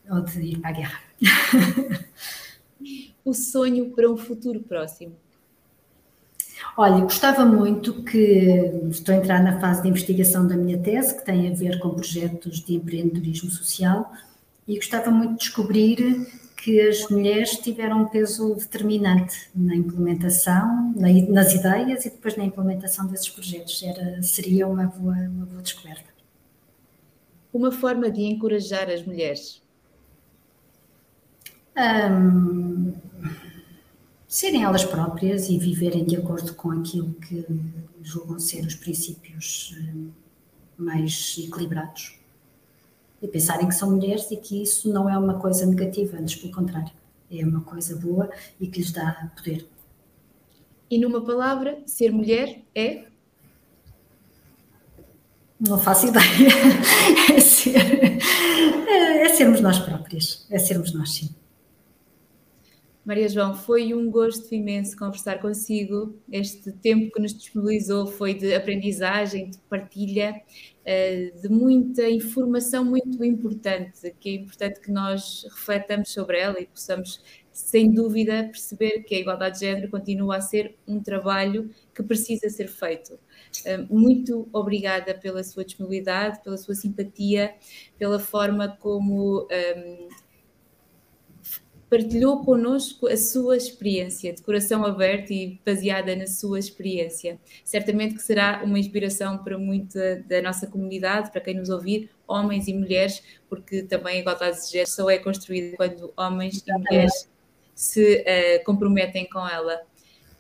ou 0.10 0.22
de 0.22 0.40
ir 0.40 0.60
para 0.60 0.70
a 0.70 0.74
guerra. 0.74 1.00
o 3.30 3.34
sonho 3.34 3.92
para 3.92 4.10
um 4.10 4.16
futuro 4.16 4.62
próximo? 4.62 5.14
Olha, 6.78 7.02
gostava 7.02 7.46
muito 7.46 8.04
que 8.04 8.72
estou 8.90 9.14
a 9.14 9.18
entrar 9.18 9.44
na 9.44 9.60
fase 9.60 9.82
de 9.82 9.90
investigação 9.90 10.48
da 10.48 10.56
minha 10.56 10.78
tese, 10.78 11.16
que 11.16 11.26
tem 11.26 11.50
a 11.50 11.54
ver 11.54 11.80
com 11.80 11.90
projetos 11.90 12.62
de 12.62 12.76
empreendedorismo 12.76 13.50
social, 13.50 14.12
e 14.68 14.76
gostava 14.76 15.12
muito 15.12 15.34
de 15.34 15.40
descobrir 15.40 16.26
que 16.56 16.80
as 16.82 17.08
mulheres 17.10 17.58
tiveram 17.58 18.04
um 18.04 18.08
peso 18.08 18.56
determinante 18.56 19.50
na 19.54 19.76
implementação, 19.76 20.94
nas 20.96 21.54
ideias 21.54 22.06
e 22.06 22.10
depois 22.10 22.36
na 22.36 22.46
implementação 22.46 23.08
desses 23.08 23.30
projetos. 23.30 23.84
Era, 23.84 24.24
seria 24.24 24.68
uma 24.68 24.86
boa, 24.86 25.16
uma 25.16 25.46
boa 25.46 25.62
descoberta. 25.62 26.10
Uma 27.54 27.72
forma 27.72 28.10
de 28.10 28.22
encorajar 28.22 28.90
as 28.90 29.06
mulheres? 29.06 29.62
Um, 31.78 32.94
serem 34.28 34.64
elas 34.64 34.84
próprias 34.84 35.48
e 35.48 35.60
viverem 35.60 36.04
de 36.04 36.16
acordo 36.16 36.56
com 36.56 36.72
aquilo 36.72 37.14
que 37.14 37.46
julgam 38.02 38.40
ser 38.40 38.66
os 38.66 38.74
princípios 38.74 39.76
hum, 39.80 40.10
mais 40.76 41.36
equilibrados. 41.38 42.18
E 43.22 43.28
pensarem 43.28 43.68
que 43.68 43.76
são 43.76 43.92
mulheres 43.92 44.30
e 44.32 44.38
que 44.38 44.62
isso 44.62 44.92
não 44.92 45.08
é 45.10 45.18
uma 45.18 45.40
coisa 45.40 45.66
negativa, 45.66 46.18
antes 46.18 46.36
pelo 46.36 46.54
contrário, 46.54 46.92
é 47.32 47.46
uma 47.46 47.62
coisa 47.62 47.96
boa 47.96 48.30
e 48.60 48.68
que 48.68 48.80
lhes 48.80 48.92
dá 48.92 49.32
poder. 49.36 49.68
E 50.90 50.98
numa 50.98 51.24
palavra, 51.24 51.80
ser 51.86 52.12
mulher 52.12 52.64
é? 52.74 53.06
Não 55.60 55.78
faço 55.78 56.08
ideia. 56.08 56.26
É, 57.36 57.40
ser, 57.40 57.76
é, 57.76 59.22
é 59.24 59.30
sermos 59.30 59.62
nós 59.62 59.80
próprias, 59.80 60.46
é 60.50 60.58
sermos 60.58 60.94
nós, 60.94 61.12
sim. 61.12 61.30
Maria 63.08 63.30
João, 63.30 63.56
foi 63.56 63.94
um 63.94 64.12
gosto 64.12 64.54
imenso 64.54 64.98
conversar 64.98 65.40
consigo. 65.40 66.14
Este 66.30 66.74
tempo 66.74 67.10
que 67.10 67.22
nos 67.22 67.34
disponibilizou 67.34 68.06
foi 68.06 68.34
de 68.34 68.54
aprendizagem, 68.54 69.50
de 69.50 69.58
partilha, 69.60 70.36
eh, 70.84 71.32
de 71.42 71.48
muita 71.48 72.10
informação 72.10 72.84
muito 72.84 73.24
importante, 73.24 74.14
que 74.20 74.28
é 74.28 74.34
importante 74.34 74.82
que 74.82 74.92
nós 74.92 75.46
refletamos 75.50 76.12
sobre 76.12 76.38
ela 76.38 76.60
e 76.60 76.66
possamos, 76.66 77.24
sem 77.50 77.94
dúvida, 77.94 78.44
perceber 78.44 79.04
que 79.04 79.16
a 79.16 79.20
igualdade 79.20 79.58
de 79.58 79.66
género 79.68 79.90
continua 79.90 80.36
a 80.36 80.42
ser 80.42 80.76
um 80.86 81.02
trabalho 81.02 81.70
que 81.96 82.04
precisa 82.04 82.50
ser 82.50 82.68
feito. 82.68 83.18
Eh, 83.64 83.78
muito 83.90 84.50
obrigada 84.52 85.16
pela 85.16 85.42
sua 85.46 85.64
disponibilidade, 85.64 86.44
pela 86.44 86.58
sua 86.58 86.76
simpatia, 86.76 87.56
pela 87.98 88.20
forma 88.20 88.68
como 88.68 89.48
ehm, 89.50 90.10
partilhou 91.90 92.44
connosco 92.44 93.08
a 93.08 93.16
sua 93.16 93.56
experiência, 93.56 94.34
de 94.34 94.42
coração 94.42 94.86
aberto 94.86 95.32
e 95.32 95.60
baseada 95.66 96.16
na 96.16 96.28
sua 96.28 96.60
experiência. 96.60 97.40
Certamente 97.64 98.16
que 98.16 98.22
será 98.22 98.62
uma 98.64 98.78
inspiração 98.78 99.38
para 99.38 99.58
muita 99.58 100.18
da 100.28 100.42
nossa 100.42 100.68
comunidade, 100.68 101.32
para 101.32 101.42
quem 101.42 101.56
nos 101.56 101.70
ouvir, 101.70 102.10
homens 102.28 102.68
e 102.68 102.74
mulheres, 102.74 103.24
porque 103.50 103.84
também 103.84 104.18
a 104.18 104.20
igualdade 104.20 104.62
de 104.66 104.72
género 104.72 104.90
só 104.90 105.10
é 105.10 105.18
construída 105.18 105.78
quando 105.78 106.14
homens 106.18 106.64
e 106.68 106.74
mulheres 106.74 107.30
se 107.74 108.22
uh, 108.22 108.66
comprometem 108.66 109.30
com 109.30 109.48
ela. 109.48 109.82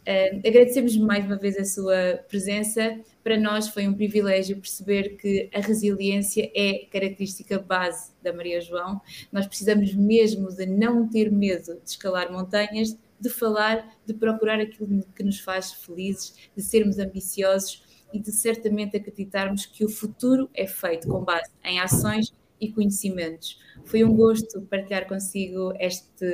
Uh, 0.07 0.37
agradecemos 0.47 0.95
mais 0.95 1.25
uma 1.25 1.35
vez 1.35 1.57
a 1.57 1.65
sua 1.65 2.23
presença. 2.29 2.97
Para 3.21 3.37
nós 3.37 3.67
foi 3.67 3.85
um 3.89 3.93
privilégio 3.93 4.55
perceber 4.55 5.17
que 5.17 5.49
a 5.53 5.59
resiliência 5.59 6.49
é 6.55 6.87
característica 6.89 7.59
base 7.59 8.13
da 8.23 8.31
Maria 8.31 8.61
João. 8.61 9.01
Nós 9.33 9.45
precisamos 9.45 9.93
mesmo 9.93 10.47
de 10.47 10.65
não 10.65 11.09
ter 11.09 11.29
medo 11.29 11.75
de 11.83 11.89
escalar 11.89 12.31
montanhas, 12.31 12.97
de 13.19 13.29
falar, 13.29 13.97
de 14.05 14.13
procurar 14.13 14.61
aquilo 14.61 15.03
que 15.13 15.23
nos 15.23 15.41
faz 15.41 15.73
felizes, 15.73 16.33
de 16.55 16.63
sermos 16.63 16.99
ambiciosos 16.99 17.83
e 18.13 18.19
de 18.19 18.31
certamente 18.31 18.95
acreditarmos 18.95 19.65
que 19.65 19.83
o 19.83 19.89
futuro 19.89 20.49
é 20.53 20.65
feito 20.65 21.09
com 21.09 21.21
base 21.21 21.51
em 21.65 21.81
ações 21.81 22.31
e 22.59 22.71
conhecimentos. 22.71 23.59
Foi 23.85 24.03
um 24.03 24.15
gosto 24.15 24.61
partilhar 24.63 25.07
consigo 25.07 25.73
este, 25.79 26.25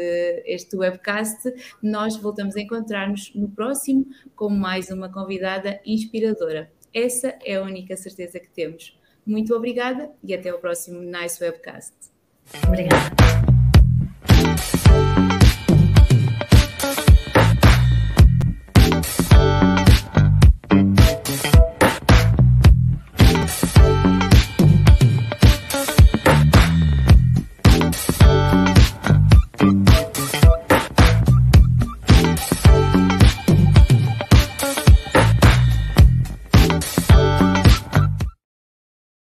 este 0.46 0.76
webcast. 0.76 1.54
Nós 1.82 2.16
voltamos 2.16 2.56
a 2.56 2.62
encontrar-nos 2.62 3.34
no 3.36 3.50
próximo 3.50 4.06
com 4.36 4.50
mais 4.50 4.90
uma 4.90 5.12
convidada 5.12 5.80
inspiradora. 5.86 6.72
Essa 6.94 7.38
é 7.44 7.56
a 7.56 7.64
única 7.64 7.98
certeza 7.98 8.40
que 8.40 8.50
temos. 8.50 8.98
Muito 9.26 9.56
obrigada 9.56 10.12
e 10.24 10.34
até 10.34 10.54
o 10.54 10.60
próximo 10.60 11.00
Nice 11.00 11.44
Webcast. 11.44 11.94
Obrigada. 12.68 13.53